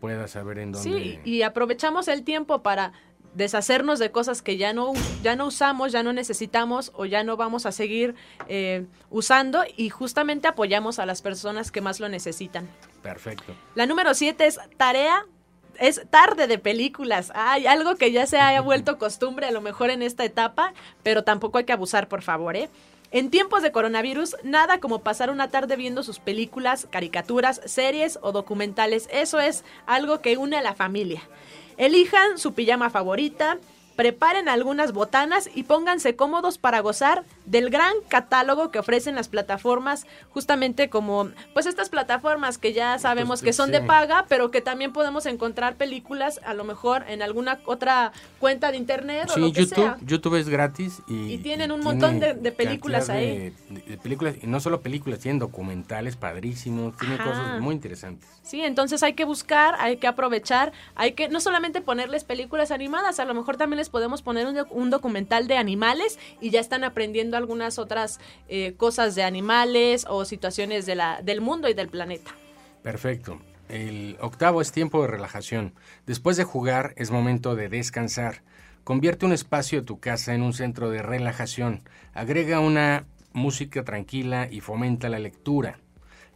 pueda 0.00 0.28
saber 0.28 0.58
en 0.58 0.72
dónde. 0.72 0.88
Sí, 0.88 1.18
y 1.24 1.42
aprovechamos 1.42 2.08
el 2.08 2.22
tiempo 2.22 2.62
para 2.62 2.92
deshacernos 3.34 3.98
de 3.98 4.10
cosas 4.10 4.40
que 4.40 4.56
ya 4.56 4.72
no, 4.72 4.94
ya 5.22 5.36
no 5.36 5.46
usamos, 5.46 5.92
ya 5.92 6.02
no 6.02 6.12
necesitamos 6.12 6.90
o 6.94 7.04
ya 7.04 7.22
no 7.22 7.36
vamos 7.36 7.66
a 7.66 7.72
seguir 7.72 8.14
eh, 8.48 8.86
usando 9.10 9.62
y 9.76 9.90
justamente 9.90 10.48
apoyamos 10.48 10.98
a 10.98 11.06
las 11.06 11.20
personas 11.20 11.70
que 11.70 11.82
más 11.82 12.00
lo 12.00 12.08
necesitan. 12.08 12.66
Perfecto. 13.02 13.54
La 13.74 13.86
número 13.86 14.14
siete 14.14 14.46
es 14.46 14.58
tarea 14.78 15.26
es 15.78 16.02
tarde 16.08 16.46
de 16.46 16.58
películas. 16.58 17.30
Hay 17.34 17.66
algo 17.66 17.96
que 17.96 18.12
ya 18.12 18.26
se 18.26 18.38
haya 18.38 18.60
vuelto 18.62 18.98
costumbre 18.98 19.46
a 19.46 19.50
lo 19.50 19.60
mejor 19.60 19.90
en 19.90 20.02
esta 20.02 20.24
etapa, 20.24 20.72
pero 21.02 21.24
tampoco 21.24 21.58
hay 21.58 21.64
que 21.64 21.72
abusar, 21.72 22.08
por 22.08 22.22
favor, 22.22 22.56
¿eh? 22.56 22.70
En 23.10 23.30
tiempos 23.30 23.62
de 23.62 23.72
coronavirus, 23.72 24.36
nada 24.42 24.80
como 24.80 25.00
pasar 25.00 25.30
una 25.30 25.48
tarde 25.48 25.76
viendo 25.76 26.02
sus 26.02 26.18
películas, 26.18 26.86
caricaturas, 26.90 27.60
series 27.64 28.18
o 28.22 28.32
documentales. 28.32 29.08
Eso 29.12 29.40
es 29.40 29.64
algo 29.86 30.20
que 30.20 30.36
une 30.36 30.56
a 30.56 30.62
la 30.62 30.74
familia. 30.74 31.22
Elijan 31.76 32.38
su 32.38 32.54
pijama 32.54 32.90
favorita, 32.90 33.58
preparen 33.96 34.48
algunas 34.48 34.92
botanas 34.92 35.50
y 35.54 35.64
pónganse 35.64 36.14
cómodos 36.14 36.58
para 36.58 36.80
gozar 36.80 37.24
del 37.46 37.70
gran 37.70 37.94
catálogo 38.08 38.70
que 38.70 38.78
ofrecen 38.78 39.14
las 39.14 39.28
plataformas, 39.28 40.06
justamente 40.30 40.90
como 40.90 41.30
pues 41.54 41.66
estas 41.66 41.88
plataformas 41.88 42.58
que 42.58 42.72
ya 42.72 42.98
sabemos 42.98 43.42
que 43.42 43.52
son 43.52 43.72
de 43.72 43.80
paga, 43.80 44.26
pero 44.28 44.50
que 44.50 44.60
también 44.60 44.92
podemos 44.92 45.26
encontrar 45.26 45.76
películas 45.76 46.40
a 46.44 46.54
lo 46.54 46.64
mejor 46.64 47.04
en 47.08 47.22
alguna 47.22 47.58
otra 47.64 48.12
cuenta 48.38 48.70
de 48.70 48.76
internet 48.76 49.30
o 49.34 49.38
lo 49.38 49.52
que 49.52 49.60
YouTube, 49.60 49.74
sea. 49.74 49.96
YouTube 50.02 50.34
es 50.36 50.48
gratis 50.48 51.02
y, 51.08 51.32
y 51.32 51.38
tienen 51.38 51.72
un 51.72 51.80
montón 51.80 52.20
de, 52.20 52.34
películas 52.52 53.08
ahí. 53.08 53.54
De, 53.68 53.96
películas 53.96 54.36
y 54.42 54.46
no 54.46 54.60
solo 54.60 54.80
películas, 54.80 55.20
tienen 55.20 55.38
documentales 55.38 56.16
padrísimos, 56.16 56.96
tienen 56.96 57.18
cosas 57.18 57.60
muy 57.60 57.74
interesantes. 57.74 58.28
Sí, 58.42 58.60
entonces 58.60 59.02
hay 59.02 59.14
que 59.14 59.24
buscar, 59.24 59.74
hay 59.78 59.96
que 59.96 60.06
aprovechar, 60.06 60.72
hay 60.94 61.12
que 61.12 61.28
no 61.28 61.40
solamente 61.40 61.80
ponerles 61.80 62.24
películas 62.24 62.70
animadas, 62.70 63.18
a 63.18 63.24
lo 63.24 63.34
mejor 63.34 63.56
también 63.56 63.78
les 63.78 63.85
podemos 63.90 64.22
poner 64.22 64.46
un, 64.70 64.90
documental 64.90 65.48
de 65.48 65.56
animales 65.56 66.18
y 66.40 66.50
ya 66.50 66.60
están 66.60 66.84
aprendiendo 66.84 67.36
algunas 67.36 67.78
otras 67.78 68.20
eh, 68.48 68.74
cosas 68.76 69.14
de 69.14 69.22
animales 69.22 70.06
o 70.08 70.24
situaciones 70.24 70.86
de 70.86 70.94
la, 70.94 71.20
del 71.22 71.40
mundo 71.40 71.68
y 71.68 71.74
del 71.74 71.88
planeta. 71.88 72.32
Perfecto. 72.82 73.40
El 73.68 74.16
octavo 74.20 74.60
es 74.60 74.70
tiempo 74.70 75.02
de 75.02 75.08
relajación. 75.08 75.74
Después 76.06 76.36
de 76.36 76.44
jugar 76.44 76.94
es 76.96 77.10
momento 77.10 77.56
de 77.56 77.68
descansar. 77.68 78.42
Convierte 78.84 79.26
un 79.26 79.32
espacio 79.32 79.80
de 79.80 79.86
tu 79.86 79.98
casa 79.98 80.34
en 80.34 80.42
un 80.42 80.52
centro 80.52 80.90
de 80.90 81.02
relajación. 81.02 81.82
Agrega 82.14 82.60
una 82.60 83.06
música 83.32 83.82
tranquila 83.82 84.48
y 84.50 84.60
fomenta 84.60 85.08
la 85.08 85.18
lectura. 85.18 85.80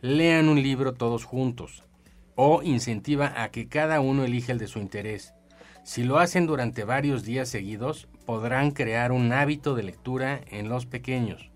Lean 0.01 0.49
un 0.49 0.61
libro 0.61 0.95
todos 0.95 1.25
juntos. 1.25 1.85
O 2.35 2.63
incentiva 2.65 3.43
a 3.43 3.51
que 3.51 3.69
cada 3.69 4.01
uno 4.01 4.25
elija 4.25 4.51
el 4.53 4.59
de 4.59 4.67
su 4.67 4.81
interés. 4.81 5.35
Si 5.91 6.05
lo 6.05 6.21
hacen 6.21 6.47
durante 6.47 6.85
varios 6.85 7.25
días 7.25 7.49
seguidos, 7.49 8.07
podrán 8.25 8.71
crear 8.71 9.11
un 9.11 9.33
hábito 9.33 9.75
de 9.75 9.83
lectura 9.83 10.41
en 10.47 10.69
los 10.69 10.87
pequeños. 10.87 11.51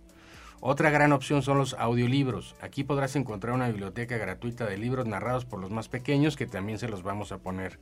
Otra 0.59 0.91
gran 0.91 1.13
opción 1.13 1.43
son 1.43 1.57
los 1.57 1.75
audiolibros. 1.75 2.57
Aquí 2.61 2.83
podrás 2.83 3.15
encontrar 3.15 3.55
una 3.55 3.69
biblioteca 3.69 4.19
gratuita 4.19 4.67
de 4.67 4.77
libros 4.77 5.07
narrados 5.07 5.45
por 5.45 5.61
los 5.61 5.71
más 5.71 5.87
pequeños 5.87 6.35
que 6.37 6.49
también 6.49 6.81
se 6.81 6.89
los 6.89 7.05
vamos 7.05 7.31
a 7.31 7.39
poner 7.39 7.79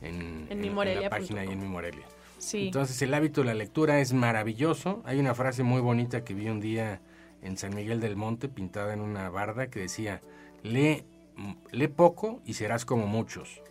en, 0.00 0.48
la 0.50 1.08
página 1.08 1.44
y 1.44 1.50
en 1.50 1.60
mi 1.60 1.68
Morelia. 1.68 2.04
Entonces 2.52 3.00
el 3.00 3.14
hábito 3.14 3.42
de 3.42 3.46
la 3.46 3.54
lectura 3.54 4.00
es 4.00 4.12
maravilloso. 4.12 5.04
Hay 5.04 5.20
una 5.20 5.36
frase 5.36 5.62
muy 5.62 5.80
bonita 5.80 6.24
que 6.24 6.34
vi 6.34 6.48
un 6.48 6.58
día 6.58 7.00
en 7.42 7.56
San 7.56 7.76
Miguel 7.76 8.00
del 8.00 8.16
Monte 8.16 8.48
pintada 8.48 8.92
en 8.92 9.02
una 9.02 9.30
barda 9.30 9.68
que 9.68 9.78
decía, 9.78 10.20
lee, 10.64 11.04
lee 11.70 11.86
poco 11.86 12.42
y 12.44 12.54
serás 12.54 12.84
como 12.84 13.06
muchos. 13.06 13.62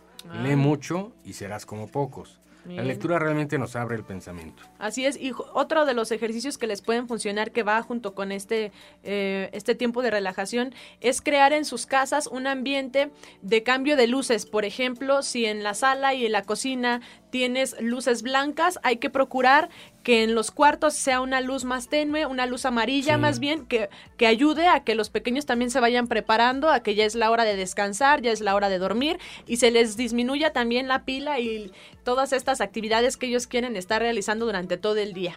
Lee 0.42 0.52
ah. 0.52 0.56
mucho 0.56 1.12
y 1.24 1.32
serás 1.34 1.66
como 1.66 1.88
pocos. 1.88 2.40
La 2.64 2.84
lectura 2.84 3.18
realmente 3.18 3.58
nos 3.58 3.74
abre 3.74 3.96
el 3.96 4.04
pensamiento. 4.04 4.62
Así 4.78 5.04
es, 5.04 5.20
y 5.20 5.32
otro 5.52 5.84
de 5.84 5.94
los 5.94 6.12
ejercicios 6.12 6.58
que 6.58 6.68
les 6.68 6.80
pueden 6.80 7.08
funcionar 7.08 7.50
que 7.50 7.64
va 7.64 7.82
junto 7.82 8.14
con 8.14 8.30
este, 8.30 8.70
eh, 9.02 9.50
este 9.52 9.74
tiempo 9.74 10.00
de 10.00 10.12
relajación 10.12 10.72
es 11.00 11.20
crear 11.22 11.52
en 11.52 11.64
sus 11.64 11.86
casas 11.86 12.28
un 12.28 12.46
ambiente 12.46 13.10
de 13.42 13.64
cambio 13.64 13.96
de 13.96 14.06
luces. 14.06 14.46
Por 14.46 14.64
ejemplo, 14.64 15.22
si 15.22 15.44
en 15.44 15.64
la 15.64 15.74
sala 15.74 16.14
y 16.14 16.24
en 16.24 16.32
la 16.32 16.42
cocina 16.42 17.00
tienes 17.32 17.74
luces 17.80 18.20
blancas, 18.20 18.78
hay 18.82 18.98
que 18.98 19.08
procurar 19.08 19.70
que 20.02 20.22
en 20.22 20.34
los 20.34 20.50
cuartos 20.50 20.92
sea 20.92 21.22
una 21.22 21.40
luz 21.40 21.64
más 21.64 21.88
tenue, 21.88 22.26
una 22.26 22.44
luz 22.44 22.66
amarilla 22.66 23.16
más 23.16 23.40
bien, 23.40 23.64
que, 23.64 23.88
que 24.18 24.26
ayude 24.26 24.68
a 24.68 24.84
que 24.84 24.94
los 24.94 25.08
pequeños 25.08 25.46
también 25.46 25.70
se 25.70 25.80
vayan 25.80 26.08
preparando, 26.08 26.68
a 26.68 26.82
que 26.82 26.94
ya 26.94 27.06
es 27.06 27.14
la 27.14 27.30
hora 27.30 27.44
de 27.44 27.56
descansar, 27.56 28.20
ya 28.20 28.32
es 28.32 28.42
la 28.42 28.54
hora 28.54 28.68
de 28.68 28.78
dormir 28.78 29.18
y 29.46 29.56
se 29.56 29.70
les 29.70 29.96
disminuya 29.96 30.52
también 30.52 30.88
la 30.88 31.06
pila 31.06 31.40
y 31.40 31.72
todas 32.04 32.34
estas 32.34 32.60
actividades 32.60 33.16
que 33.16 33.28
ellos 33.28 33.46
quieren 33.46 33.76
estar 33.76 34.02
realizando 34.02 34.44
durante 34.44 34.76
todo 34.76 34.98
el 34.98 35.14
día. 35.14 35.34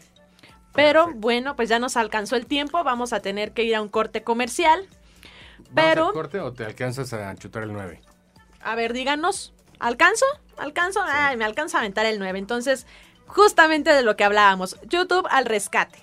Pero 0.73 1.13
bueno, 1.15 1.55
pues 1.55 1.69
ya 1.69 1.79
nos 1.79 1.95
alcanzó 1.95 2.35
el 2.35 2.45
tiempo, 2.45 2.83
vamos 2.83 3.13
a 3.13 3.21
tener 3.21 3.53
que 3.53 3.63
ir 3.63 3.73
a 3.73 3.81
un 3.81 3.87
corte 3.87 4.21
comercial. 4.21 4.85
Pero... 5.73 6.11
corte 6.11 6.41
o 6.41 6.51
te 6.51 6.65
alcanzas 6.65 7.13
a 7.13 7.33
chutar 7.35 7.63
el 7.63 7.71
9? 7.71 8.01
A 8.59 8.75
ver, 8.75 8.91
díganos, 8.91 9.54
¿alcanzo? 9.85 10.25
¿Alcanzo? 10.57 11.01
Ay, 11.05 11.37
me 11.37 11.45
alcanza 11.45 11.77
a 11.77 11.81
aventar 11.81 12.05
el 12.05 12.19
9. 12.19 12.39
Entonces, 12.39 12.87
justamente 13.27 13.93
de 13.93 14.03
lo 14.03 14.15
que 14.15 14.23
hablábamos, 14.23 14.77
YouTube 14.83 15.27
al 15.29 15.45
rescate. 15.45 15.99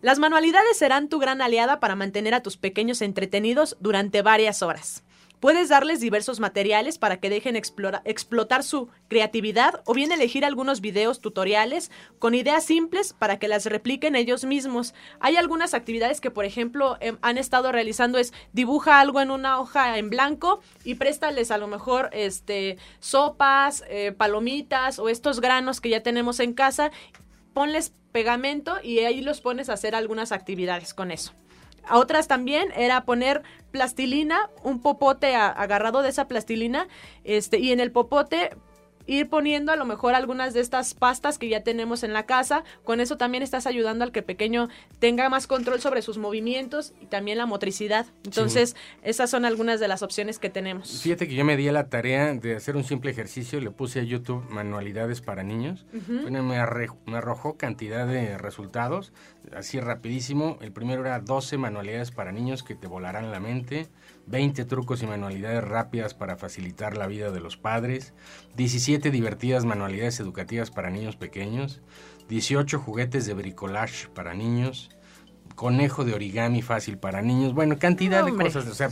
Las 0.00 0.18
manualidades 0.18 0.78
serán 0.78 1.08
tu 1.08 1.18
gran 1.18 1.42
aliada 1.42 1.80
para 1.80 1.96
mantener 1.96 2.34
a 2.34 2.42
tus 2.42 2.56
pequeños 2.56 3.02
entretenidos 3.02 3.76
durante 3.80 4.22
varias 4.22 4.62
horas. 4.62 5.02
Puedes 5.40 5.68
darles 5.68 6.00
diversos 6.00 6.40
materiales 6.40 6.98
para 6.98 7.18
que 7.18 7.30
dejen 7.30 7.54
explotar 7.56 8.64
su 8.64 8.88
creatividad 9.08 9.82
o 9.86 9.94
bien 9.94 10.10
elegir 10.10 10.44
algunos 10.44 10.80
videos 10.80 11.20
tutoriales 11.20 11.92
con 12.18 12.34
ideas 12.34 12.64
simples 12.64 13.12
para 13.12 13.38
que 13.38 13.46
las 13.46 13.66
repliquen 13.66 14.16
ellos 14.16 14.44
mismos. 14.44 14.94
Hay 15.20 15.36
algunas 15.36 15.74
actividades 15.74 16.20
que, 16.20 16.32
por 16.32 16.44
ejemplo, 16.44 16.96
em, 17.00 17.18
han 17.22 17.38
estado 17.38 17.70
realizando 17.70 18.18
es 18.18 18.32
dibuja 18.52 19.00
algo 19.00 19.20
en 19.20 19.30
una 19.30 19.60
hoja 19.60 19.98
en 19.98 20.10
blanco 20.10 20.60
y 20.84 20.96
préstales 20.96 21.52
a 21.52 21.58
lo 21.58 21.68
mejor 21.68 22.10
este, 22.12 22.76
sopas, 22.98 23.84
eh, 23.88 24.12
palomitas 24.12 24.98
o 24.98 25.08
estos 25.08 25.40
granos 25.40 25.80
que 25.80 25.90
ya 25.90 26.02
tenemos 26.02 26.40
en 26.40 26.52
casa. 26.52 26.90
Ponles 27.54 27.92
pegamento 28.10 28.78
y 28.82 29.00
ahí 29.00 29.20
los 29.20 29.40
pones 29.40 29.68
a 29.68 29.74
hacer 29.74 29.94
algunas 29.94 30.32
actividades 30.32 30.94
con 30.94 31.12
eso. 31.12 31.32
A 31.84 31.98
otras 31.98 32.28
también 32.28 32.72
era 32.76 33.04
poner 33.04 33.42
plastilina, 33.70 34.50
un 34.62 34.80
popote 34.80 35.34
agarrado 35.34 36.02
de 36.02 36.08
esa 36.10 36.28
plastilina, 36.28 36.88
este, 37.24 37.58
y 37.58 37.72
en 37.72 37.80
el 37.80 37.92
popote 37.92 38.50
ir 39.08 39.28
poniendo 39.28 39.72
a 39.72 39.76
lo 39.76 39.86
mejor 39.86 40.14
algunas 40.14 40.52
de 40.54 40.60
estas 40.60 40.94
pastas 40.94 41.38
que 41.38 41.48
ya 41.48 41.62
tenemos 41.62 42.02
en 42.02 42.12
la 42.12 42.26
casa. 42.26 42.62
Con 42.84 43.00
eso 43.00 43.16
también 43.16 43.42
estás 43.42 43.66
ayudando 43.66 44.04
al 44.04 44.12
que 44.12 44.20
el 44.20 44.24
pequeño 44.24 44.68
tenga 44.98 45.28
más 45.30 45.46
control 45.46 45.80
sobre 45.80 46.02
sus 46.02 46.18
movimientos 46.18 46.92
y 47.00 47.06
también 47.06 47.38
la 47.38 47.46
motricidad. 47.46 48.06
Entonces, 48.24 48.76
esas 49.02 49.30
son 49.30 49.46
algunas 49.46 49.80
de 49.80 49.88
las 49.88 50.02
opciones 50.02 50.38
que 50.38 50.50
tenemos. 50.50 51.00
Fíjate 51.00 51.26
que 51.26 51.34
yo 51.34 51.44
me 51.44 51.56
di 51.56 51.70
la 51.70 51.88
tarea 51.88 52.34
de 52.34 52.54
hacer 52.54 52.76
un 52.76 52.84
simple 52.84 53.10
ejercicio, 53.10 53.60
le 53.60 53.70
puse 53.70 54.00
a 54.00 54.02
YouTube 54.02 54.44
manualidades 54.50 55.22
para 55.22 55.42
niños. 55.42 55.86
me, 56.06 56.42
me 56.42 57.16
arrojó 57.16 57.56
cantidad 57.56 58.06
de 58.06 58.36
resultados, 58.36 59.12
así 59.56 59.80
rapidísimo. 59.80 60.58
El 60.60 60.72
primero 60.72 61.02
era 61.02 61.20
12 61.20 61.58
manualidades 61.58 62.10
para 62.10 62.32
niños 62.32 62.62
que 62.62 62.74
te 62.74 62.86
volarán 62.86 63.30
la 63.30 63.40
mente. 63.40 63.88
20 64.28 64.64
trucos 64.66 65.02
y 65.02 65.06
manualidades 65.06 65.64
rápidas 65.64 66.14
para 66.14 66.36
facilitar 66.36 66.96
la 66.96 67.06
vida 67.06 67.30
de 67.30 67.40
los 67.40 67.56
padres, 67.56 68.12
17 68.56 69.10
divertidas 69.10 69.64
manualidades 69.64 70.20
educativas 70.20 70.70
para 70.70 70.90
niños 70.90 71.16
pequeños, 71.16 71.80
18 72.28 72.78
juguetes 72.78 73.26
de 73.26 73.34
bricolage 73.34 74.08
para 74.08 74.34
niños, 74.34 74.90
conejo 75.54 76.04
de 76.04 76.14
origami 76.14 76.62
fácil 76.62 76.98
para 76.98 77.22
niños, 77.22 77.54
bueno, 77.54 77.78
cantidad 77.78 78.24
de 78.24 78.34
cosas, 78.34 78.66
o 78.66 78.74
sea, 78.74 78.90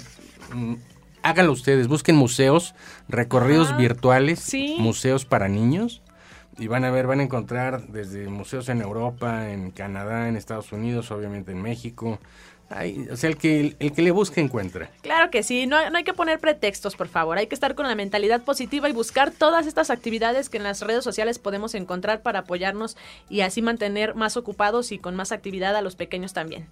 mm, 0.55 0.75
háganlo 1.23 1.53
ustedes, 1.53 1.87
busquen 1.87 2.17
museos, 2.17 2.75
recorridos 3.09 3.77
virtuales, 3.77 4.53
museos 4.79 5.27
para 5.27 5.49
niños 5.49 6.03
y 6.59 6.67
van 6.69 6.85
a 6.85 6.91
ver, 6.91 7.07
van 7.07 7.21
a 7.21 7.25
encontrar 7.25 7.87
desde 7.89 8.29
museos 8.29 8.69
en 8.69 8.81
Europa, 8.81 9.51
en 9.51 9.71
Canadá, 9.71 10.29
en 10.29 10.37
Estados 10.37 10.73
Unidos, 10.73 11.11
obviamente 11.11 11.53
en 11.53 11.63
México, 11.63 12.19
o 13.11 13.17
sea, 13.17 13.31
el 13.31 13.37
que, 13.37 13.77
el 13.79 13.93
que 13.93 14.03
le 14.03 14.11
busque 14.11 14.41
encuentra. 14.41 14.91
Claro 15.03 15.31
que 15.31 15.45
sí, 15.45 15.67
no, 15.67 15.89
no 15.91 15.99
hay 15.99 16.05
que 16.05 16.15
poner 16.15 16.41
pretextos, 16.41 16.97
por 16.97 17.07
favor. 17.07 17.39
Hay 17.39 17.47
que 17.47 17.55
estar 17.55 17.77
con 17.77 17.87
la 17.87 17.95
mentalidad 17.95 18.43
positiva 18.43 18.89
y 18.89 18.93
buscar 18.93 19.31
todas 19.31 19.67
estas 19.67 19.91
actividades 19.91 20.49
que 20.49 20.57
en 20.57 20.65
las 20.65 20.81
redes 20.81 21.05
sociales 21.05 21.39
podemos 21.39 21.75
encontrar 21.77 22.23
para 22.23 22.41
apoyarnos 22.41 22.97
y 23.29 23.43
así 23.43 23.63
mantener 23.63 24.17
más 24.17 24.37
ocupados 24.37 24.91
y 24.91 24.99
con 24.99 25.15
más 25.15 25.31
actividad 25.31 25.77
a 25.77 25.83
los 25.83 25.95
pequeños 25.95 26.33
también. 26.33 26.67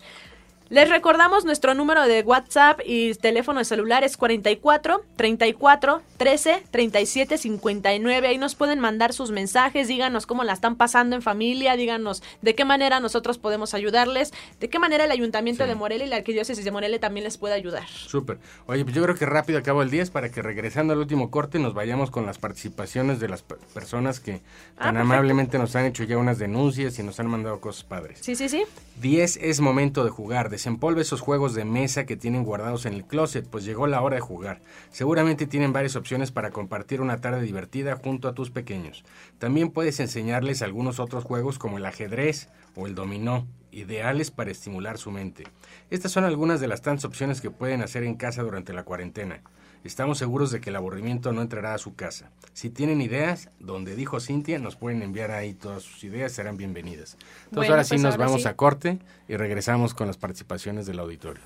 Les 0.70 0.88
recordamos 0.88 1.44
nuestro 1.44 1.74
número 1.74 2.04
de 2.08 2.22
WhatsApp 2.22 2.80
y 2.86 3.12
teléfono 3.16 3.58
de 3.58 3.66
celular 3.66 4.02
es 4.02 4.16
44 4.16 5.04
34 5.14 6.00
13 6.16 6.62
37 6.70 7.36
59. 7.36 8.26
Ahí 8.26 8.38
nos 8.38 8.54
pueden 8.54 8.80
mandar 8.80 9.12
sus 9.12 9.30
mensajes, 9.30 9.88
díganos 9.88 10.24
cómo 10.24 10.42
la 10.42 10.54
están 10.54 10.76
pasando 10.76 11.16
en 11.16 11.22
familia, 11.22 11.76
díganos 11.76 12.22
de 12.40 12.54
qué 12.54 12.64
manera 12.64 12.98
nosotros 12.98 13.36
podemos 13.36 13.74
ayudarles, 13.74 14.32
de 14.58 14.70
qué 14.70 14.78
manera 14.78 15.04
el 15.04 15.10
Ayuntamiento 15.10 15.66
de 15.66 15.74
Morelia 15.74 16.06
y 16.06 16.08
la 16.08 16.16
Arquidiócesis 16.16 16.64
de 16.64 16.70
Morelia 16.70 16.98
también 16.98 17.24
les 17.24 17.36
puede 17.36 17.52
ayudar. 17.52 17.86
Súper. 17.86 18.38
Oye, 18.66 18.84
pues 18.84 18.96
yo 18.96 19.02
creo 19.02 19.16
que 19.16 19.26
rápido 19.26 19.58
acabo 19.58 19.82
el 19.82 19.90
10 19.90 20.10
para 20.10 20.30
que 20.30 20.40
regresando 20.40 20.94
al 20.94 20.98
último 20.98 21.30
corte 21.30 21.58
nos 21.58 21.74
vayamos 21.74 22.10
con 22.10 22.24
las 22.24 22.38
participaciones 22.38 23.20
de 23.20 23.28
las 23.28 23.42
personas 23.42 24.18
que 24.18 24.40
ah, 24.78 24.84
tan 24.84 24.96
amablemente 24.96 25.58
nos 25.58 25.76
han 25.76 25.84
hecho 25.84 26.04
ya 26.04 26.16
unas 26.16 26.38
denuncias 26.38 26.98
y 26.98 27.02
nos 27.02 27.20
han 27.20 27.26
mandado 27.26 27.60
cosas 27.60 27.84
padres. 27.84 28.20
Sí, 28.22 28.34
sí, 28.34 28.48
sí. 28.48 28.64
10 29.02 29.40
es 29.42 29.60
momento 29.60 30.04
de 30.04 30.10
jugar 30.10 30.53
Desempolve 30.55 31.02
esos 31.02 31.20
juegos 31.20 31.55
de 31.55 31.64
mesa 31.64 32.07
que 32.07 32.16
tienen 32.16 32.44
guardados 32.44 32.86
en 32.86 32.94
el 32.94 33.05
closet, 33.05 33.44
pues 33.44 33.64
llegó 33.64 33.88
la 33.88 34.00
hora 34.00 34.14
de 34.14 34.20
jugar. 34.20 34.62
Seguramente 34.92 35.48
tienen 35.48 35.72
varias 35.72 35.96
opciones 35.96 36.30
para 36.30 36.52
compartir 36.52 37.00
una 37.00 37.20
tarde 37.20 37.42
divertida 37.42 37.96
junto 37.96 38.28
a 38.28 38.34
tus 38.34 38.52
pequeños. 38.52 39.05
También 39.40 39.72
puedes 39.72 39.98
enseñarles 39.98 40.62
algunos 40.62 41.00
otros 41.00 41.24
juegos 41.24 41.59
como 41.59 41.78
el 41.78 41.86
ajedrez 41.86 42.50
o 42.76 42.86
el 42.86 42.94
dominó, 42.94 43.48
ideales 43.72 44.30
para 44.30 44.52
estimular 44.52 44.96
su 44.96 45.11
mente. 45.11 45.42
Estas 45.90 46.12
son 46.12 46.22
algunas 46.22 46.61
de 46.61 46.68
las 46.68 46.82
tantas 46.82 47.05
opciones 47.05 47.40
que 47.40 47.50
pueden 47.50 47.82
hacer 47.82 48.05
en 48.05 48.14
casa 48.14 48.44
durante 48.44 48.72
la 48.72 48.84
cuarentena. 48.84 49.42
Estamos 49.85 50.16
seguros 50.16 50.51
de 50.51 50.62
que 50.62 50.70
el 50.70 50.76
aburrimiento 50.76 51.32
no 51.32 51.43
entrará 51.43 51.74
a 51.74 51.78
su 51.78 51.95
casa. 51.95 52.30
Si 52.55 52.70
tienen 52.70 53.03
ideas, 53.03 53.51
donde 53.61 53.95
dijo 53.95 54.18
Cintia, 54.18 54.59
nos 54.59 54.76
pueden 54.76 55.03
enviar 55.03 55.30
ahí 55.30 55.53
todas 55.53 55.82
sus 55.82 56.03
ideas, 56.05 56.32
serán 56.32 56.57
bienvenidas. 56.57 57.18
Entonces 57.45 57.70
ahora 57.70 57.85
sí 57.85 57.91
pues 57.91 58.03
nos 58.03 58.16
vamos 58.16 58.47
a 58.47 58.57
corte 58.57 58.99
y 59.28 59.37
regresamos 59.37 59.93
con 59.93 60.07
las 60.07 60.16
participaciones 60.16 60.87
del 60.87 60.99
auditorio. 61.01 61.43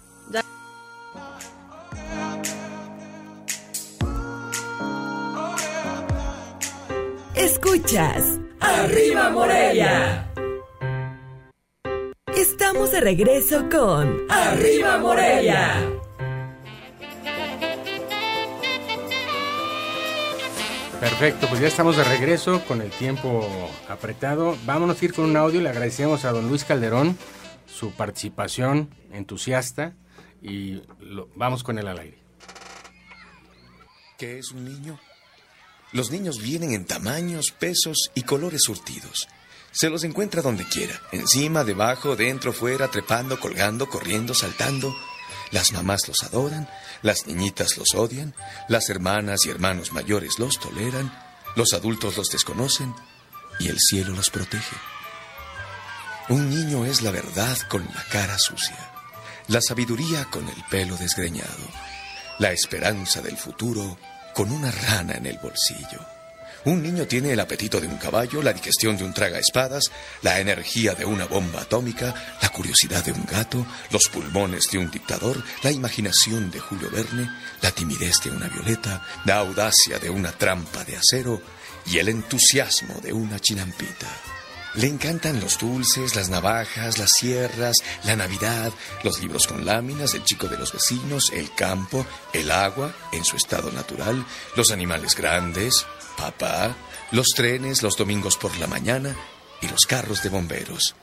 Escuchas. 7.35 8.39
Arriba 8.61 9.31
Morelia. 9.31 10.33
Estamos 12.37 12.93
de 12.93 13.01
regreso 13.01 13.69
con 13.69 14.31
Arriba 14.31 14.99
Morelia. 14.99 15.99
Perfecto, 21.01 21.49
pues 21.49 21.61
ya 21.61 21.69
estamos 21.69 21.97
de 21.97 22.03
regreso 22.03 22.65
con 22.67 22.83
el 22.83 22.91
tiempo 22.91 23.49
apretado. 23.89 24.57
Vámonos 24.67 25.01
a 25.01 25.05
ir 25.05 25.15
con 25.15 25.27
un 25.27 25.37
audio. 25.37 25.61
Le 25.61 25.69
agradecemos 25.69 26.25
a 26.25 26.33
don 26.33 26.49
Luis 26.49 26.65
Calderón 26.65 27.17
su 27.67 27.93
participación 27.93 28.93
entusiasta 29.13 29.95
y 30.43 30.83
vamos 31.37 31.63
con 31.63 31.79
él 31.79 31.87
al 31.87 32.01
aire. 32.01 32.19
¿Qué 34.19 34.39
es 34.39 34.51
un 34.51 34.65
niño? 34.65 34.99
Los 35.93 36.11
niños 36.11 36.43
vienen 36.43 36.73
en 36.73 36.85
tamaños, 36.85 37.53
pesos 37.53 38.11
y 38.15 38.23
colores 38.23 38.63
surtidos. 38.65 39.29
Se 39.71 39.91
los 39.91 40.03
encuentra 40.03 40.43
donde 40.43 40.65
quiera, 40.65 41.01
encima, 41.13 41.63
debajo, 41.63 42.17
dentro, 42.17 42.53
fuera, 42.53 42.89
trepando, 42.89 43.39
colgando, 43.39 43.89
corriendo, 43.89 44.35
saltando. 44.35 44.93
Las 45.51 45.73
mamás 45.73 46.07
los 46.09 46.23
adoran, 46.23 46.69
las 47.03 47.27
niñitas 47.27 47.77
los 47.77 47.95
odian, 47.95 48.35
las 48.69 48.91
hermanas 48.91 49.47
y 49.47 49.51
hermanos 49.51 49.93
mayores 49.93 50.39
los 50.39 50.59
toleran, 50.59 51.13
los 51.57 51.73
adultos 51.73 52.17
los 52.17 52.29
desconocen 52.29 52.95
y 53.59 53.69
el 53.69 53.79
cielo 53.79 54.15
los 54.15 54.31
protege. 54.31 54.77
Un 56.29 56.51
niño 56.51 56.85
es 56.85 57.01
la 57.03 57.11
verdad 57.11 57.57
con 57.69 57.85
la 57.85 58.05
cara 58.11 58.39
sucia, 58.39 58.77
la 59.49 59.63
sabiduría 59.63 60.27
con 60.27 60.47
el 60.49 60.63
pelo 60.71 60.97
desgreñado, 60.97 61.67
la 62.39 62.53
esperanza 62.53 63.23
del 63.23 63.37
futuro 63.37 63.99
con 64.35 64.53
una 64.53 64.71
rana 64.71 65.15
en 65.15 65.27
el 65.27 65.39
bolsillo. 65.39 66.18
Un 66.65 66.83
niño 66.83 67.07
tiene 67.07 67.33
el 67.33 67.41
apetito 67.41 67.81
de 67.81 67.87
un 67.87 67.97
caballo, 67.97 68.43
la 68.43 68.53
digestión 68.53 68.97
de 68.97 69.05
un 69.05 69.15
traga 69.15 69.39
espadas, 69.39 69.91
la 70.23 70.41
energía 70.41 70.95
de 70.95 71.05
una 71.05 71.27
bomba 71.27 71.63
atómica, 71.63 72.15
la 72.43 72.49
curiosidad 72.51 73.05
de 73.05 73.13
un 73.13 73.25
gato, 73.25 73.65
los 73.91 74.09
pulmones 74.09 74.71
de 74.71 74.79
un 74.79 74.91
dictador, 74.91 75.43
la 75.63 75.71
imaginación 75.71 76.51
de 76.51 76.61
Julio 76.61 76.91
Verne, 76.91 77.31
la 77.63 77.71
timidez 77.71 78.21
de 78.25 78.31
una 78.31 78.49
violeta, 78.49 79.05
la 79.25 79.37
audacia 79.37 79.99
de 79.99 80.11
una 80.11 80.33
trampa 80.33 80.85
de 80.85 80.97
acero 80.97 81.41
y 81.87 81.99
el 81.99 82.09
entusiasmo 82.09 83.01
de 83.03 83.13
una 83.13 83.39
chinampita. 83.39 84.09
Le 84.75 84.87
encantan 84.87 85.41
los 85.41 85.59
dulces, 85.59 86.15
las 86.15 86.29
navajas, 86.29 86.99
las 86.99 87.11
sierras, 87.19 87.79
la 88.05 88.17
Navidad, 88.17 88.71
los 89.03 89.21
libros 89.21 89.47
con 89.47 89.65
láminas, 89.65 90.15
el 90.15 90.25
chico 90.25 90.47
de 90.47 90.59
los 90.59 90.73
vecinos, 90.73 91.33
el 91.33 91.53
campo, 91.55 92.07
el 92.33 92.51
agua 92.51 92.95
en 93.13 93.25
su 93.25 93.37
estado 93.37 93.73
natural, 93.73 94.25
los 94.55 94.71
animales 94.71 95.17
grandes, 95.17 95.87
papá, 96.19 96.77
los 97.13 97.29
trenes 97.29 97.83
los 97.83 97.97
domingos 97.97 98.37
por 98.37 98.57
la 98.59 98.67
mañana 98.67 99.17
y 99.63 99.69
los 99.69 99.87
carros 99.87 100.23
de 100.23 100.29
bomberos. 100.29 100.95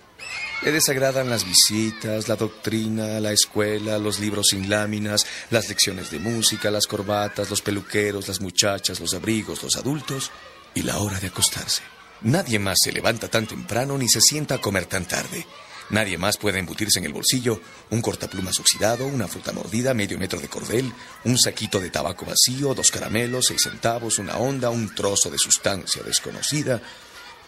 Le 0.61 0.71
desagradan 0.71 1.29
las 1.29 1.45
visitas, 1.45 2.27
la 2.27 2.35
doctrina, 2.35 3.19
la 3.19 3.31
escuela, 3.31 3.97
los 3.97 4.19
libros 4.19 4.47
sin 4.49 4.69
láminas, 4.69 5.25
las 5.49 5.69
lecciones 5.69 6.11
de 6.11 6.19
música, 6.19 6.71
las 6.71 6.87
corbatas, 6.87 7.49
los 7.49 7.61
peluqueros, 7.61 8.27
las 8.27 8.41
muchachas, 8.41 8.99
los 8.99 9.13
abrigos, 9.13 9.63
los 9.63 9.75
adultos 9.75 10.31
y 10.73 10.81
la 10.81 10.97
hora 10.99 11.19
de 11.19 11.27
acostarse. 11.27 11.81
Nadie 12.21 12.59
más 12.59 12.77
se 12.83 12.91
levanta 12.91 13.27
tan 13.27 13.45
temprano 13.45 13.97
ni 13.97 14.09
se 14.09 14.21
sienta 14.21 14.55
a 14.55 14.61
comer 14.61 14.85
tan 14.85 15.05
tarde. 15.05 15.45
Nadie 15.89 16.17
más 16.17 16.37
puede 16.37 16.59
embutirse 16.59 16.99
en 16.99 17.05
el 17.05 17.13
bolsillo 17.13 17.61
un 17.91 18.01
cortaplumas 18.01 18.59
oxidado, 18.59 19.05
una 19.05 19.27
fruta 19.27 19.51
mordida, 19.51 19.93
medio 19.93 20.17
metro 20.17 20.39
de 20.39 20.47
cordel, 20.47 20.91
un 21.25 21.37
saquito 21.37 21.79
de 21.79 21.91
tabaco 21.91 22.25
vacío, 22.25 22.73
dos 22.73 22.89
caramelos, 22.89 23.47
seis 23.47 23.61
centavos, 23.63 24.17
una 24.17 24.37
onda, 24.37 24.71
un 24.71 24.93
trozo 24.95 25.29
de 25.29 25.37
sustancia 25.37 26.01
desconocida 26.01 26.81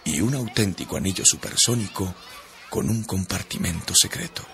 y 0.04 0.20
un 0.20 0.34
auténtico 0.34 0.96
anillo 0.96 1.24
supersónico 1.24 2.14
con 2.70 2.88
un 2.88 3.02
compartimento 3.02 3.94
secreto. 3.94 4.46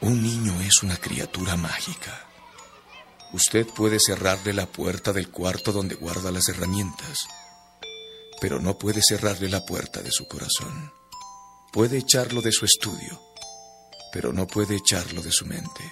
Un 0.00 0.22
niño 0.22 0.60
es 0.62 0.82
una 0.82 0.96
criatura 0.96 1.56
mágica. 1.56 2.26
Usted 3.32 3.66
puede 3.66 3.98
cerrarle 4.00 4.52
la 4.52 4.66
puerta 4.66 5.12
del 5.12 5.28
cuarto 5.28 5.72
donde 5.72 5.94
guarda 5.94 6.30
las 6.30 6.48
herramientas, 6.48 7.26
pero 8.40 8.60
no 8.60 8.78
puede 8.78 9.02
cerrarle 9.02 9.48
la 9.48 9.64
puerta 9.66 10.02
de 10.02 10.10
su 10.10 10.26
corazón. 10.26 10.92
Puede 11.74 11.98
echarlo 11.98 12.40
de 12.40 12.52
su 12.52 12.64
estudio, 12.64 13.20
pero 14.12 14.32
no 14.32 14.46
puede 14.46 14.76
echarlo 14.76 15.20
de 15.22 15.32
su 15.32 15.44
mente. 15.44 15.82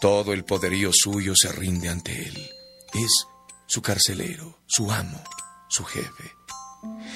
Todo 0.00 0.32
el 0.32 0.44
poderío 0.44 0.90
suyo 0.92 1.32
se 1.36 1.52
rinde 1.52 1.88
ante 1.88 2.26
él. 2.26 2.50
Es 2.92 3.28
su 3.68 3.80
carcelero, 3.80 4.58
su 4.66 4.90
amo, 4.90 5.22
su 5.68 5.84
jefe. 5.84 6.32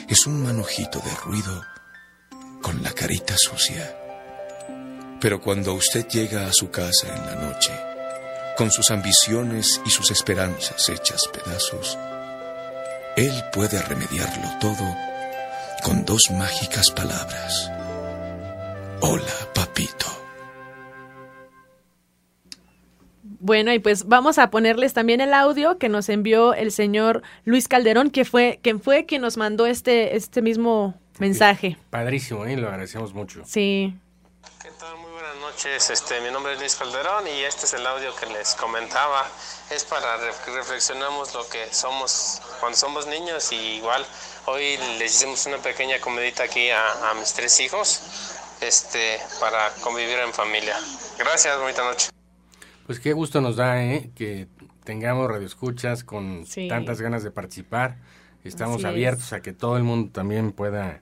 Es 0.09 0.25
un 0.29 0.41
manojito 0.41 1.01
de 1.01 1.13
ruido 1.25 1.65
con 2.63 2.81
la 2.81 2.93
carita 2.93 3.37
sucia. 3.37 3.93
Pero 5.21 5.41
cuando 5.41 5.75
usted 5.75 6.07
llega 6.07 6.47
a 6.47 6.53
su 6.53 6.71
casa 6.71 7.09
en 7.09 7.27
la 7.27 7.35
noche, 7.35 7.73
con 8.57 8.71
sus 8.71 8.93
ambiciones 8.93 9.81
y 9.85 9.91
sus 9.91 10.13
esperanzas 10.13 10.89
hechas 10.89 11.27
pedazos, 11.33 11.99
él 13.17 13.33
puede 13.53 13.83
remediarlo 13.83 14.49
todo 14.61 15.10
con 15.83 16.05
dos 16.05 16.31
mágicas 16.31 16.91
palabras. 16.91 17.71
Hola, 19.01 19.35
papito. 19.55 20.07
Bueno, 23.23 23.73
y 23.73 23.79
pues 23.79 24.07
vamos 24.07 24.39
a 24.39 24.51
ponerles 24.51 24.93
también 24.93 25.21
el 25.23 25.33
audio 25.33 25.79
que 25.79 25.89
nos 25.89 26.09
envió 26.11 26.53
el 26.53 26.73
señor 26.73 27.23
Luis 27.45 27.69
Calderón, 27.69 28.11
que 28.11 28.25
fue 28.27 28.61
quien 28.63 28.81
fue 28.83 29.07
quien 29.07 29.23
nos 29.23 29.39
mandó 29.39 29.65
este, 29.67 30.17
este 30.17 30.43
mismo 30.43 30.95
mensaje. 31.19 31.79
Padrísimo, 31.89 32.45
¿eh? 32.45 32.57
lo 32.57 32.69
agradecemos 32.69 33.15
mucho. 33.15 33.43
Sí. 33.47 33.95
¿Qué 34.63 34.69
tal? 34.79 34.97
Muy 34.99 35.11
buenas 35.11 35.37
noches. 35.37 35.89
Este, 35.89 36.21
mi 36.21 36.31
nombre 36.31 36.53
es 36.53 36.59
Luis 36.61 36.77
Calderón 36.77 37.27
y 37.29 37.41
este 37.45 37.65
es 37.65 37.73
el 37.73 37.87
audio 37.87 38.15
que 38.17 38.27
les 38.27 38.55
comentaba. 38.57 39.27
Es 39.71 39.85
para 39.85 40.19
que 40.45 40.51
reflexionemos 40.51 41.35
lo 41.35 41.49
que 41.49 41.73
somos 41.73 42.43
cuando 42.61 42.77
somos 42.77 43.07
niños 43.07 43.53
y 43.53 43.57
igual 43.57 44.05
Hoy 44.53 44.77
les 44.99 45.15
hicimos 45.15 45.47
una 45.47 45.59
pequeña 45.59 46.01
comedita 46.01 46.43
aquí 46.43 46.71
a, 46.71 47.15
mis 47.17 47.33
tres 47.35 47.61
hijos 47.61 48.35
este, 48.61 49.19
para 49.39 49.71
convivir 49.81 50.19
en 50.19 50.33
familia. 50.33 50.75
Gracias, 51.17 51.57
bonita 51.61 51.85
noche. 51.85 52.11
Pues 52.85 52.99
qué 52.99 53.13
gusto 53.13 53.41
nos 53.41 53.55
da 53.55 53.81
¿eh? 53.81 54.11
que 54.17 54.49
tengamos 54.83 55.31
radioescuchas 55.31 56.03
con 56.03 56.45
tantas 56.69 57.01
ganas 57.01 57.23
de 57.23 57.31
participar. 57.31 57.99
Estamos 58.43 58.85
abiertos 58.85 59.33
a 59.33 59.41
que 59.41 59.53
todo 59.53 59.77
el 59.77 59.85
mundo 59.85 60.11
también 60.11 60.51
pueda 60.51 61.01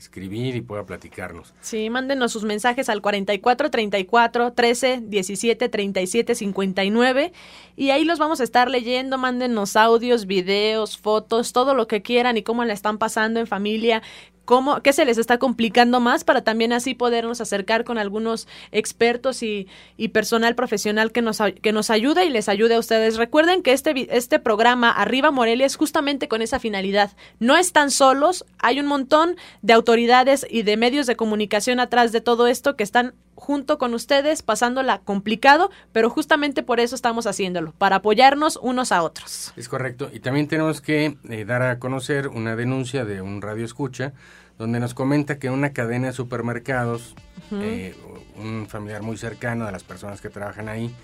escribir 0.00 0.56
y 0.56 0.62
pueda 0.62 0.84
platicarnos. 0.84 1.52
Sí, 1.60 1.90
mándenos 1.90 2.32
sus 2.32 2.44
mensajes 2.44 2.88
al 2.88 3.02
44 3.02 3.70
34 3.70 4.52
13 4.54 5.02
17 5.04 5.68
37 5.68 6.34
59 6.34 7.32
y 7.76 7.90
ahí 7.90 8.04
los 8.04 8.18
vamos 8.18 8.40
a 8.40 8.44
estar 8.44 8.70
leyendo. 8.70 9.18
Mándenos 9.18 9.76
audios, 9.76 10.26
videos, 10.26 10.96
fotos, 10.96 11.52
todo 11.52 11.74
lo 11.74 11.86
que 11.86 12.00
quieran 12.00 12.38
y 12.38 12.42
cómo 12.42 12.64
la 12.64 12.72
están 12.72 12.96
pasando 12.96 13.40
en 13.40 13.46
familia, 13.46 14.02
cómo, 14.50 14.82
qué 14.82 14.92
se 14.92 15.04
les 15.04 15.16
está 15.16 15.38
complicando 15.38 16.00
más 16.00 16.24
para 16.24 16.42
también 16.42 16.72
así 16.72 16.94
podernos 16.94 17.40
acercar 17.40 17.84
con 17.84 17.98
algunos 17.98 18.48
expertos 18.72 19.44
y, 19.44 19.68
personal 20.12 20.56
profesional 20.56 21.12
que 21.12 21.22
nos, 21.22 21.38
que 21.62 21.70
nos 21.70 21.88
ayude 21.88 22.24
y 22.24 22.30
les 22.30 22.48
ayude 22.48 22.74
a 22.74 22.80
ustedes. 22.80 23.16
Recuerden 23.16 23.62
que 23.62 23.72
este, 23.72 24.08
este 24.10 24.40
programa 24.40 24.90
Arriba 24.90 25.30
Morelia 25.30 25.66
es 25.66 25.76
justamente 25.76 26.26
con 26.26 26.42
esa 26.42 26.58
finalidad. 26.58 27.12
No 27.38 27.56
están 27.56 27.92
solos, 27.92 28.44
hay 28.58 28.80
un 28.80 28.86
montón 28.86 29.36
de 29.62 29.72
autoridades 29.72 30.44
y 30.50 30.64
de 30.64 30.76
medios 30.76 31.06
de 31.06 31.14
comunicación 31.14 31.78
atrás 31.78 32.10
de 32.10 32.20
todo 32.20 32.48
esto 32.48 32.74
que 32.74 32.82
están 32.82 33.14
junto 33.40 33.78
con 33.78 33.94
ustedes, 33.94 34.42
pasándola 34.42 35.00
complicado, 35.00 35.70
pero 35.92 36.10
justamente 36.10 36.62
por 36.62 36.78
eso 36.78 36.94
estamos 36.94 37.26
haciéndolo, 37.26 37.72
para 37.78 37.96
apoyarnos 37.96 38.58
unos 38.60 38.92
a 38.92 39.02
otros. 39.02 39.54
Es 39.56 39.68
correcto. 39.68 40.10
Y 40.12 40.20
también 40.20 40.46
tenemos 40.46 40.80
que 40.80 41.16
eh, 41.28 41.44
dar 41.46 41.62
a 41.62 41.78
conocer 41.78 42.28
una 42.28 42.54
denuncia 42.54 43.04
de 43.06 43.22
un 43.22 43.40
radio 43.40 43.64
escucha 43.64 44.12
donde 44.60 44.78
nos 44.78 44.92
comenta 44.92 45.38
que 45.38 45.48
una 45.48 45.72
cadena 45.72 46.08
de 46.08 46.12
supermercados, 46.12 47.14
eh, 47.50 47.96
un 48.36 48.66
familiar 48.68 49.00
muy 49.00 49.16
cercano 49.16 49.64
de 49.64 49.72
las 49.72 49.84
personas 49.84 50.20
que 50.20 50.28
trabajan 50.28 50.68
ahí, 50.68 50.94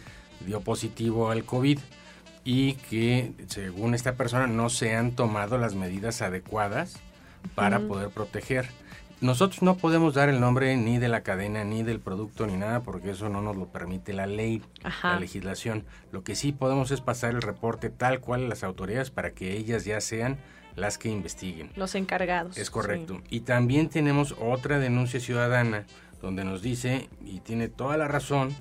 dio 0.45 0.61
positivo 0.61 1.31
al 1.31 1.45
COVID 1.45 1.79
y 2.45 2.75
que 2.75 3.33
según 3.47 3.95
esta 3.95 4.13
persona 4.13 4.47
no 4.47 4.69
se 4.69 4.95
han 4.95 5.13
tomado 5.13 5.57
las 5.57 5.75
medidas 5.75 6.21
adecuadas 6.21 7.01
para 7.55 7.81
poder 7.81 8.11
proteger. 8.11 8.69
Nosotros 9.23 9.63
no 9.63 9.79
podemos 9.79 10.13
dar 10.13 10.29
el 10.29 10.39
nombre 10.39 10.77
ni 10.77 10.99
de 10.99 11.09
la 11.09 11.23
cadena, 11.23 11.65
ni 11.65 11.83
del 11.83 12.01
producto, 12.01 12.47
ni 12.47 12.59
nada, 12.59 12.83
porque 12.83 13.13
eso 13.13 13.31
no 13.31 13.41
nos 13.41 13.57
lo 13.57 13.69
permite 13.69 14.13
la 14.13 14.27
ley, 14.27 14.63
la 15.03 15.19
legislación. 15.19 15.87
Lo 16.13 16.23
que 16.23 16.37
sí 16.37 16.53
podemos 16.53 16.91
es 16.91 17.01
pasar 17.01 17.31
el 17.31 17.41
reporte 17.41 17.89
tal 17.89 18.21
cual 18.21 18.45
a 18.45 18.49
las 18.49 18.63
autoridades 18.63 19.11
para 19.11 19.31
que 19.31 19.57
ellas 19.57 19.87
ya 19.87 20.03
sean 20.03 20.37
las 20.77 20.99
que 20.99 21.09
investiguen. 21.09 21.71
Los 21.75 21.95
encargados. 21.95 22.57
Es 22.57 22.71
correcto. 22.71 23.21
Y 23.31 23.41
también 23.41 23.89
tenemos 23.89 24.37
otra 24.39 24.79
denuncia 24.79 25.19
ciudadana 25.19 25.87
donde 26.23 26.45
nos 26.45 26.63
dice, 26.63 27.09
y 27.25 27.41
tiene 27.41 27.69
toda 27.69 27.97
la 27.97 28.09
razón, 28.09 28.55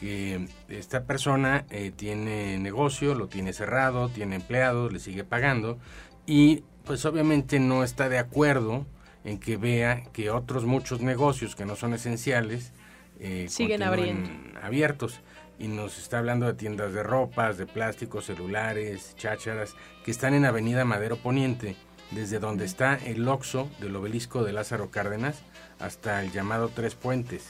que 0.00 0.48
esta 0.68 1.04
persona 1.04 1.64
eh, 1.70 1.92
tiene 1.94 2.58
negocio, 2.58 3.14
lo 3.14 3.28
tiene 3.28 3.52
cerrado, 3.52 4.08
tiene 4.08 4.36
empleados, 4.36 4.92
le 4.92 4.98
sigue 4.98 5.24
pagando 5.24 5.78
y 6.26 6.64
pues 6.84 7.04
obviamente 7.06 7.60
no 7.60 7.84
está 7.84 8.08
de 8.08 8.18
acuerdo 8.18 8.86
en 9.24 9.38
que 9.38 9.56
vea 9.56 10.02
que 10.12 10.30
otros 10.30 10.64
muchos 10.64 11.00
negocios 11.00 11.56
que 11.56 11.64
no 11.64 11.76
son 11.76 11.94
esenciales 11.94 12.72
eh, 13.20 13.46
siguen 13.48 13.82
abriendo. 13.82 14.28
abiertos 14.60 15.20
y 15.58 15.68
nos 15.68 15.98
está 15.98 16.18
hablando 16.18 16.46
de 16.46 16.54
tiendas 16.54 16.92
de 16.92 17.02
ropas, 17.02 17.58
de 17.58 17.66
plásticos, 17.66 18.26
celulares, 18.26 19.14
chácharas, 19.16 19.74
que 20.04 20.10
están 20.10 20.34
en 20.34 20.44
Avenida 20.44 20.84
Madero 20.84 21.16
Poniente, 21.16 21.76
desde 22.10 22.38
donde 22.38 22.64
está 22.64 22.96
el 22.96 23.26
Oxo 23.28 23.68
del 23.80 23.96
obelisco 23.96 24.44
de 24.44 24.52
Lázaro 24.52 24.90
Cárdenas 24.90 25.42
hasta 25.78 26.22
el 26.22 26.32
llamado 26.32 26.70
Tres 26.74 26.94
Puentes. 26.94 27.48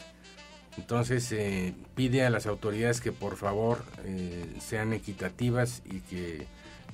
Entonces 0.76 1.30
eh, 1.32 1.74
pide 1.94 2.24
a 2.24 2.30
las 2.30 2.46
autoridades 2.46 3.00
que 3.00 3.12
por 3.12 3.36
favor 3.36 3.84
eh, 4.04 4.56
sean 4.60 4.92
equitativas 4.92 5.82
y 5.84 6.00
que 6.00 6.46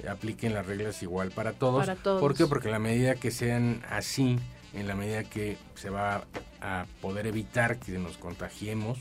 apliquen 0.09 0.55
las 0.55 0.67
reglas 0.67 1.03
igual 1.03 1.31
para 1.31 1.53
todos. 1.53 1.87
para 1.87 1.97
todos. 1.97 2.21
¿Por 2.21 2.35
qué? 2.35 2.47
Porque 2.47 2.71
la 2.71 2.79
medida 2.79 3.15
que 3.15 3.31
sean 3.31 3.83
así, 3.89 4.39
en 4.75 4.87
la 4.87 4.95
medida 4.95 5.25
que 5.25 5.57
se 5.75 5.91
va 5.91 6.25
a 6.61 6.87
poder 7.01 7.27
evitar 7.27 7.79
que 7.79 7.93
nos 7.99 8.19
contagiemos, 8.19 8.99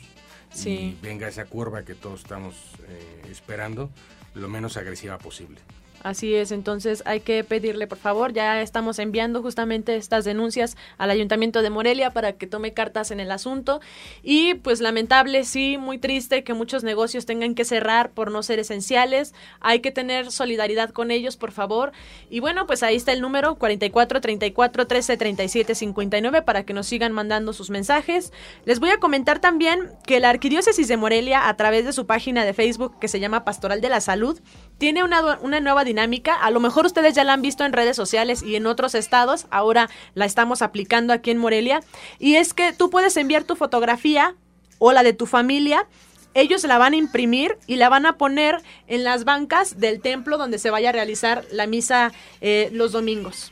y 0.66 0.97
venga 1.02 1.28
esa 1.28 1.45
curva 1.45 1.84
que 1.84 1.95
todos 1.95 2.22
estamos 2.22 2.56
eh, 2.88 3.22
esperando 3.30 3.89
lo 4.36 4.50
menos 4.50 4.78
agresiva 4.78 5.18
posible. 5.18 5.60
Así 6.02 6.34
es, 6.34 6.52
entonces 6.54 7.04
hay 7.06 7.20
que 7.20 7.43
pedirle, 7.43 7.86
por 7.86 7.97
favor, 7.97 8.32
ya 8.32 8.62
estamos 8.62 9.00
enviando 9.00 9.41
justamente 9.41 9.97
estas 9.97 10.24
denuncias 10.24 10.78
al 10.97 11.10
Ayuntamiento 11.10 11.62
de 11.62 11.70
Morelia 11.70 12.12
para 12.12 12.34
que 12.34 12.47
tome 12.47 12.74
cartas 12.74 13.12
en 13.12 13.20
el 13.20 13.32
asunto. 13.32 13.82
Y 14.24 14.54
pues 14.56 14.80
lamentable, 14.80 15.43
sí, 15.43 15.78
muy 15.78 15.97
triste 15.97 16.43
que 16.45 16.54
muchos 16.54 16.84
negocios 16.84 17.26
tengan 17.26 17.54
que 17.54 17.66
cerrar 17.66 18.12
por 18.12 18.32
no 18.32 18.43
ser 18.43 18.60
esenciales. 18.60 19.34
Hay 19.60 19.82
que 19.82 19.91
tener 19.91 20.32
solidaridad 20.32 20.91
con 20.91 21.12
ellos, 21.12 21.36
por 21.36 21.52
favor. 21.52 21.91
Y 22.30 22.39
bueno, 22.39 22.66
pues 22.66 22.82
ahí 22.82 22.95
está 22.95 23.12
el 23.12 23.20
número 23.20 23.56
44 23.56 24.22
34 24.22 24.88
13 24.88 25.18
37 25.18 25.76
59 25.76 26.41
para 26.43 26.64
que 26.64 26.74
nos 26.74 26.88
sigan 26.88 27.12
mandando 27.12 27.52
sus 27.52 27.70
mensajes. 27.70 28.32
Les 28.64 28.80
voy 28.80 28.91
a 28.91 29.00
comentar 29.00 29.39
también 29.39 29.91
que 30.06 30.22
la 30.22 30.30
Arquidiócesis 30.30 30.88
de 30.88 30.95
Morelia, 30.95 31.50
a 31.50 31.58
través 31.58 31.86
de 31.86 31.91
su 31.91 32.06
página 32.06 32.45
de 32.45 32.54
Facebook 32.54 32.97
que 33.00 33.10
se 33.10 33.20
llama 33.20 33.43
Pastoral 33.43 33.82
de 33.82 33.89
la 33.89 34.00
Salud, 34.00 34.39
tiene 34.78 35.04
una, 35.04 35.39
una 35.39 35.60
nueva 35.60 35.84
dinámica. 35.89 36.35
A 36.35 36.51
lo 36.51 36.59
mejor 36.59 36.85
ustedes 36.85 37.15
ya 37.15 37.23
la 37.23 37.33
han 37.33 37.41
visto 37.41 37.65
en 37.65 37.73
redes 37.73 37.95
sociales 37.95 38.43
y 38.43 38.55
en 38.55 38.67
otros 38.67 38.95
estados. 38.95 39.47
Ahora 39.49 39.89
la 40.13 40.25
estamos 40.25 40.61
aplicando 40.61 41.11
aquí 41.11 41.31
en 41.31 41.37
Morelia. 41.37 41.81
Y 42.19 42.35
es 42.35 42.53
que 42.53 42.71
tú 42.73 42.89
puedes 42.89 43.17
enviar 43.17 43.43
tu 43.43 43.55
fotografía 43.55 44.35
o 44.77 44.93
la 44.93 45.03
de 45.03 45.13
tu 45.13 45.25
familia. 45.25 45.87
Ellos 46.35 46.63
la 46.63 46.77
van 46.77 46.93
a 46.93 46.97
imprimir 46.97 47.57
y 47.65 47.75
la 47.75 47.89
van 47.89 48.05
a 48.05 48.17
poner 48.17 48.61
en 48.87 49.03
las 49.03 49.25
bancas 49.25 49.79
del 49.79 49.99
templo 49.99 50.37
donde 50.37 50.59
se 50.59 50.69
vaya 50.69 50.89
a 50.89 50.93
realizar 50.93 51.43
la 51.51 51.65
misa 51.65 52.11
eh, 52.39 52.69
los 52.71 52.91
domingos. 52.91 53.51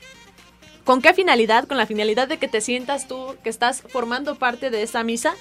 ¿Con 0.87 1.01
qué 1.01 1.13
finalidad? 1.13 1.67
Con 1.67 1.75
la 1.75 1.85
finalidad 1.85 2.29
de 2.29 2.37
que 2.37 2.47
te 2.47 2.61
sientas 2.61 3.09
tú 3.09 3.35
que 3.43 3.49
estás 3.49 3.83
formando 3.89 4.35
parte 4.35 4.69
de 4.69 4.83
esa 4.83 5.03
misa 5.03 5.33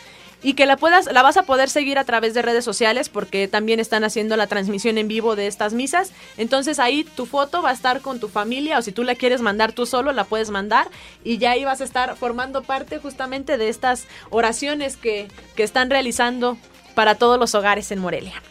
y 0.43 0.55
que 0.55 0.67
la 0.67 0.77
puedas 0.77 1.07
la 1.13 1.23
vas 1.23 1.37
a 1.37 1.45
poder 1.45 1.69
seguir 1.69 2.01
a 2.01 2.05
través 2.05 2.35
de 2.35 2.43
redes 2.43 2.65
sociales 2.65 3.09
porque 3.09 3.47
también 3.47 3.79
están 3.79 4.03
haciendo 4.03 4.37
la 4.37 4.49
transmisión 4.49 4.99
en 4.99 5.07
vivo 5.07 5.37
de 5.37 5.47
estas 5.47 5.73
misas. 5.73 6.11
Entonces 6.37 6.81
ahí 6.81 7.05
tu 7.05 7.27
foto 7.27 7.63
va 7.63 7.71
a 7.71 7.75
estar 7.75 8.01
con 8.01 8.19
tu 8.19 8.27
familia 8.27 8.77
o 8.77 8.83
si 8.83 8.91
tú 8.91 9.05
la 9.05 9.15
quieres 9.15 9.41
mandar 9.41 9.71
tú 9.71 9.87
solo 9.87 10.11
la 10.11 10.25
puedes 10.25 10.51
mandar 10.51 10.89
y 11.23 11.39
ya 11.39 11.53
ahí 11.53 11.65
vas 11.65 11.81
a 11.81 11.85
estar 11.85 12.17
formando 12.17 12.65
parte 12.65 12.99
justamente 12.99 13.57
de 13.57 13.69
estas 13.69 14.09
oraciones 14.31 14.97
que, 14.97 15.29
que 15.55 15.63
están 15.63 15.91
realizando 15.91 16.59
para 16.97 17.15
todos 17.15 17.39
los 17.39 17.55
hogares 17.55 17.93
en 17.93 18.01
Morelia. 18.01 18.43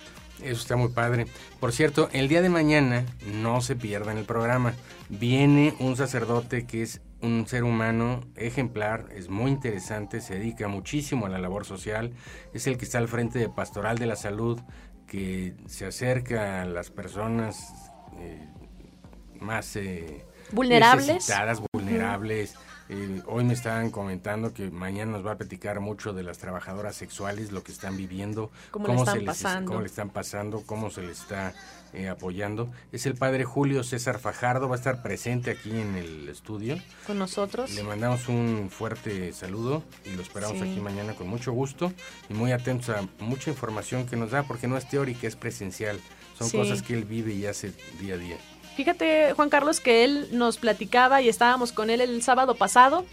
Eso 0.45 0.61
está 0.61 0.75
muy 0.75 0.89
padre. 0.89 1.27
Por 1.59 1.71
cierto, 1.71 2.09
el 2.13 2.27
día 2.27 2.41
de 2.41 2.49
mañana 2.49 3.05
no 3.25 3.61
se 3.61 3.75
pierdan 3.75 4.17
el 4.17 4.25
programa. 4.25 4.73
Viene 5.09 5.73
un 5.79 5.95
sacerdote 5.97 6.65
que 6.65 6.83
es 6.83 7.01
un 7.21 7.47
ser 7.47 7.63
humano 7.63 8.21
ejemplar, 8.35 9.07
es 9.11 9.29
muy 9.29 9.49
interesante, 9.51 10.21
se 10.21 10.35
dedica 10.35 10.67
muchísimo 10.67 11.25
a 11.25 11.29
la 11.29 11.39
labor 11.39 11.65
social, 11.65 12.13
es 12.53 12.67
el 12.67 12.77
que 12.77 12.85
está 12.85 12.99
al 12.99 13.07
frente 13.07 13.39
de 13.39 13.49
Pastoral 13.49 13.97
de 13.97 14.05
la 14.05 14.15
Salud, 14.15 14.59
que 15.07 15.55
se 15.65 15.85
acerca 15.85 16.61
a 16.61 16.65
las 16.65 16.91
personas 16.91 17.91
eh, 18.19 18.47
más 19.39 19.75
eh, 19.75 20.25
vulnerables. 20.51 21.07
necesitadas, 21.07 21.61
vulnerables. 21.73 22.55
Eh, 22.87 23.21
hoy 23.25 23.43
me 23.43 23.53
estaban 23.53 23.89
comentando 23.89 24.53
que 24.53 24.69
mañana 24.69 25.13
nos 25.13 25.25
va 25.25 25.31
a 25.31 25.37
platicar 25.37 25.79
mucho 25.79 26.13
de 26.13 26.21
las 26.21 26.37
trabajadoras 26.37 26.95
sexuales, 26.95 27.51
lo 27.51 27.63
que 27.63 27.71
están 27.71 27.97
viviendo, 27.97 28.51
cómo, 28.69 28.85
cómo 28.85 29.05
se 29.05 29.21
les, 29.21 29.43
cómo 29.65 29.81
le 29.81 29.87
están 29.87 30.11
pasando, 30.11 30.61
cómo 30.65 30.91
se 30.91 31.01
les 31.01 31.21
está 31.21 31.53
eh, 31.93 32.09
apoyando. 32.09 32.69
Es 32.91 33.07
el 33.07 33.15
padre 33.15 33.43
Julio 33.43 33.83
César 33.83 34.19
Fajardo, 34.19 34.69
va 34.69 34.75
a 34.75 34.77
estar 34.77 35.01
presente 35.01 35.49
aquí 35.49 35.71
en 35.71 35.95
el 35.95 36.29
estudio. 36.29 36.77
Con 37.07 37.17
nosotros. 37.17 37.73
Le 37.73 37.83
mandamos 37.83 38.27
un 38.27 38.69
fuerte 38.69 39.33
saludo 39.33 39.83
y 40.05 40.11
lo 40.11 40.21
esperamos 40.21 40.61
aquí 40.61 40.79
mañana 40.79 41.15
con 41.15 41.27
mucho 41.27 41.53
gusto 41.53 41.91
y 42.29 42.33
muy 42.33 42.51
atentos 42.51 42.89
a 42.89 43.07
mucha 43.19 43.49
información 43.49 44.05
que 44.05 44.15
nos 44.15 44.31
da, 44.31 44.43
porque 44.43 44.67
no 44.67 44.77
es 44.77 44.87
teórica, 44.87 45.27
es 45.27 45.35
presencial. 45.35 45.99
Son 46.37 46.49
cosas 46.49 46.81
que 46.83 46.93
él 46.93 47.05
vive 47.05 47.33
y 47.33 47.45
hace 47.45 47.73
día 47.99 48.15
a 48.15 48.17
día. 48.17 48.37
Fíjate, 48.75 49.31
Juan 49.33 49.49
Carlos, 49.49 49.79
que 49.79 50.03
él 50.03 50.27
nos 50.31 50.57
platicaba 50.57 51.21
y 51.21 51.29
estábamos 51.29 51.71
con 51.71 51.89
él 51.89 52.01
el 52.01 52.21
sábado 52.21 52.55
pasado. 52.55 53.05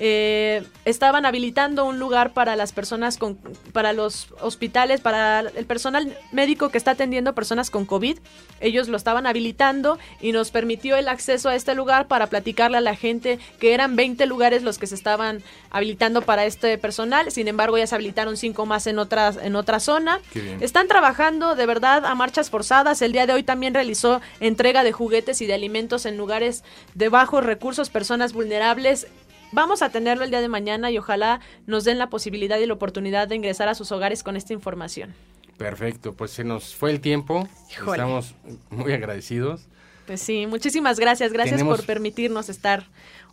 Eh, 0.00 0.64
estaban 0.84 1.24
habilitando 1.24 1.84
un 1.84 2.00
lugar 2.00 2.32
para 2.32 2.56
las 2.56 2.72
personas 2.72 3.16
con, 3.16 3.36
para 3.72 3.92
los 3.92 4.28
hospitales, 4.40 5.00
para 5.00 5.40
el 5.40 5.64
personal 5.64 6.18
médico 6.32 6.70
que 6.70 6.78
está 6.78 6.92
atendiendo 6.92 7.34
personas 7.34 7.70
con 7.70 7.86
COVID. 7.86 8.18
Ellos 8.60 8.88
lo 8.88 8.96
estaban 8.96 9.28
habilitando 9.28 9.98
y 10.20 10.32
nos 10.32 10.50
permitió 10.50 10.96
el 10.96 11.08
acceso 11.08 11.50
a 11.50 11.54
este 11.54 11.76
lugar 11.76 12.08
para 12.08 12.26
platicarle 12.26 12.78
a 12.78 12.80
la 12.80 12.96
gente 12.96 13.38
que 13.60 13.74
eran 13.74 13.94
20 13.94 14.26
lugares 14.26 14.64
los 14.64 14.78
que 14.78 14.88
se 14.88 14.96
estaban 14.96 15.40
habilitando 15.70 16.22
para 16.22 16.46
este 16.46 16.78
personal. 16.78 17.30
Sin 17.30 17.46
embargo, 17.46 17.78
ya 17.78 17.86
se 17.86 17.94
habilitaron 17.94 18.36
cinco 18.36 18.66
más 18.66 18.88
en 18.88 18.98
otra, 18.98 19.32
en 19.40 19.54
otra 19.54 19.78
zona. 19.78 20.20
Están 20.60 20.88
trabajando 20.88 21.54
de 21.54 21.66
verdad 21.66 22.04
a 22.06 22.14
marchas 22.16 22.50
forzadas. 22.50 23.02
El 23.02 23.12
día 23.12 23.26
de 23.26 23.34
hoy 23.34 23.44
también 23.44 23.72
realizó 23.72 24.20
entrega 24.40 24.82
de 24.82 24.95
juguetes 24.96 25.40
y 25.40 25.46
de 25.46 25.54
alimentos 25.54 26.06
en 26.06 26.16
lugares 26.16 26.64
de 26.94 27.08
bajos 27.08 27.44
recursos, 27.44 27.90
personas 27.90 28.32
vulnerables. 28.32 29.06
Vamos 29.52 29.82
a 29.82 29.90
tenerlo 29.90 30.24
el 30.24 30.30
día 30.30 30.40
de 30.40 30.48
mañana 30.48 30.90
y 30.90 30.98
ojalá 30.98 31.40
nos 31.66 31.84
den 31.84 31.98
la 31.98 32.10
posibilidad 32.10 32.58
y 32.58 32.66
la 32.66 32.74
oportunidad 32.74 33.28
de 33.28 33.36
ingresar 33.36 33.68
a 33.68 33.74
sus 33.74 33.92
hogares 33.92 34.24
con 34.24 34.36
esta 34.36 34.52
información. 34.52 35.14
Perfecto, 35.56 36.12
pues 36.12 36.32
se 36.32 36.42
nos 36.42 36.74
fue 36.74 36.90
el 36.90 37.00
tiempo. 37.00 37.48
Estamos 37.70 38.34
muy 38.70 38.92
agradecidos 38.92 39.68
Pues 40.06 40.20
sí, 40.20 40.46
muchísimas 40.46 40.98
gracias. 40.98 41.32
Gracias 41.32 41.62
por 41.62 41.84
permitirnos 41.84 42.48
estar 42.48 42.84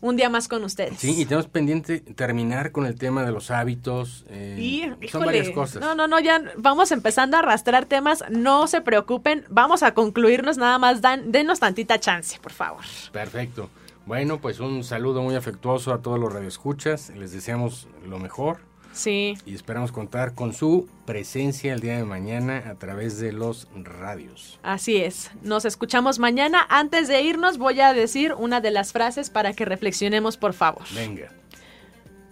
un 0.02 0.16
día 0.18 0.30
más 0.30 0.48
con 0.48 0.64
ustedes. 0.64 1.00
Sí, 1.00 1.22
y 1.22 1.26
tenemos 1.26 1.48
pendiente 1.48 2.00
terminar 2.00 2.72
con 2.72 2.86
el 2.86 2.96
tema 2.96 3.24
de 3.24 3.32
los 3.32 3.52
hábitos. 3.52 4.26
Eh, 4.30 4.92
y, 5.02 5.08
son 5.08 5.26
varias 5.26 5.50
cosas. 5.52 5.82
No, 5.82 5.96
no, 5.96 6.08
no, 6.08 6.20
ya 6.20 6.42
vamos 6.58 6.92
empezando 6.92 7.38
a 7.38 7.42
arrastrar 7.42 7.86
temas. 7.86 8.24
No 8.30 8.68
se 8.68 8.82
preocupen, 8.82 9.46
vamos 9.50 9.84
a 9.84 9.94
concluirnos 9.94 10.58
nada 10.58 10.78
más. 10.80 11.02
Dan, 11.02 11.32
denos 11.32 11.60
tantita 11.60 12.00
chance, 12.00 12.40
por 12.40 12.52
favor. 12.52 12.84
Perfecto. 13.12 13.70
Bueno, 14.06 14.40
pues 14.42 14.60
un 14.60 14.84
saludo 14.84 15.22
muy 15.22 15.36
afectuoso 15.36 15.94
a 15.94 16.02
todos 16.02 16.20
los 16.20 16.34
radioescuchas. 16.34 17.12
Les 17.12 17.32
deseamos 17.32 17.88
lo 18.06 18.20
mejor 18.20 18.73
Sí. 18.94 19.36
Y 19.46 19.56
esperamos 19.56 19.92
contar 19.92 20.34
con 20.34 20.54
su 20.54 20.88
presencia 21.06 21.74
el 21.74 21.82
día 21.82 21.98
de 21.98 22.06
mañana 22.06 22.64
a 22.70 22.76
través 22.76 23.20
de 23.20 23.34
los 23.34 23.68
radios. 23.76 24.60
Así 24.64 24.98
es. 24.98 25.32
Nos 25.42 25.66
escuchamos 25.66 26.20
mañana. 26.20 26.66
Antes 26.70 27.08
de 27.08 27.22
irnos 27.22 27.58
voy 27.58 27.82
a 27.82 27.94
decir 27.94 28.34
una 28.34 28.62
de 28.62 28.72
las 28.72 28.94
frases 28.94 29.30
para 29.30 29.54
que 29.54 29.66
reflexionemos, 29.66 30.38
por 30.38 30.54
favor. 30.54 30.84
Venga. 30.94 31.32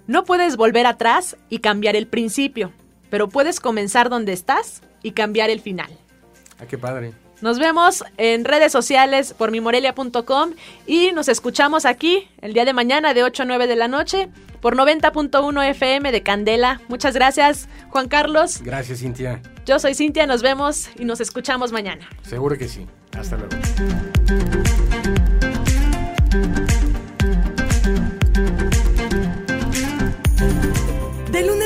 No 0.08 0.24
puedes 0.24 0.56
volver 0.56 0.86
atrás 0.86 1.38
y 1.50 1.60
cambiar 1.60 1.96
el 1.96 2.08
principio, 2.08 2.72
pero 3.10 3.30
puedes 3.30 3.60
comenzar 3.60 4.10
donde 4.10 4.34
estás 4.34 4.82
y 5.04 5.12
cambiar 5.12 5.50
el 5.50 5.62
final. 5.62 5.92
Ah, 6.60 6.66
qué 6.68 6.78
padre. 6.78 7.14
Nos 7.42 7.58
vemos 7.58 8.04
en 8.18 8.46
redes 8.46 8.72
sociales 8.72 9.34
por 9.34 9.52
mimorelia.com 9.52 10.52
y 10.86 11.12
nos 11.12 11.28
escuchamos 11.28 11.86
aquí 11.86 12.30
el 12.42 12.54
día 12.54 12.66
de 12.66 12.74
mañana 12.74 13.14
de 13.14 13.24
8 13.24 13.44
a 13.44 13.46
9 13.46 13.68
de 13.68 13.76
la 13.76 13.88
noche 13.88 14.30
por 14.62 14.78
90.1 14.78 15.70
FM 15.70 16.12
de 16.12 16.22
Candela. 16.22 16.82
Muchas 16.88 17.16
gracias, 17.16 17.68
Juan 17.90 18.08
Carlos. 18.08 18.62
Gracias, 18.64 19.00
Cintia. 19.00 19.42
Yo 19.66 19.80
soy 19.80 19.96
Cintia, 19.96 20.28
nos 20.28 20.44
vemos 20.44 20.90
y 20.98 21.06
nos 21.06 21.20
escuchamos 21.20 21.72
mañana. 21.72 22.08
Seguro 22.22 22.58
que 22.58 22.68
sí. 22.68 22.86
Hasta 23.18 23.38
luego. 23.38 24.81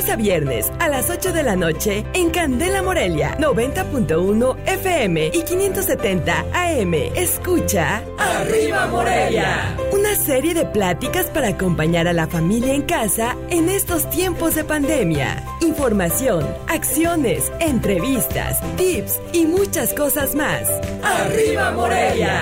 A 0.10 0.16
viernes 0.16 0.72
a 0.80 0.90
las 0.90 1.10
8 1.10 1.34
de 1.34 1.42
la 1.42 1.56
noche 1.56 2.06
en 2.14 2.30
Candela 2.30 2.82
Morelia, 2.82 3.38
90.1 3.40 4.58
FM 4.66 5.32
y 5.34 5.42
570 5.44 6.46
AM. 6.54 6.94
Escucha 7.16 8.04
Arriba 8.18 8.88
Morelia. 8.88 9.76
Una 9.92 10.16
serie 10.16 10.54
de 10.54 10.66
pláticas 10.66 11.26
para 11.28 11.50
acompañar 11.50 12.08
a 12.08 12.14
la 12.14 12.28
familia 12.28 12.74
en 12.74 12.84
casa 12.84 13.36
en 13.50 13.70
estos 13.70 14.10
tiempos 14.10 14.56
de 14.56 14.64
pandemia. 14.64 15.44
Información, 15.62 16.46
acciones, 16.68 17.52
entrevistas, 17.60 18.60
tips 18.78 19.20
y 19.34 19.46
muchas 19.46 19.94
cosas 19.94 20.36
más. 20.36 20.70
Arriba 21.04 21.72
Morelia. 21.72 22.42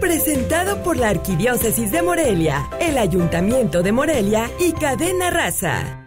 Presentado 0.00 0.82
por 0.82 0.96
la 0.96 1.10
Arquidiócesis 1.10 1.90
de 1.90 2.02
Morelia, 2.02 2.68
el 2.80 2.98
Ayuntamiento 2.98 3.82
de 3.82 3.92
Morelia 3.92 4.50
y 4.58 4.72
Cadena 4.72 5.30
Raza. 5.30 6.03